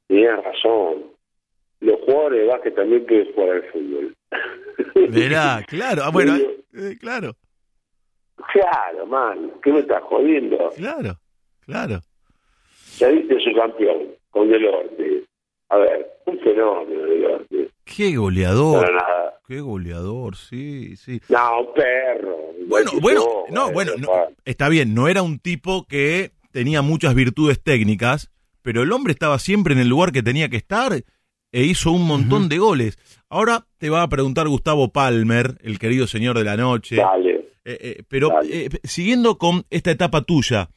[0.08, 1.04] tenías razón.
[1.80, 4.14] Los jugadores de básquet también pueden jugar al fútbol.
[5.10, 6.02] Verá, claro.
[6.04, 7.32] Ah, bueno, eh, claro,
[8.52, 10.72] Claro, man, ¿qué me estás jodiendo?
[10.76, 11.12] claro,
[11.66, 12.00] claro.
[12.96, 15.24] Ya viste su campeón, con Delorte.
[15.70, 17.00] A ver, un fenómeno.
[17.84, 19.40] Qué No, goleador, nada.
[19.46, 21.20] qué goleador, sí, sí.
[21.28, 22.36] No, un perro.
[22.66, 24.28] Bueno, bueno, yo, no, bueno, no, papá.
[24.44, 28.30] está bien, no era un tipo que tenía muchas virtudes técnicas,
[28.62, 30.92] pero el hombre estaba siempre en el lugar que tenía que estar
[31.52, 32.98] e hizo un montón de goles.
[33.28, 37.30] Ahora te va a preguntar Gustavo Palmer, el querido señor de la noche, Dale,
[37.64, 40.68] eh, eh, pero eh, siguiendo con esta etapa tuya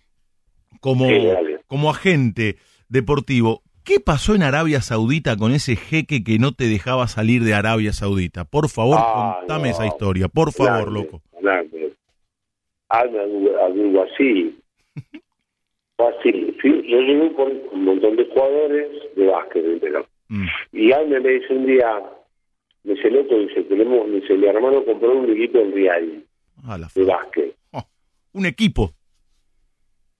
[0.82, 1.24] como, Sí,
[1.68, 2.58] como agente
[2.90, 7.54] deportivo, ¿qué pasó en Arabia Saudita con ese jeque que no te dejaba salir de
[7.54, 8.44] Arabia Saudita?
[8.46, 9.74] Por favor, Ah, contame no.
[9.74, 11.22] esa historia, por favor, Grande, loco.
[11.42, 11.94] grande.
[12.90, 14.58] Alma algo así.
[15.98, 16.32] Así.
[16.62, 20.06] Sí, Yo llegué con un montón de jugadores de básquet, entero.
[20.28, 20.46] Mm.
[20.74, 22.04] Y Alma me dice un día,
[22.84, 26.24] me dice, loco, dice, tenemos, me dice, mi hermano compró un equipo en Real
[26.64, 27.56] Ah, la de básquet.
[27.72, 27.84] Oh,
[28.34, 28.92] un equipo.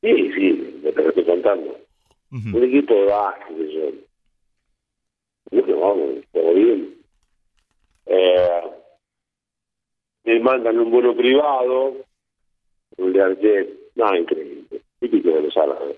[0.02, 1.80] Sí, sí, lo que te estoy contando.
[2.32, 2.58] Ujú.
[2.58, 5.66] Un equipo de básquet, que yo.
[5.66, 6.98] Que vamos, todo bien.
[8.06, 8.62] Eh,
[10.26, 11.96] me mandan un vuelo privado,
[12.98, 15.98] un Learjet, no, increíble, típico de los árabes.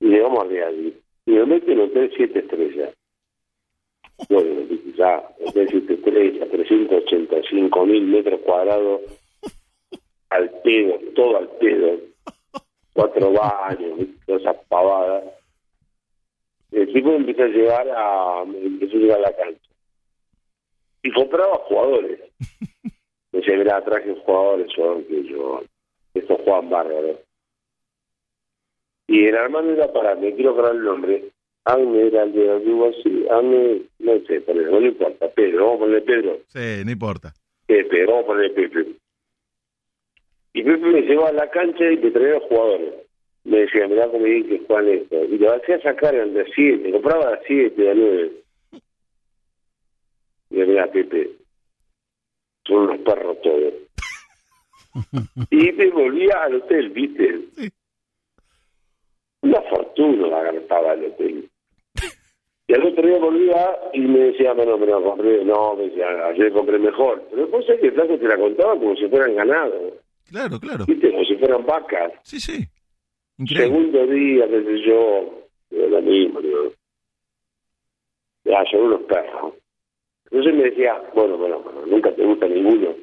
[0.00, 0.94] Y llegamos a Real.
[1.26, 2.94] Y me meten en hotel siete estrellas.
[4.28, 4.50] Bueno,
[4.96, 9.00] ya, hotel siete estrellas, 385 mil metros cuadrados,
[10.30, 12.00] al pedo, todo al pedo.
[12.92, 15.37] Cuatro baños, todas esas pavadas.
[16.70, 19.70] El equipo empieza a llegar a, empezó a llegar a la cancha.
[21.02, 22.20] Y compraba jugadores.
[23.32, 25.62] Me decía, mira, traje jugadores, son que yo,
[26.14, 27.18] estos juegan bárbaros.
[29.06, 31.30] Y el hermano era para, me quiero acordar el nombre,
[31.64, 35.76] Agne era el de algo así, Agne, no sé, pero no le importa, Pedro, vamos
[35.76, 37.32] a ponerle Pedro, Sí, no importa.
[37.66, 38.86] Pepe, vamos a ponerle Pepe.
[40.54, 42.94] Y Pepe me llevaba a la cancha y me traía los jugadores.
[43.48, 45.24] Me decía, mirá cómo bien que juegan esto.
[45.24, 48.32] Y lo hacía sacar en de 7, compraba de 7, de 9.
[50.50, 51.30] Y mirá, Pepe,
[52.66, 53.74] son unos perros todos.
[55.50, 57.40] y me volvía al hotel, ¿viste?
[57.56, 57.70] Sí.
[59.40, 61.48] Una fortuna la gastaba el hotel.
[62.66, 66.26] Y al otro día volvía y me decía, bueno, me lo compré, no, me decía,
[66.26, 67.26] ayer compré mejor.
[67.30, 69.94] Pero después es que el te la contaba como si fueran ganados,
[70.28, 70.84] Claro, claro.
[70.86, 71.10] ¿viste?
[71.10, 72.12] Como si fueran vacas.
[72.22, 72.68] Sí, sí.
[73.38, 73.66] Increíble.
[73.66, 76.72] Segundo día, qué sé yo, digo, lo mismo, digo.
[78.44, 79.54] Ya, son unos perros.
[80.24, 82.94] Entonces me decía, bueno, bueno, bueno, nunca te gusta ninguno.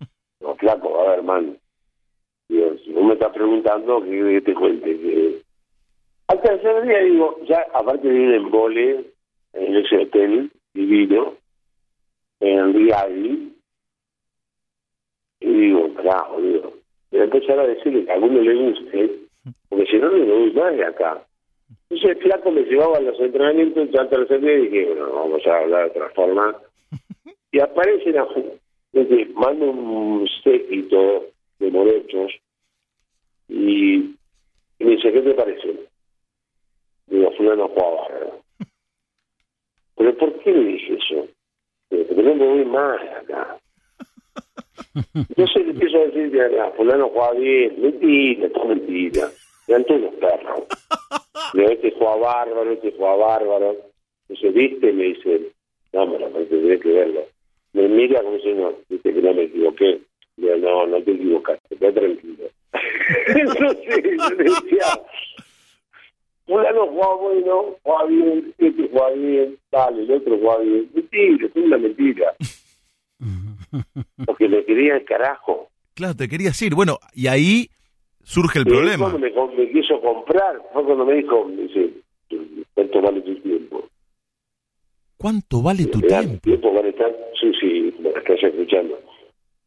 [0.40, 1.54] No, flaco, a ver, hermano.
[2.48, 4.98] Digo, si vos me estás preguntando, que, te cuente.
[4.98, 5.42] Que...
[6.28, 9.04] Al tercer día, digo, ya, aparte de ir en vole,
[9.52, 11.34] en ese hotel divino,
[12.40, 13.52] en Riadi,
[15.40, 15.88] y digo,
[16.32, 16.72] boludo.
[17.10, 19.20] Voy a empezar a decirle que a alguno le guste,
[19.68, 21.24] porque si no, no me voy más de acá.
[21.88, 25.46] Entonces el flaco me llevaba a los entrenamientos, ya al tercer día dije, bueno, vamos
[25.46, 26.56] a hablar de otra forma.
[27.52, 28.28] Y aparecen a
[28.92, 31.26] desde, mando un séquito
[31.58, 32.32] de morechos
[33.48, 33.94] y,
[34.78, 35.74] y me dice, ¿qué te parece?
[37.06, 38.40] Digo, fulano jugaba bárbaro.
[39.96, 41.28] ¿Pero por qué le dije eso?
[41.88, 43.58] Porque no me voy más de acá.
[45.14, 46.32] Entonces le empiezo a decir,
[46.76, 49.28] fulano juega bien, mentira, todo mentira.
[49.70, 50.64] Todos los perros.
[51.54, 53.76] Le digo, este juega bárbaro, este juega bárbaro.
[54.28, 54.92] Entonces, ¿viste?
[54.92, 55.52] Me dice,
[55.92, 57.24] no, me lo que verlo.
[57.72, 60.00] Me mira como diciendo, viste que no me equivoqué.
[60.36, 62.44] Digo, no, no te equivocaste, queda tranquilo.
[63.28, 64.86] Entonces, yo le decía,
[66.46, 70.90] fulano juega bueno, juega bien, este juega bien, dale, el otro juega bien.
[70.92, 72.34] Mentira, es una mentira.
[74.26, 75.68] Porque me quería el carajo.
[75.94, 76.74] Claro, te quería decir.
[76.74, 77.70] Bueno, y ahí
[78.22, 79.10] surge el Y problema.
[79.10, 81.90] cuando me, me quiso comprar, fue cuando me dijo, me dice,
[82.74, 83.84] ¿cuánto vale tu tiempo?
[85.16, 86.40] ¿Cuánto vale tu Mirá, tiempo?
[86.42, 86.94] tiempo vale.
[87.40, 88.98] Sí, sí, me estás escuchando.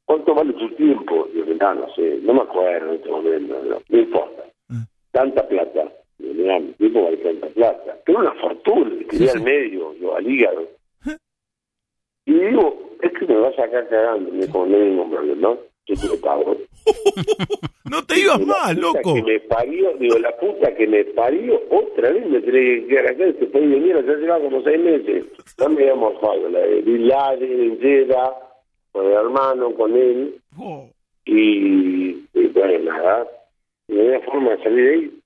[0.05, 1.27] ¿Cuánto vale tu tiempo?
[1.33, 4.43] Digo, mirá, no sé, no me acuerdo en este momento, no, no importa.
[4.69, 4.85] Ah.
[5.11, 5.91] Tanta plata.
[6.17, 7.97] Digo, mirá, mi tiempo vale tanta plata.
[8.05, 9.43] Pero una fortuna, le quería Sí, al sí.
[9.43, 10.67] medio, yo al hígado.
[12.25, 14.31] Y digo, es que me vas a sacar cagando.
[14.31, 15.57] Me dijo, no hay ningún problema, ¿no?
[15.87, 16.57] Yo.
[17.85, 19.13] No te ibas La más, loco.
[19.13, 23.07] Que me parió, digo, la puta que me parió, otra vez me tenés que quedar
[23.11, 25.25] acá, este país de mierda, ya lleva como seis meses.
[25.59, 27.77] No me había morfado, la de Bin Laden,
[28.91, 30.89] con el hermano, con él, Oh,
[31.25, 33.27] y, y bueno, nada.
[33.89, 35.19] Había forma de salir de ahí.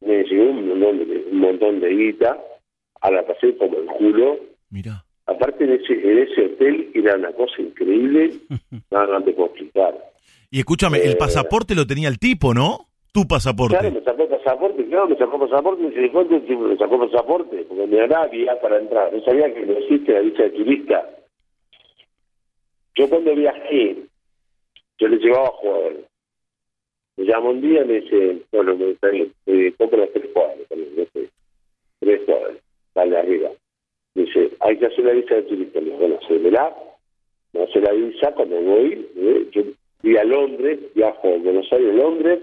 [0.00, 2.40] Me llegó un montón de, un montón de guita,
[3.00, 4.38] a la pasé como el culo.
[4.70, 5.04] Mirá.
[5.26, 8.32] Aparte, en ese, en ese hotel era una cosa increíble,
[8.90, 9.94] no, no te puedo explicar.
[10.50, 11.06] Y escúchame, Eh.
[11.06, 12.88] el pasaporte lo tenía el tipo, ¿no?
[13.12, 13.76] Tu pasaporte.
[13.78, 17.56] Claro, me sacó pasaporte, claro, me sacó pasaporte, me dice, ¿cuánto tiempo me sacó pasaporte?
[17.68, 21.08] Porque me Arabia para entrar, no sabía que no existe la visa de turista.
[22.94, 23.96] Yo cuando viajé,
[24.98, 26.04] yo le llevaba jugadores.
[27.16, 30.30] Me llama un día y me dice, bueno, me está bien, eh, compra los tres
[30.32, 31.28] jugadores, también, no sé,
[32.00, 32.62] tres jugadores,
[32.94, 33.50] dale arriba.
[34.14, 35.80] Me dice, hay que hacer la visa de turista.
[35.80, 36.76] Bueno, hacémela,
[37.52, 39.62] no hace la visa, cuando voy, eh, yo
[40.00, 42.40] fui a Londres, viajo de Buenos Aires, Londres,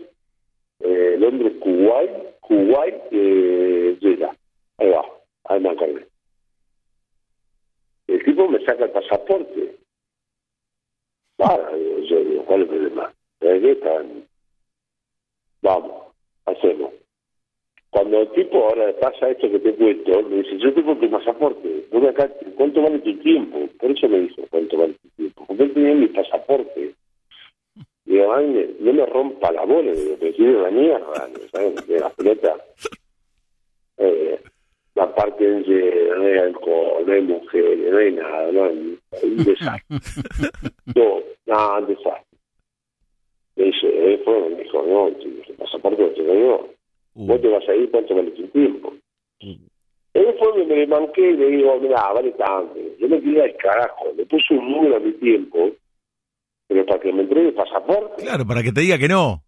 [0.80, 4.36] eh, Londres, Kuwait, Kuwait, eh, Jeddah.
[4.78, 5.06] Ahí va,
[5.46, 6.08] ahí me acordé.
[8.08, 9.76] El tipo me saca el pasaporte.
[11.38, 13.14] Para, yo digo, ¿cuál es el problema?
[13.40, 14.28] ¿De qué están?
[15.62, 16.14] Vamos,
[16.46, 16.99] hacemos.
[17.92, 21.88] Cuando el tipo ahora pasa esto que te cuento, me dice, yo tengo tu pasaporte,
[21.92, 23.68] ven acá, ¿cuánto vale tu tiempo?
[23.80, 25.44] Por eso me dijo, ¿cuánto vale tu tiempo?
[25.48, 26.94] Porque él tenía mi pasaporte.
[28.06, 31.40] Digo, ay, no me rompa la bola, digo, que tiene la mierda, ¿no?
[31.52, 31.88] ¿sabes?
[31.88, 32.58] De la pelota.
[33.98, 34.40] Eh,
[34.96, 39.00] la parte en que no hay alcohol, no hay mujeres, no hay nada, no hay
[39.24, 39.98] un desastre.
[40.94, 42.38] Todo, nada, un desastre.
[43.56, 46.79] Me dice, eh, fue, me dijo, no, el pasaporte lo tengo yo.
[47.20, 48.94] Uh, Vos te vas a ir, ¿cuánto vale tu tiempo?
[49.42, 52.76] Él fue que me manqué y le digo, mira, vale tanto.
[52.98, 55.70] Yo me quería el carajo, le puse un número a mi tiempo,
[56.68, 58.24] pero para que me entregue el pasaporte.
[58.24, 59.44] claro, para que te diga que no.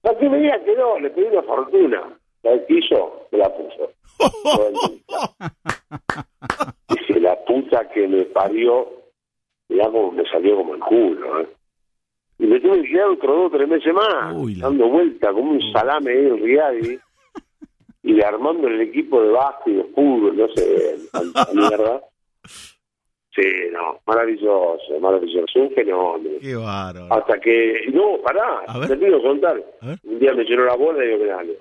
[0.00, 2.18] Para que me diga que no, le pedí una fortuna.
[2.42, 3.92] La que hizo, me la puso.
[6.88, 8.88] Dice, la puta que me parió,
[9.68, 11.48] mirá como me salió como el culo, ¿eh?
[12.42, 15.32] Y me tuve que quedar otros dos o tres meses más, Uy, la- dando vuelta
[15.32, 16.98] como un salame ahí en Riadi,
[18.02, 22.02] y armando el equipo de básquet y de fútbol, no sé, tanta mierda.
[23.34, 26.36] Sí, no, maravilloso, maravilloso, un fenómeno.
[26.40, 27.14] Qué bárbaro.
[27.14, 29.62] Hasta que, no, pará, te quiero contar.
[30.02, 31.56] Un día me llenó la bola y digo, mirá, dale,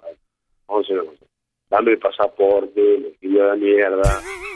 [0.68, 1.26] vamos a hacer una cosa.
[1.70, 4.02] Dame el pasaporte, me escribió la mierda.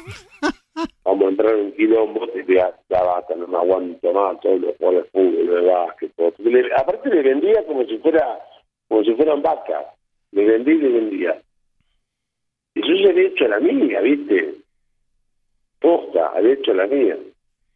[1.04, 4.40] Vamos a entrar en un quilombo, te voy a la bata, no me aguanto más,
[4.42, 6.32] todos los jugadores de fútbol, de básquet, todo.
[6.32, 8.40] Porque le- aparte le vendía como si fuera,
[8.88, 9.86] como si fueran vacas,
[10.32, 11.42] le vendí y le vendía.
[12.74, 14.56] Y yo ya había hecho la mía, ¿viste?
[15.80, 17.18] Posta, había hecho la mía.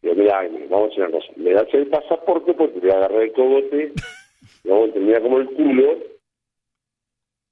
[0.02, 2.96] Digo, mira, vamos a hacer una cosa, me das el pasaporte porque te voy a
[2.96, 3.92] agarrar el cogote,
[4.64, 5.98] y vamos a como el culo,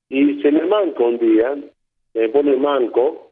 [0.08, 1.56] y se me manca un día,
[2.14, 3.27] me pone manco,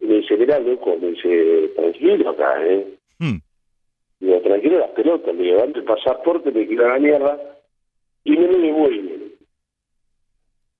[0.00, 2.86] y me dice, mira, loco, me dice, tranquilo acá, ¿eh?
[3.18, 3.38] Hmm.
[4.20, 7.40] Digo, tranquilo las pelotas, le digo, el pasaporte, me quiero a la mierda,
[8.24, 9.32] y me lo devuelven.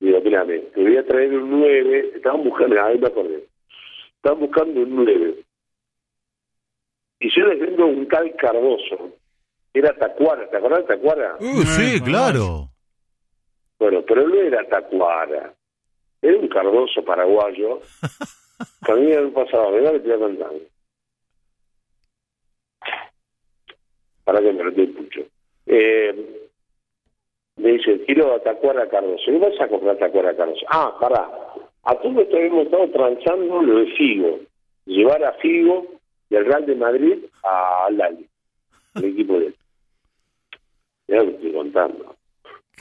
[0.01, 3.47] Digo, mírame, te voy a traer un 9, estaban buscando, ahí me acordé,
[4.17, 5.35] estaban buscando un 9.
[7.21, 9.15] Y yo les vendo un tal Cardoso,
[9.73, 11.37] era Tacuara, ¿te acordás de Tacuara?
[11.41, 12.69] Uh, sí, claro.
[13.79, 15.55] Bueno, pero no era Tacuara,
[16.21, 17.81] era un Cardoso paraguayo,
[18.85, 20.51] que a mí me pasaba, mirá que te voy a.
[24.24, 25.20] Para que me lo dé mucho.
[25.66, 26.49] Eh,
[27.57, 29.31] me dice, quiero a Tacuara Cardoso.
[29.31, 30.66] ¿Y vas a comprar Tacuara Cardoso?
[30.69, 31.31] Ah, pará.
[31.85, 34.41] A todo esto hemos estado transando lo de Figo.
[34.87, 35.87] Llevar a Figo
[36.28, 38.27] del Real de Madrid a Lali,
[38.97, 39.57] el equipo de él.
[41.09, 42.16] Ya lo estoy contando.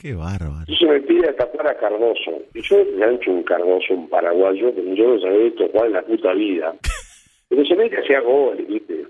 [0.06, 0.60] Qué bárbaro.
[0.68, 2.44] Entonces me pide a Tacuara Cardoso.
[2.54, 5.94] Y yo han hecho un Cardoso, un paraguayo, que yo no sabía esto cuál en
[5.94, 6.76] la puta vida.
[7.50, 9.08] Pero se ve que hacía goles, ¿viste?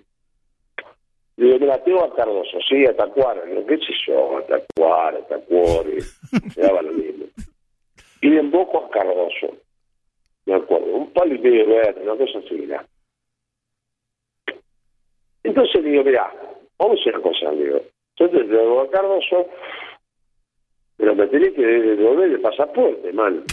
[1.35, 3.43] Digo, mira, tengo a Cardoso, sí, a Tacuara.
[3.43, 5.97] Digo, qué sé yo, a Tacuara, a Tacuore.
[6.55, 7.25] Me daba lo mismo.
[8.21, 9.53] Y le emboco a Cardoso.
[10.45, 12.85] Me acuerdo, un palo y medio verde, una cosa así, mira.
[15.43, 16.33] Entonces digo, mira,
[16.79, 17.81] vamos a hacer una cosa, digo.
[18.17, 19.49] Entonces le digo a Cardoso,
[20.97, 23.43] pero me tenés que devolver el pasaporte, man.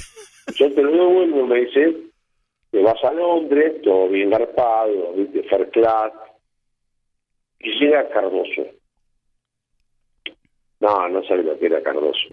[0.57, 1.97] Yo te lo devuelvo, me dice,
[2.71, 6.13] te vas a Londres, todo bien garpado, viste, fair class,
[7.61, 8.67] y llega Cardoso.
[10.81, 12.29] No, no sabe lo que era Cardoso.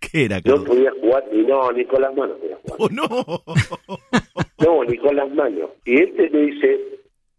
[0.00, 0.64] ¿Qué era, No Carlos?
[0.68, 2.78] podía jugar, y no, ni con las manos podía jugar.
[2.78, 3.42] Oh, no.
[4.64, 5.70] No, ni con las manos.
[5.84, 6.80] Y este me dice,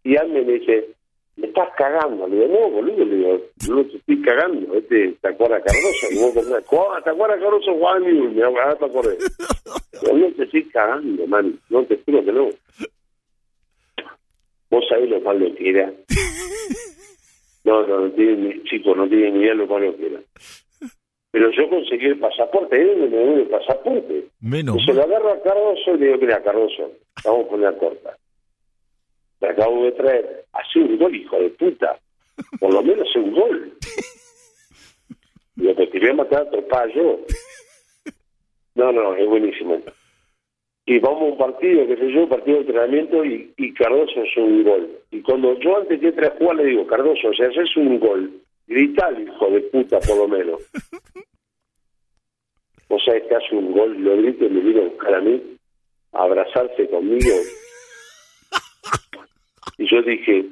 [0.02, 0.90] y Alme me dice,
[1.36, 2.26] me estás cagando.
[2.28, 4.74] Le digo, no, boludo, le digo, no te estoy cagando.
[4.74, 9.18] Este Tacuara Cardoso, y vos pensás, "Juá, Tacuara Cardoso mi, me te acordé.
[10.02, 12.48] Digo, no te estoy cagando, man, no te juro que no.
[14.70, 15.92] Vos sabés lo malo que era.
[17.64, 20.20] No, no, no tiene ni, chicos, no tiene ni idea lo malo que era.
[21.30, 24.26] Pero yo conseguí el pasaporte, él me dio el pasaporte.
[24.40, 26.92] Menos Y se lo agarro a Cardoso y le digo, mira, Cardoso,
[27.24, 28.16] vamos a poner corta.
[29.50, 31.98] Acabo de traer, hace un gol, hijo de puta.
[32.58, 33.72] Por lo menos un gol.
[35.56, 37.20] Digo, te quería matar a tropada yo.
[38.74, 39.80] No, no, es buenísimo.
[40.86, 44.20] Y vamos a un partido, qué sé yo, un partido de entrenamiento y, y Cardoso
[44.20, 44.90] hace un gol.
[45.10, 48.30] Y cuando yo antes que entre a jugar le digo, Cardoso, si haces un gol,
[48.66, 50.60] gritale, hijo de puta, por lo menos.
[52.88, 55.42] O sea, que hace un gol, lo grito y me vino a buscar a mí,
[56.12, 57.34] a abrazarse conmigo.
[59.78, 60.46] Y yo dije,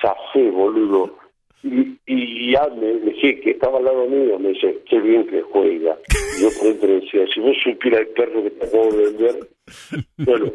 [0.00, 1.16] zafé, boludo.
[1.62, 5.42] Y, y ya me dije que estaba al lado mío, me dice, qué bien que
[5.42, 5.98] juega.
[6.38, 9.48] Y yo por dentro decía, si vos supieras el perro que te acabo de vender,
[10.18, 10.52] bueno,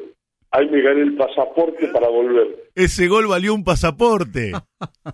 [0.51, 2.55] ahí me gané el pasaporte para volver.
[2.73, 4.51] Ese gol valió un pasaporte.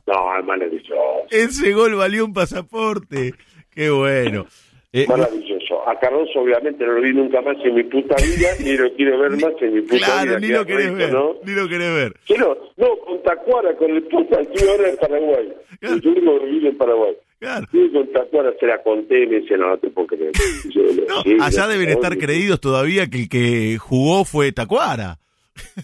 [0.07, 0.93] No, es maravilloso.
[1.29, 3.33] Ese gol valió un pasaporte.
[3.69, 4.45] Qué bueno.
[4.91, 5.60] Eh, Maravilloso.
[5.87, 9.19] A Cardoso obviamente no lo vi nunca más en mi puta vida, ni lo quiero
[9.19, 10.39] ver más en mi puta claro, vida.
[10.39, 11.13] ni Qué lo querés rico, ver.
[11.13, 11.35] ¿no?
[11.43, 12.13] Ni lo querés ver.
[12.25, 15.53] Quiero, no, con Tacuara, con el puta, estoy ahora en Paraguay.
[15.79, 15.97] Claro.
[15.97, 17.13] Yo vivir en Paraguay.
[17.39, 17.67] Claro.
[17.93, 20.31] Con Tacuara, se la conté y me dice, no, no te puedo creer.
[20.69, 22.19] Yo, No, sí, allá deben no, estar no.
[22.19, 25.17] creídos todavía que el que jugó fue Tacuara.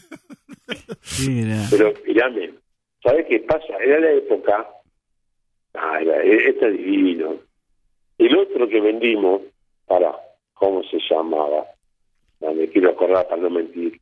[1.27, 2.51] Era- Pero mirame,
[3.03, 3.77] ¿sabes qué pasa?
[3.83, 4.67] Era la época,
[5.73, 7.35] ah, era, este es divino.
[8.17, 9.41] El otro que vendimos,
[9.87, 10.15] para,
[10.53, 11.65] ¿cómo se llamaba?
[12.39, 13.99] No, me quiero acordar para no mentir.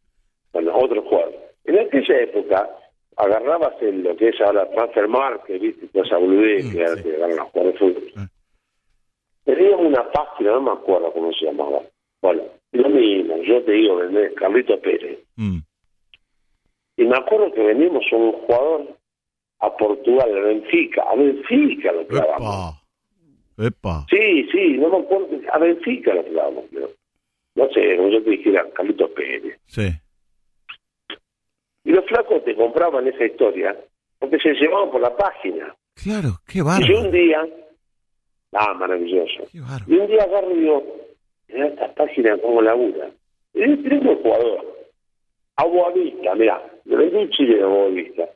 [0.51, 1.33] Bueno, otro jugador.
[1.63, 2.69] En aquella época,
[3.17, 5.87] agarrabas en lo que es ahora Transfer Market, ¿viste?
[5.87, 8.11] Toda esa boludez que ahora te agarran a jugar de fútbol.
[8.17, 8.27] Ah.
[9.77, 11.81] Una página, no me acuerdo cómo se llamaba.
[12.21, 15.19] Bueno, lo mismo, yo te digo, vendés Carlito Pérez.
[15.35, 15.59] Mm.
[16.97, 18.97] Y me acuerdo que venimos un jugador
[19.59, 21.03] a Portugal, a Benfica.
[21.03, 22.84] A Benfica lo clavamos.
[23.57, 24.05] Epa.
[24.09, 25.27] Sí, sí, no me acuerdo.
[25.51, 26.89] A Benfica lo clavamos, pero
[27.55, 29.59] no sé, como yo te dijera, Carlitos Pérez.
[29.67, 29.89] Sí.
[31.85, 33.75] Y los flacos te compraban esa historia
[34.19, 35.75] porque se llevaban por la página.
[35.95, 36.99] Claro, qué Y yo bárbaro.
[37.01, 37.47] un día,
[38.53, 39.47] ah, maravilloso.
[39.51, 39.85] Qué bárbaro.
[39.87, 40.83] Y un día agarro y digo,
[41.47, 43.09] esta página cómo labura.
[43.53, 44.87] Y le tengo un jugador,
[45.55, 48.29] a Boavista, mira, le vendí un chileno a Boavista.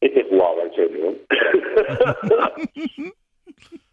[0.00, 1.14] Este jugaba, en serio.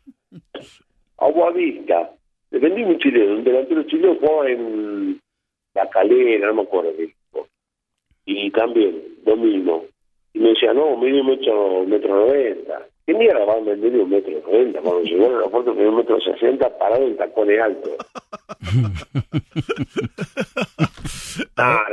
[1.17, 2.09] Agua Vista.
[2.51, 5.19] Le vendí un chileno, un delantero chileno jugaba en
[5.73, 7.13] La Calera, no me acuerdo qué.
[8.25, 9.85] Y también, lo mismo.
[10.33, 12.85] Y me decía, no, medio metro, metro noventa.
[13.05, 14.81] ¿Qué mierda va a vender un metro noventa?
[14.81, 17.91] Cuando llegó al aeropuerto tenía un metro sesenta parado en tacones altos.
[21.57, 21.83] ah,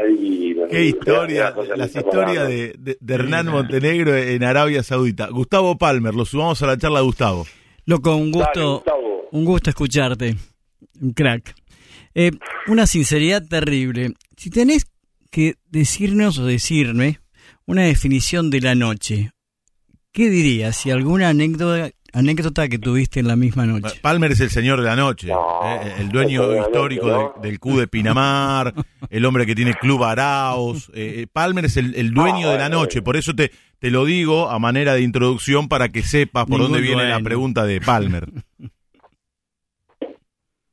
[0.70, 5.28] Qué historia, las historias de, de- de Hernán Montenegro en Arabia Saudita.
[5.31, 7.44] Gustavo Palmer, lo sumamos a la charla de Gustavo.
[7.89, 8.85] Loco, un gusto,
[9.32, 10.36] un gusto escucharte.
[11.01, 11.55] Un crack.
[12.15, 12.32] Eh,
[12.66, 14.12] una sinceridad terrible.
[14.36, 14.86] Si tenés
[15.31, 17.20] que decirnos o decirme
[17.65, 19.31] una definición de la noche,
[20.12, 20.77] ¿qué dirías?
[20.77, 23.98] Si alguna anécdota, anécdota que tuviste en la misma noche.
[24.02, 27.78] Palmer es el señor de la noche, No, eh, el dueño histórico noche, del- Q
[27.78, 28.74] de Pinamar,
[29.09, 30.90] el hombre que tiene Club Araos.
[30.93, 33.90] eh, Palmer es el, el dueño Ah, de la bueno, noche, por eso te, te
[33.90, 37.64] lo digo a manera de introducción para que sepas por Ningún dónde viene la pregunta
[37.64, 38.28] de Palmer.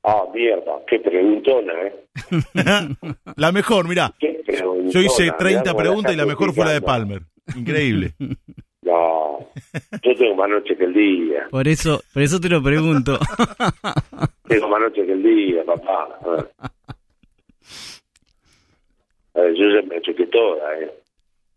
[0.07, 2.05] Ah, mierda, qué preguntona, ¿eh?
[3.37, 6.73] la mejor, mirá, Qué yo hice mirá 30 cómo preguntas y la mejor fue la
[6.73, 6.81] de.
[6.81, 7.23] Palmer.
[7.55, 8.13] Increíble.
[8.85, 9.39] No,
[10.03, 11.47] yo tengo más noche que el día.
[11.49, 13.17] Por eso, por eso te lo pregunto.
[14.47, 16.07] Tengo más noche que el día, papá.
[16.59, 16.69] Ah.
[19.33, 20.91] A ver, yo ya me choqué toda, ¿eh?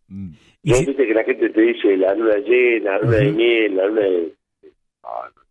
[0.09, 0.31] Mm.
[0.63, 3.33] Y ¿No si- viste que la gente te dice la luna llena, la luna de
[3.33, 4.35] miel, la luna de...
[5.05, 5.43] Ah, no.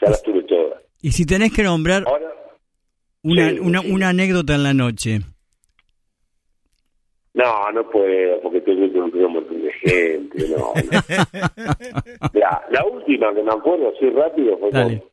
[0.00, 0.82] Ya las tuve todas.
[1.02, 2.32] Y si tenés que nombrar Ahora,
[3.22, 3.90] una, Sí, una, sí.
[3.92, 5.20] una anécdota en la noche.
[7.34, 10.72] no, no puedo, porque tengo que un montón de gente, no.
[12.70, 14.98] la última que me acuerdo así rápido fue Dale.
[14.98, 15.08] con...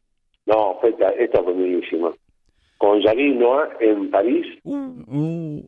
[0.47, 2.11] No, fue esta, esta fue buenísima.
[2.77, 2.99] Con
[3.39, 5.63] Noah en París, Uh,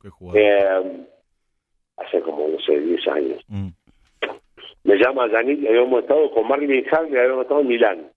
[0.00, 1.06] Qué eh,
[1.96, 3.44] hace como, no sé, 10 años.
[3.48, 3.68] Mm.
[4.84, 8.10] Me llama Yannick, habíamos estado con Marvin que habíamos estado en Milán.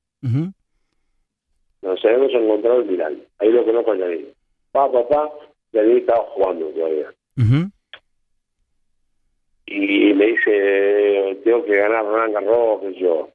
[1.81, 3.21] Nos habíamos encontrado en Milán.
[3.39, 4.27] Ahí lo conozco a Yannick.
[4.71, 5.31] Pa, papá,
[5.73, 7.11] Yannick estaba jugando todavía.
[9.65, 13.29] Y me dice, tengo que ganar Roland Garros, que yo.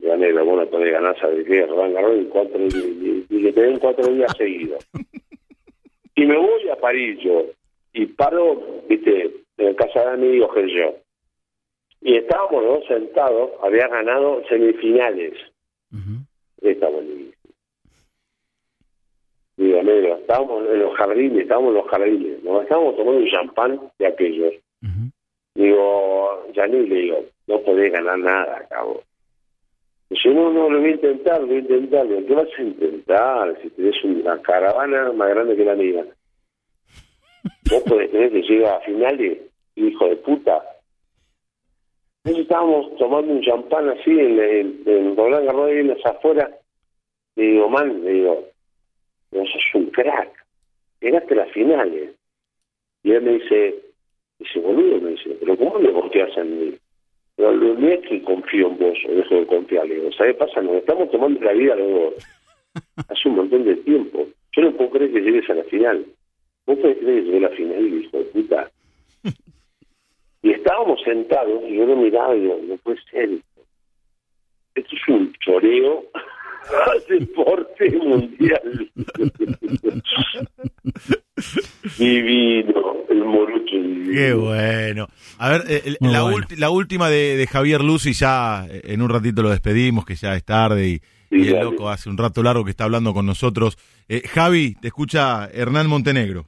[0.00, 1.64] Gané, bueno, que ganar, ¿sabes qué?
[1.64, 4.84] Roland Garros y, cuatro, y, y, y que te den cuatro días seguidos.
[6.16, 7.46] Y me voy a París yo.
[7.92, 10.94] Y paro, viste, en casa de amigos que yo.
[12.00, 15.32] Y estábamos los dos sentados, había ganado semifinales.
[15.92, 16.68] Ujú.
[16.68, 17.32] Está buenísimo.
[19.56, 23.80] Digo, negro, estábamos en los jardines, estábamos en los jardines, nos estábamos tomando un champán
[23.98, 24.54] de aquellos.
[24.82, 25.10] Ujú.
[25.54, 28.98] Digo, Yanni, le digo, no podés ganar nada, cabrón.
[30.10, 32.06] Dice, no, no, lo voy a intentar, lo voy a intentar.
[32.06, 36.04] Digo, ¿qué vas a intentar si tenés una caravana más grande que la mía?
[37.70, 39.38] Vos podés tener que llegar a finales,
[39.76, 40.62] hijo de puta.
[42.24, 46.50] Entonces estábamos tomando un champán así en, en, en Roland Garros en las afueras.
[47.36, 48.48] Le digo, man, le digo,
[49.30, 50.32] vos sos un crack.
[51.00, 52.14] Llegaste a las finales.
[53.02, 53.74] Y él me dice,
[54.38, 56.74] dice, boludo, me dice, pero ¿cómo le confías en mí?
[57.36, 59.86] Lo no es que confío en vos o dejo de confiar.
[59.88, 60.62] Le digo, ¿sabes pasa?
[60.62, 62.14] Nos estamos tomando la vida los dos.
[63.08, 64.26] Hace un montón de tiempo.
[64.52, 66.06] Yo no puedo creer que llegues a la final.
[66.66, 68.70] ¿Vos podés creer que llegué a la final, hijo de puta?
[70.42, 73.30] Y estábamos sentados y yo lo miraba y digo, no puede ser.
[74.74, 76.04] Esto es un choreo
[76.86, 78.90] al deporte mundial.
[81.98, 82.74] Divino,
[83.08, 84.12] el morucho divino.
[84.12, 85.08] Qué bueno.
[85.38, 86.38] A ver, eh, la, bueno.
[86.38, 90.04] ulti- la última de, de Javier Luz y ya eh, en un ratito lo despedimos,
[90.04, 91.00] que ya es tarde y,
[91.30, 93.76] Sí, y el loco hace un rato largo que está hablando con nosotros.
[94.08, 96.46] Eh, Javi, te escucha Hernán Montenegro.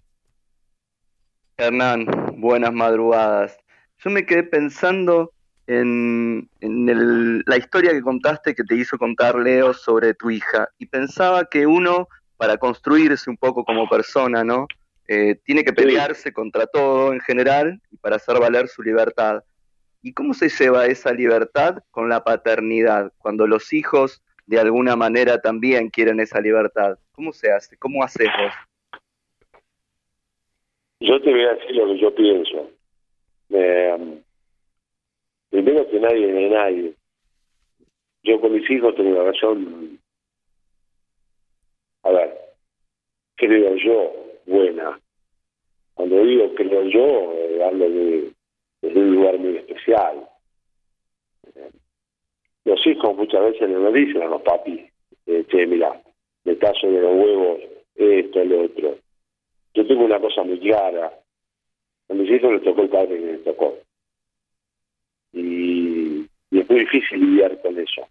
[1.57, 2.07] Hernán,
[2.37, 3.57] buenas madrugadas.
[4.05, 5.33] Yo me quedé pensando
[5.67, 10.69] en, en el- la historia que contaste que te hizo contar Leo sobre tu hija
[10.79, 12.07] y pensaba que uno,
[12.37, 14.67] para construirse un poco como persona, ¿no?
[15.09, 19.43] Eh, tiene que pelearse contra todo en general y para hacer valer su libertad.
[20.03, 23.13] ¿Y cómo se lleva esa libertad con la paternidad?
[23.19, 26.99] Cuando los hijos de alguna manera también quieren esa libertad.
[27.13, 27.77] ¿Cómo se hace?
[27.77, 28.53] ¿Cómo haces vos?
[31.01, 32.71] Yo te voy a decir lo que yo pienso.
[33.51, 34.23] Eh,
[35.51, 36.95] primero que nadie de nadie.
[38.23, 40.01] Yo con mis hijos tengo una razón,
[42.07, 42.39] a ver,
[43.37, 44.13] creo yo,
[44.47, 45.01] buena.
[45.95, 48.33] Cuando digo creo yo, eh, hablo de,
[48.83, 50.29] de un lugar muy especial.
[51.55, 51.71] Eh,
[52.65, 54.81] los hijos muchas veces le lo dicen a los papis,
[55.27, 56.01] eh, che, mira,
[56.45, 57.61] me tazo de los huevos,
[57.95, 58.99] esto, lo otro
[59.77, 61.13] yo tengo una cosa muy clara.
[62.09, 63.77] A mis hijos les tocó el padre que les tocó.
[65.33, 68.09] Y es muy difícil lidiar con eso.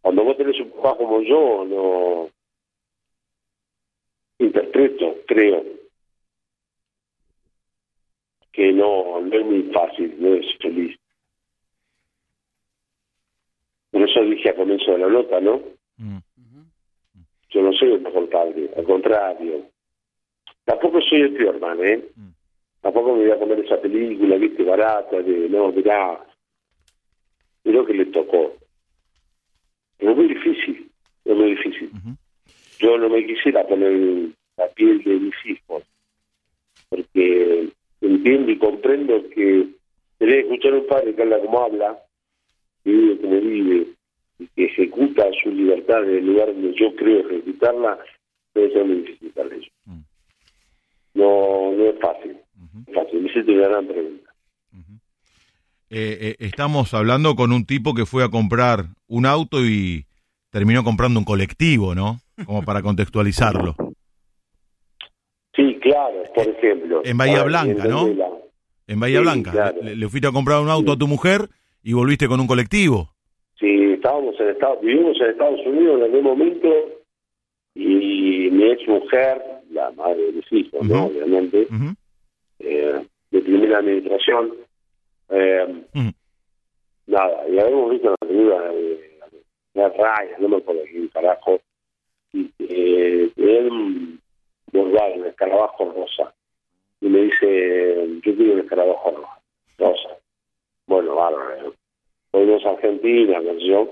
[0.00, 2.30] Cuando vos tenés un papá como yo, no
[4.38, 5.64] interpreto, creo,
[8.52, 10.98] que no, no es muy fácil, no es feliz.
[13.90, 15.60] Por eso dije a comienzo de la nota, ¿no?
[15.96, 16.18] Mm.
[17.50, 19.66] Yo no soy el mejor padre, al contrario.
[20.64, 22.04] Tampoco soy el peor man, ¿eh?
[22.14, 22.28] Mm.
[22.82, 26.24] Tampoco me voy a comer esa película, viste, barata, de, no, mirá,
[27.62, 28.54] creo que le tocó.
[29.98, 30.90] Es muy difícil,
[31.24, 31.90] es muy difícil.
[32.78, 35.82] Yo no me quisiera poner la piel de mis hijos,
[36.88, 37.68] porque
[38.00, 39.68] entiendo y comprendo que
[40.18, 41.98] que escuchar a un padre que habla como habla,
[42.82, 43.86] que vive como vive,
[44.38, 47.98] y que ejecuta su libertad en el lugar donde yo creo ejecutarla,
[48.54, 49.72] debe ser muy difícil para ellos.
[49.84, 50.00] Mm.
[51.14, 52.36] No, no es fácil,
[52.86, 53.26] es fácil.
[53.26, 54.27] Esa es una gran pregunta.
[55.90, 60.04] Eh, eh, estamos hablando con un tipo que fue a comprar un auto y
[60.50, 62.20] terminó comprando un colectivo, ¿no?
[62.44, 63.74] Como para contextualizarlo.
[65.54, 67.02] Sí, claro, por ejemplo.
[67.04, 68.06] En Bahía Ah, Blanca, ¿no?
[68.86, 69.50] En Bahía Sí, Blanca.
[69.50, 69.82] claro.
[69.82, 71.48] Le, le fuiste a comprar un auto a tu mujer
[71.82, 73.10] y volviste con un colectivo.
[73.58, 76.68] Sí, estábamos en Estados, vivimos en Estados Unidos en aquel momento
[77.74, 80.80] y mi ex mujer, la madre de mis hijos.
[80.88, 81.66] Obviamente,
[82.60, 84.52] eh, de primera administración,
[85.30, 85.84] eh,
[87.06, 89.08] nada, y habíamos visto la película de
[89.74, 91.60] de rayas, no me acuerdo quién carajo,
[92.32, 93.30] y eh,
[93.70, 94.20] un
[94.72, 96.34] bordado, un escarabajo rosa,
[97.00, 99.40] y me dice, yo quiero un escarabajo rosa,
[99.78, 100.16] rosa.
[100.86, 101.74] Bueno, bárbaro,
[102.32, 103.90] volvemos a Argentina, sé yo,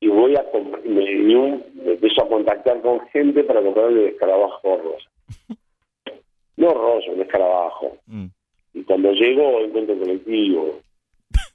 [0.00, 0.44] y voy a
[0.84, 5.10] me, un- me empiezo a contactar con gente para comprar el escarabajo rosa.
[6.56, 7.96] No rosa, un escarabajo.
[8.06, 8.26] Mm.
[8.74, 10.80] Y cuando llego encuentro colectivo.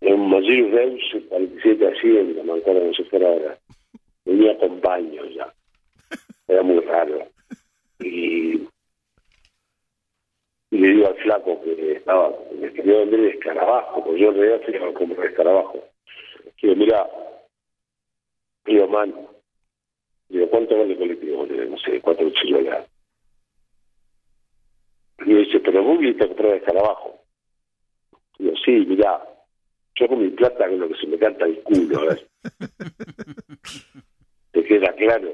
[0.00, 3.58] En un Mercedes Benz 47 asientos, me acuerdo como si fuera ahora.
[4.24, 5.54] Venía con baño ya.
[6.48, 7.28] Era muy raro.
[8.00, 8.54] Y,
[10.72, 14.38] y le digo al flaco que estaba, me quería vender el escarabajo, porque yo en
[14.38, 15.84] realidad fui a comprar escarabajo.
[16.60, 17.08] Digo, mira,
[18.66, 19.14] digo, man,
[20.28, 21.46] digo, ¿cuánto vale el colectivo?
[21.46, 22.91] Le digo, no sé, cuatro chilolas.
[25.24, 27.20] Y me dice, pero vos viniste a comprar escarabajo.
[28.38, 29.22] Digo, sí, mirá,
[29.94, 32.28] yo con mi plata con lo que se me canta el culo, a ver.
[34.52, 35.28] ¿Te queda claro?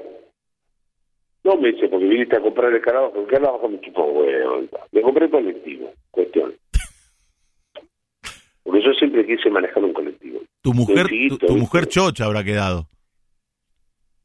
[1.43, 4.61] No, me dice, porque viniste a comprar el escarabajo, el escarabajo me chupó, huevo.
[4.91, 6.53] Me compré el colectivo, cuestión.
[8.63, 10.41] Porque yo siempre quise manejar un colectivo.
[10.61, 11.07] Tu mujer,
[11.39, 12.87] tu, mujer chocha habrá quedado.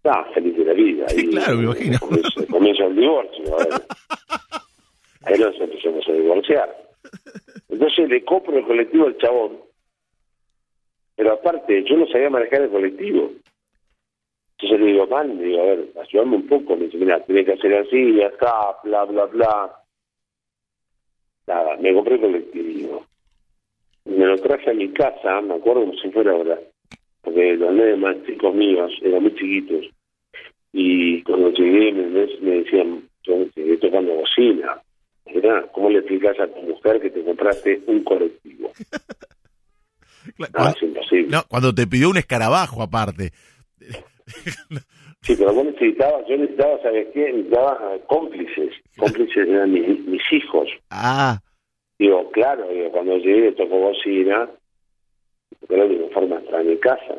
[0.04, 1.08] Ah, feliz de la vida.
[1.08, 1.98] Sí, Ahí claro, me imagino.
[2.00, 3.54] Comienza, comienza el divorcio.
[3.54, 3.68] a ver.
[5.26, 6.76] Ahí nos empezamos a divorciar.
[7.68, 9.58] Entonces le compro el colectivo al chabón.
[11.16, 13.30] Pero aparte, yo no sabía manejar el colectivo.
[14.58, 16.76] Entonces le digo, man, le digo, a ver, ayúdame un poco.
[16.76, 19.76] Me dice, mira, tiene que hacer así, está, bla, bla, bla.
[21.46, 23.06] Nada, me compré el colectivo.
[24.04, 26.58] Me lo traje a mi casa, me acuerdo como si fuera ahora
[27.24, 29.86] porque los nenes más chicos míos eran muy chiquitos
[30.72, 34.80] y cuando llegué me, decían yo llegué tocando bocina
[35.26, 38.70] Mirá, ¿cómo le explicas a tu mujer que te compraste un colectivo?
[40.36, 41.28] Cla- No, Cuando, es imposible.
[41.28, 43.32] no, cuando te pidió un escarabajo aparte.
[45.22, 47.32] Sí, pero vos necesitabas, yo necesitaba, ¿sabes qué?
[47.32, 48.70] Necesitaba cómplices.
[48.96, 50.68] Cómplices eran mis, mis hijos.
[50.90, 51.40] Ah,
[51.98, 54.50] Digo, claro, digo, cuando llegué tocó bocina,
[55.68, 57.14] la única forma a mi casa.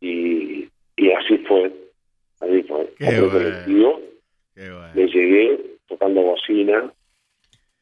[0.00, 0.66] Y,
[0.96, 1.70] y así fue.
[2.40, 2.92] Así fue.
[2.98, 3.30] Qué bueno.
[3.30, 4.00] colectivo,
[4.54, 4.90] qué bueno.
[4.94, 6.92] le llegué tocando bocina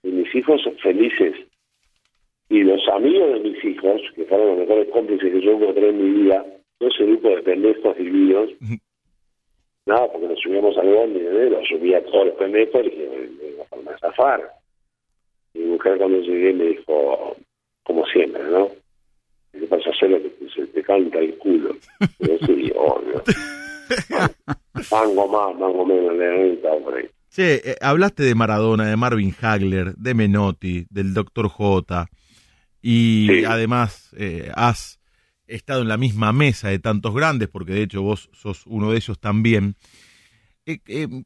[0.02, 1.34] y mis hijos felices.
[2.48, 5.98] Y los amigos de mis hijos, que fueron los mejores cómplices que yo encontré en
[5.98, 6.44] mi vida,
[6.78, 8.50] todo ese grupo de pendejos divinos,
[9.86, 11.50] nada, porque nos subíamos al bondi, ¿eh?
[11.50, 14.50] los subía a todos los pendejos y dije, venga, forma de zafar.
[15.54, 17.36] Mi mujer cuando llegué me dijo,
[17.84, 18.68] como siempre, ¿no?
[19.52, 21.74] ¿Qué pasa a hacer lo que se te canta el culo?
[22.20, 23.22] Y yo, sí, obvio.
[24.90, 27.08] Mango más, mango menos, le estaba por ahí.
[27.30, 31.48] Che, eh, hablaste de Maradona, de Marvin Hagler, de Menotti, del Dr.
[31.48, 32.08] J.
[32.82, 33.44] Y Sí.
[33.44, 34.98] además eh, has
[35.46, 38.96] estado en la misma mesa de tantos grandes, porque de hecho vos sos uno de
[38.96, 39.74] ellos también.
[40.66, 40.78] Eh,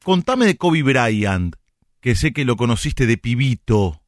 [0.05, 1.55] contame de Kobe Bryant,
[2.01, 4.01] que sé que lo conociste de pibito.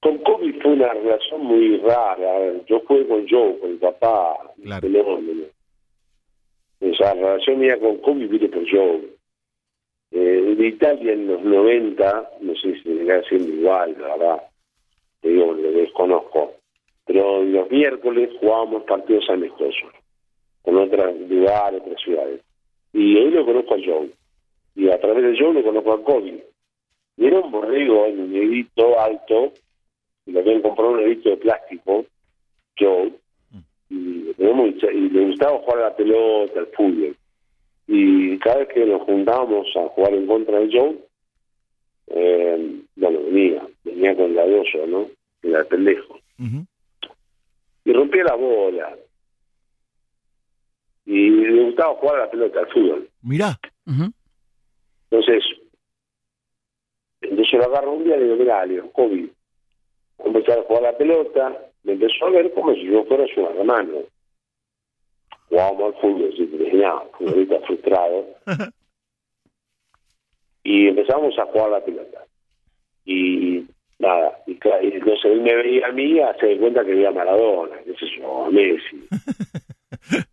[0.00, 2.62] Con Kobe fue una relación muy rara.
[2.68, 4.34] Yo jugué con Joe, con el papá.
[4.62, 4.88] Claro.
[6.98, 9.19] la relación mía con Kobe vino por Joe.
[10.12, 14.42] Eh, en Italia en los 90, no sé si seguirá siendo igual, la verdad,
[15.20, 16.54] te digo, lo desconozco,
[17.06, 19.92] pero los miércoles jugábamos partidos amistosos
[20.62, 22.40] con otros lugares, otras ciudades.
[22.92, 24.10] Y hoy lo conozco a Joe.
[24.74, 26.44] Y a través de Joe lo conozco a Kobe.
[27.16, 29.52] Y era un borrego, un negrito alto,
[30.26, 32.04] y lo habían comprado un negrito de plástico,
[32.78, 33.12] Joe,
[33.88, 37.16] y, y le gustaba jugar a la pelota, al fútbol.
[37.92, 40.96] Y cada vez que nos juntábamos a jugar en contra de Joe,
[42.06, 45.10] eh, bueno, venía, venía con la doso, ¿no?
[45.42, 46.20] Era pendejo.
[47.84, 48.96] Y rompía la bola.
[51.04, 53.08] Y le gustaba jugar a la pelota, al fútbol.
[53.22, 53.58] Mirá.
[55.10, 55.42] Entonces,
[57.22, 59.28] entonces lo agarro un día y le digo, mira, Leo, COVID.
[60.26, 63.40] Empezar a jugar a la pelota, me empezó a ver como si yo fuera su
[63.40, 64.04] hermano.
[65.50, 68.26] Jugábamos al te imaginabas, futbolista frustrado.
[70.62, 72.24] y empezamos a jugar la pelota.
[73.04, 73.66] Y
[73.98, 77.12] nada, y, y entonces él me veía a mí a hacer cuenta que veía a
[77.12, 79.08] Maradona, qué sé yo, a Messi.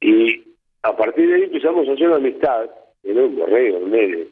[0.00, 0.42] y
[0.82, 2.70] a partir de ahí empezamos a hacer una amistad,
[3.02, 4.26] era un borrego, un medio.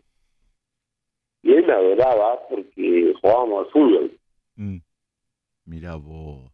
[1.43, 4.13] Y él me adoraba porque jugábamos al fútbol.
[4.57, 4.79] Mm.
[5.67, 6.51] Mira vos.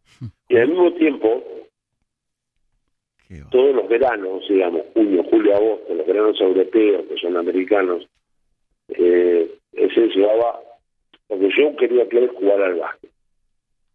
[0.49, 1.43] Y al mismo tiempo,
[3.51, 8.07] todos los veranos, digamos, junio, julio, agosto, los veranos europeos, que son americanos,
[8.89, 10.61] eh, ese llevaba,
[11.27, 13.11] porque yo quería que él jugara al básquet.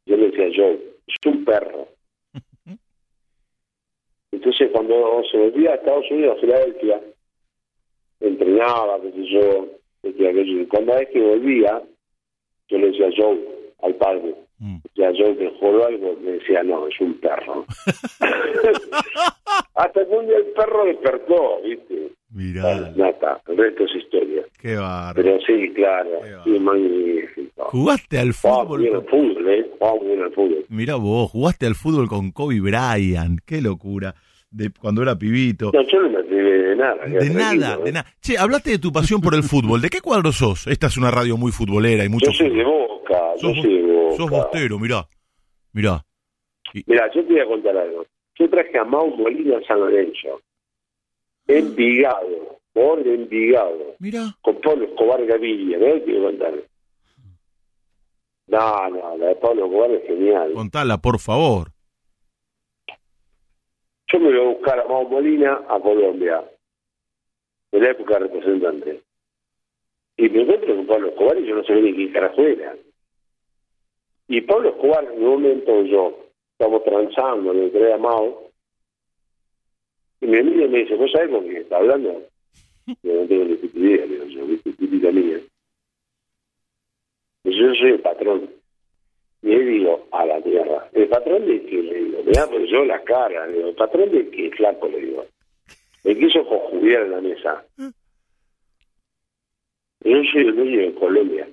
[0.06, 0.72] Yo le decía, yo,
[1.06, 1.88] es un perro.
[4.32, 7.00] Entonces, cuando se volvía a Estados Unidos, a Filadelfia,
[8.20, 9.68] entrenaba, qué sé yo,
[10.04, 11.82] y cuando vez que volvía,
[12.68, 13.38] yo le decía, Joe,
[13.82, 14.34] al padre.
[14.94, 17.64] Ya yo te juro algo, me decía, no, es un perro.
[19.74, 22.12] Hasta que un día el perro despertó, ¿viste?
[22.30, 22.92] Mirá.
[22.96, 24.42] Nata, el resto es historia.
[24.58, 25.14] Qué barro.
[25.14, 26.10] Pero sí, claro,
[26.44, 27.64] sí, magnífico.
[27.64, 28.80] ¿Jugaste al fútbol?
[28.80, 29.70] Bien al fútbol, ¿eh?
[29.78, 30.64] Jugamos bien al fútbol.
[30.68, 34.14] Mirá vos, jugaste al fútbol con Kobe Bryant, qué locura.
[34.50, 35.70] De cuando era pibito.
[35.72, 37.06] No, yo no me atreví de nada.
[37.06, 38.06] De nada, de nada.
[38.20, 39.80] Che, hablaste de tu pasión por el fútbol.
[39.80, 40.66] ¿De qué cuadro sos?
[40.66, 42.30] Esta es una radio muy futbolera y mucho.
[42.30, 44.01] Yo soy de Boca, yo soy de Boca.
[44.16, 45.06] Sos bostero, mirá.
[45.72, 46.04] Mirá.
[46.74, 46.84] Y...
[46.86, 48.06] Mirá, yo te voy a contar algo.
[48.36, 50.40] Yo traje a Mau Molina a San Lorenzo.
[51.46, 53.96] Envigado, por Envigado.
[53.98, 54.36] Mirá.
[54.40, 56.00] Con Pablo Escobar Gaviria, ¿no?
[56.00, 56.54] Te voy a contar.
[58.46, 60.52] No, no, la de Pablo Escobar es genial.
[60.54, 61.68] Contala, por favor.
[64.08, 66.44] Yo me voy a buscar a Mau Molina a Colombia,
[67.70, 69.02] en la época de representante.
[70.16, 72.76] Y me encuentro con Pablo Escobar y yo no sabía ni qué carajo era.
[74.32, 76.18] Y Pablo Escobar, en un momento yo,
[76.52, 78.50] estamos transando, le entregué a Mao,
[80.22, 82.22] y me mira y me dice, ¿vos sabés con quién está hablando?
[83.02, 84.72] Yo no tengo ni idea, le digo yo, ¿viste?
[84.72, 85.38] Típica mía.
[87.44, 88.48] Yo soy el patrón.
[89.42, 90.88] Y le digo, a la tierra.
[90.94, 91.82] ¿El patrón de qué?
[91.82, 93.46] Le digo, me da pues yo la cara.
[93.48, 94.50] Le digo, ¿el patrón de qué?
[94.52, 95.26] Flaco, le digo.
[96.04, 97.66] Me quiso conjugar en la mesa.
[100.04, 101.46] Y yo soy el dueño de Colombia.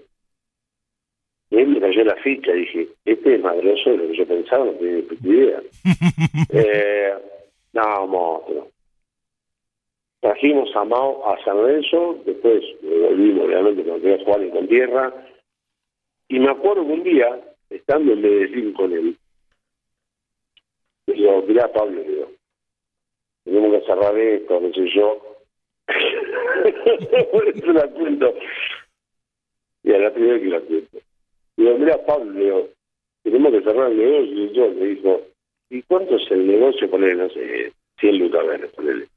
[1.52, 2.52] Y él me cayó la ficha.
[2.52, 5.62] Dije, este es madroso de lo que yo pensaba, no tenía ni idea.
[6.54, 7.14] eh,
[7.74, 8.68] no, monstruo.
[10.20, 15.14] Trajimos a Mao a San Lorenzo, después volvimos, obviamente, cuando quería jugar en con tierra.
[16.28, 17.40] Y me acuerdo que un día
[17.70, 19.18] estando en Medellín con él,
[21.08, 22.32] le digo, mirá Pablo, le digo,
[23.44, 25.26] tenemos que cerrar esto, no sé yo.
[27.32, 28.34] Por eso la cuento.
[29.84, 31.00] Y a la primera que la cuento.
[31.60, 32.70] Digo, mira Pablo, digo,
[33.22, 34.46] tenemos que cerrar el negocio.
[34.46, 35.22] Y yo le dijo,
[35.70, 36.90] ¿y cuánto es el negocio?
[36.90, 39.08] Ponele, no sé, 100 lucas verdes, ponele.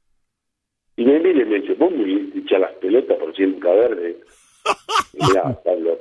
[0.97, 4.17] Y me mira y me dice, vos me echar las pelotas por 100 lucas verdes.
[5.13, 5.97] Mirá, Pablo.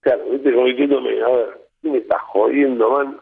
[0.00, 3.18] Claro, viste, como diciéndome, a ver, me está jodiendo, man?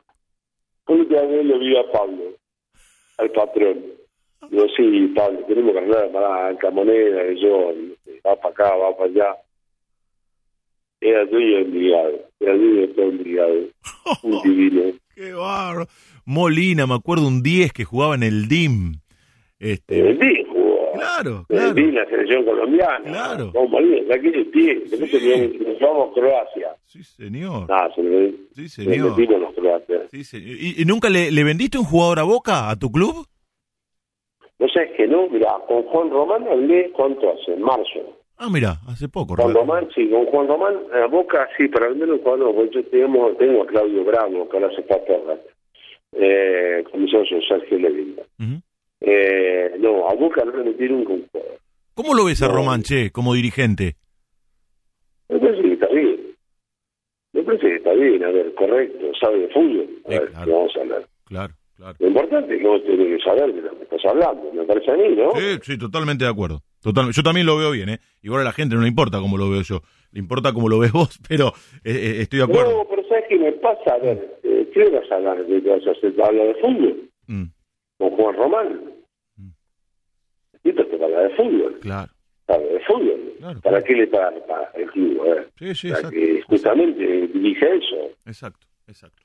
[0.84, 2.24] ¿Cómo te vez le vi a Pablo,
[3.18, 3.84] al patrón?
[4.50, 7.72] Digo, sí, Pablo, tenemos que arreglar para la moneda, y yo,
[8.26, 9.43] va para acá, va para allá.
[11.06, 13.54] Era dueño Envigado, era dueño de todo Envigado.
[14.22, 14.82] Un divino.
[15.14, 15.86] Qué barro.
[16.24, 18.94] Molina, me acuerdo un 10 que jugaba en el DIM.
[19.58, 20.00] Este...
[20.00, 20.92] En el DIM jugó.
[20.94, 21.68] Claro, En claro.
[21.68, 23.04] el DIM, la selección colombiana.
[23.04, 23.52] Claro.
[23.52, 24.82] Con Molina, aquí el pie.
[24.86, 25.58] Sí.
[25.66, 26.76] nos vamos a Croacia.
[26.86, 27.66] Sí, señor.
[27.70, 29.10] Ah, se le, Sí, se señor.
[29.10, 30.10] metimos los croatas.
[30.10, 30.56] Sí, señor.
[30.58, 33.26] ¿Y, y nunca le, le vendiste un jugador a Boca, a tu club?
[34.58, 37.52] No sabes que no, mira, con Juan Román hablé, ¿cuánto hace?
[37.52, 38.18] En marzo.
[38.36, 39.36] Ah, mira, hace poco.
[39.36, 39.54] Juan.
[39.54, 43.62] Román, sí, con Juan Román, a Boca, sí, venderlo Juan no, porque yo tengo, tengo
[43.62, 45.36] a Claudio Bravo, que ahora se está perra,
[46.12, 48.16] eh, como socio Sergio Levin.
[48.40, 48.60] Ujú.
[49.00, 51.28] Eh, no, a Boca no le nunca un.
[51.94, 53.94] ¿Cómo lo ves a Román, che, como dirigente?
[55.28, 56.20] Me parece que está bien.
[57.32, 59.88] Me parece que está bien, a ver, correcto, sabe de fútbol.
[60.06, 60.52] A Eh, ver, claro.
[60.52, 61.06] vamos a hablar.
[61.26, 61.96] Claro, claro.
[62.00, 64.90] Lo importante es que vos tenés que saber de lo que estás hablando, me parece
[64.90, 65.30] a mí, ¿no?
[65.36, 66.60] Sí, sí, totalmente de acuerdo.
[66.84, 67.16] Totalmente.
[67.16, 67.98] Yo también lo veo bien, ¿eh?
[68.20, 69.80] Igual a la gente no le importa cómo lo veo yo.
[70.12, 71.48] Le importa cómo lo ves vos, pero
[71.82, 72.70] eh, eh, estoy de acuerdo.
[72.70, 73.94] No, pero ¿sabes qué me pasa?
[73.94, 75.44] A ver, eh, ¿qué vas a hablar?
[75.46, 76.14] ¿De qué vas a hacer?
[76.22, 77.10] ¿Habla de fútbol?
[77.26, 77.44] Mm,
[77.98, 78.80] ¿Con Juan Román?
[80.62, 81.78] Esto te habla de fútbol.
[81.80, 82.12] claro.
[82.46, 83.34] Habla de fútbol.
[83.38, 83.84] Claro, ¿Para claro.
[83.86, 85.20] qué le para el club?
[85.22, 86.10] A ver, Sí, sí, para exacto.
[86.18, 88.10] que justamente dirija eso.
[88.26, 89.22] Exacto, exacto.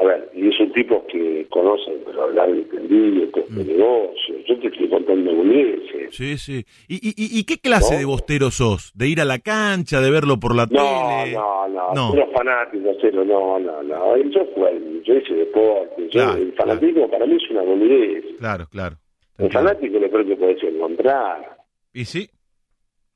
[0.00, 4.34] A ver, y es un tipo que conoce, pero hablar de entendido, de negocio.
[4.46, 6.14] Yo te estoy contando boludeces.
[6.14, 6.64] Sí, sí.
[6.88, 7.00] ¿Y,
[7.40, 7.98] y, qué clase No.
[8.00, 8.92] de bostero sos?
[8.94, 11.32] ¿De ir a la cancha, de verlo por la No, tele?
[11.34, 12.12] no, no, No.
[12.12, 14.16] Unos fanáticos, cero, no, no, no.
[14.18, 16.02] Yo juego, yo hice deporte.
[16.04, 18.24] Yo, Claro, el fanatismo para mí es una boludez.
[18.38, 18.96] Claro, claro.
[19.38, 21.56] El fanático lo peor que puedes encontrar.
[21.92, 22.28] ¿Y sí?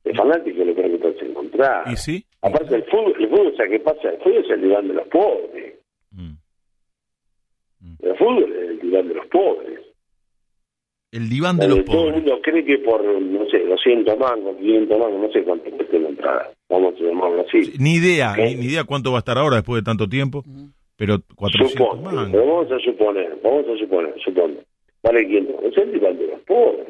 [0.04, 1.84] El fanático lo peor que puedes encontrar.
[1.92, 2.24] ¿Y sí?
[2.42, 4.10] Aparte, el fútbol, el fútbol, ¿sabes qué pasa?
[4.10, 5.74] El fútbol es el diván de los pobres.
[8.02, 9.80] El fútbol es el diván de los pobres.
[11.12, 12.14] El diván de los todo el pobres.
[12.24, 16.08] mundo cree que por, no sé, 200 mangos, 500 mangos, no sé cuánto cuesta la
[16.08, 16.50] entrada.
[16.70, 17.64] Vamos a llamarlo así.
[17.64, 20.42] Sí, Ni idea, ni, ni idea cuánto va a estar ahora después de tanto tiempo,
[20.96, 22.28] pero 400 Supone, mangos.
[22.32, 24.64] pero vamos a suponer, vamos a suponer, suponer.
[25.02, 26.86] Vale 500 es el diván de los pobres.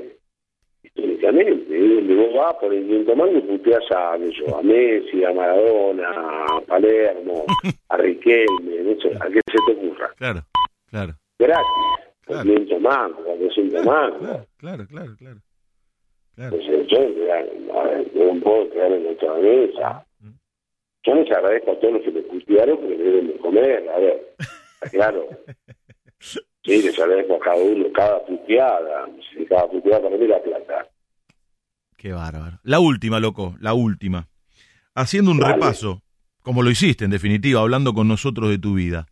[0.84, 5.24] Históricamente, es donde vos vas por el 500 mangos y puteas a, yo, a Messi,
[5.24, 7.44] a Maradona, a Palermo,
[7.88, 10.10] a Riquelme, no sé, a qué se te ocurra.
[10.16, 10.40] Claro,
[10.92, 11.66] claro, Gratis,
[12.24, 12.42] Claro.
[12.44, 14.20] 500 mangos, 400 mangos.
[14.20, 15.40] claro, claro, claro, claro.
[16.36, 16.56] Claro.
[16.56, 16.98] Entonces, yo,
[18.14, 20.06] yo no puedo quedar en otra mesa.
[21.04, 23.98] Yo les agradezco a todos los que me putearon porque me deben de comer, a
[23.98, 24.36] ver,
[24.92, 25.28] claro.
[26.20, 26.40] Sí,
[26.80, 29.08] les agradezco a cada uno, cada puteada.
[29.34, 30.88] Sí, cada puteada para mí la plata.
[31.96, 32.60] Qué bárbaro.
[32.62, 34.28] La última, loco, la última.
[34.94, 35.54] Haciendo un Dale.
[35.54, 36.02] repaso,
[36.42, 39.06] como lo hiciste en definitiva, hablando con nosotros de tu vida.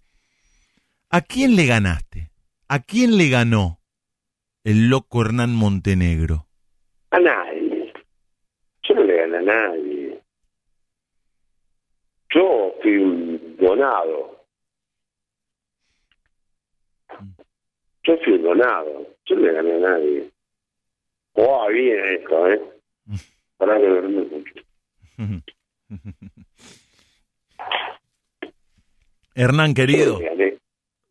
[1.13, 2.31] ¿A quién le ganaste?
[2.69, 3.81] ¿A quién le ganó
[4.63, 6.47] el loco Hernán Montenegro?
[7.11, 7.93] A nadie.
[8.85, 10.21] Yo no le gané a nadie.
[12.33, 14.47] Yo fui un donado.
[18.05, 19.09] Yo fui un donado.
[19.27, 20.31] Yo no le gané a nadie.
[21.33, 22.63] Oh, bien esto, ¿eh?
[23.57, 24.55] Para que escucho.
[29.35, 30.61] Hernán, querido, Yo le gané.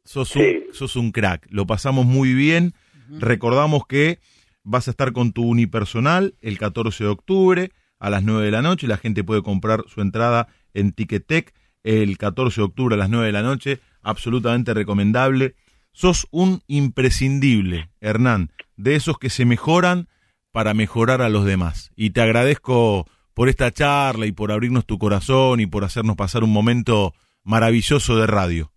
[0.10, 0.64] Sos un, Sí.
[0.74, 1.46] sos un crack.
[1.52, 2.74] Lo pasamos muy bien.
[3.20, 4.20] Recordamos que
[4.64, 8.62] vas a estar con tu unipersonal el 14 de octubre a las 9 de la
[8.64, 8.88] noche.
[8.88, 11.54] La gente puede comprar su entrada en Ticketek
[11.84, 13.80] el 14 de octubre a las 9 de la noche.
[14.02, 15.56] Absolutamente recomendable.
[15.92, 20.08] Sos un imprescindible, Hernán, de esos que se mejoran
[20.52, 21.92] para mejorar a los demás.
[21.96, 26.44] Y te agradezco por esta charla y por abrirnos tu corazón y por hacernos pasar
[26.44, 27.14] un momento
[27.44, 28.72] maravilloso de radio.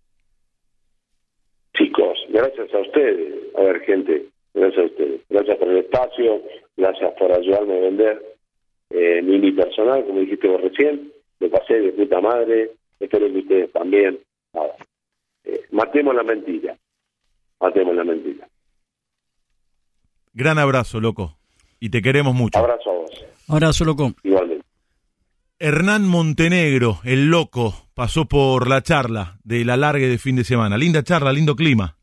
[1.75, 3.33] Chicos, gracias a ustedes.
[3.57, 5.21] A ver, gente, gracias a ustedes.
[5.29, 6.41] Gracias por el espacio,
[6.77, 8.35] gracias por ayudarme a vender
[8.91, 11.11] eh, mi unipersonal, como dijiste vos recién.
[11.39, 12.71] Me pasé de puta madre.
[12.99, 14.19] Espero que ustedes también.
[14.53, 14.75] Nada.
[15.45, 16.77] Eh, matemos la mentira.
[17.59, 18.47] Matemos la mentira.
[20.33, 21.35] Gran abrazo, loco.
[21.79, 22.57] Y te queremos mucho.
[22.59, 24.13] Abrazo a vos, Abrazo, loco.
[24.23, 24.63] igualmente.
[25.59, 30.77] Hernán Montenegro, el loco, pasó por la charla de la largue de fin de semana.
[30.77, 31.97] Linda charla, lindo clima.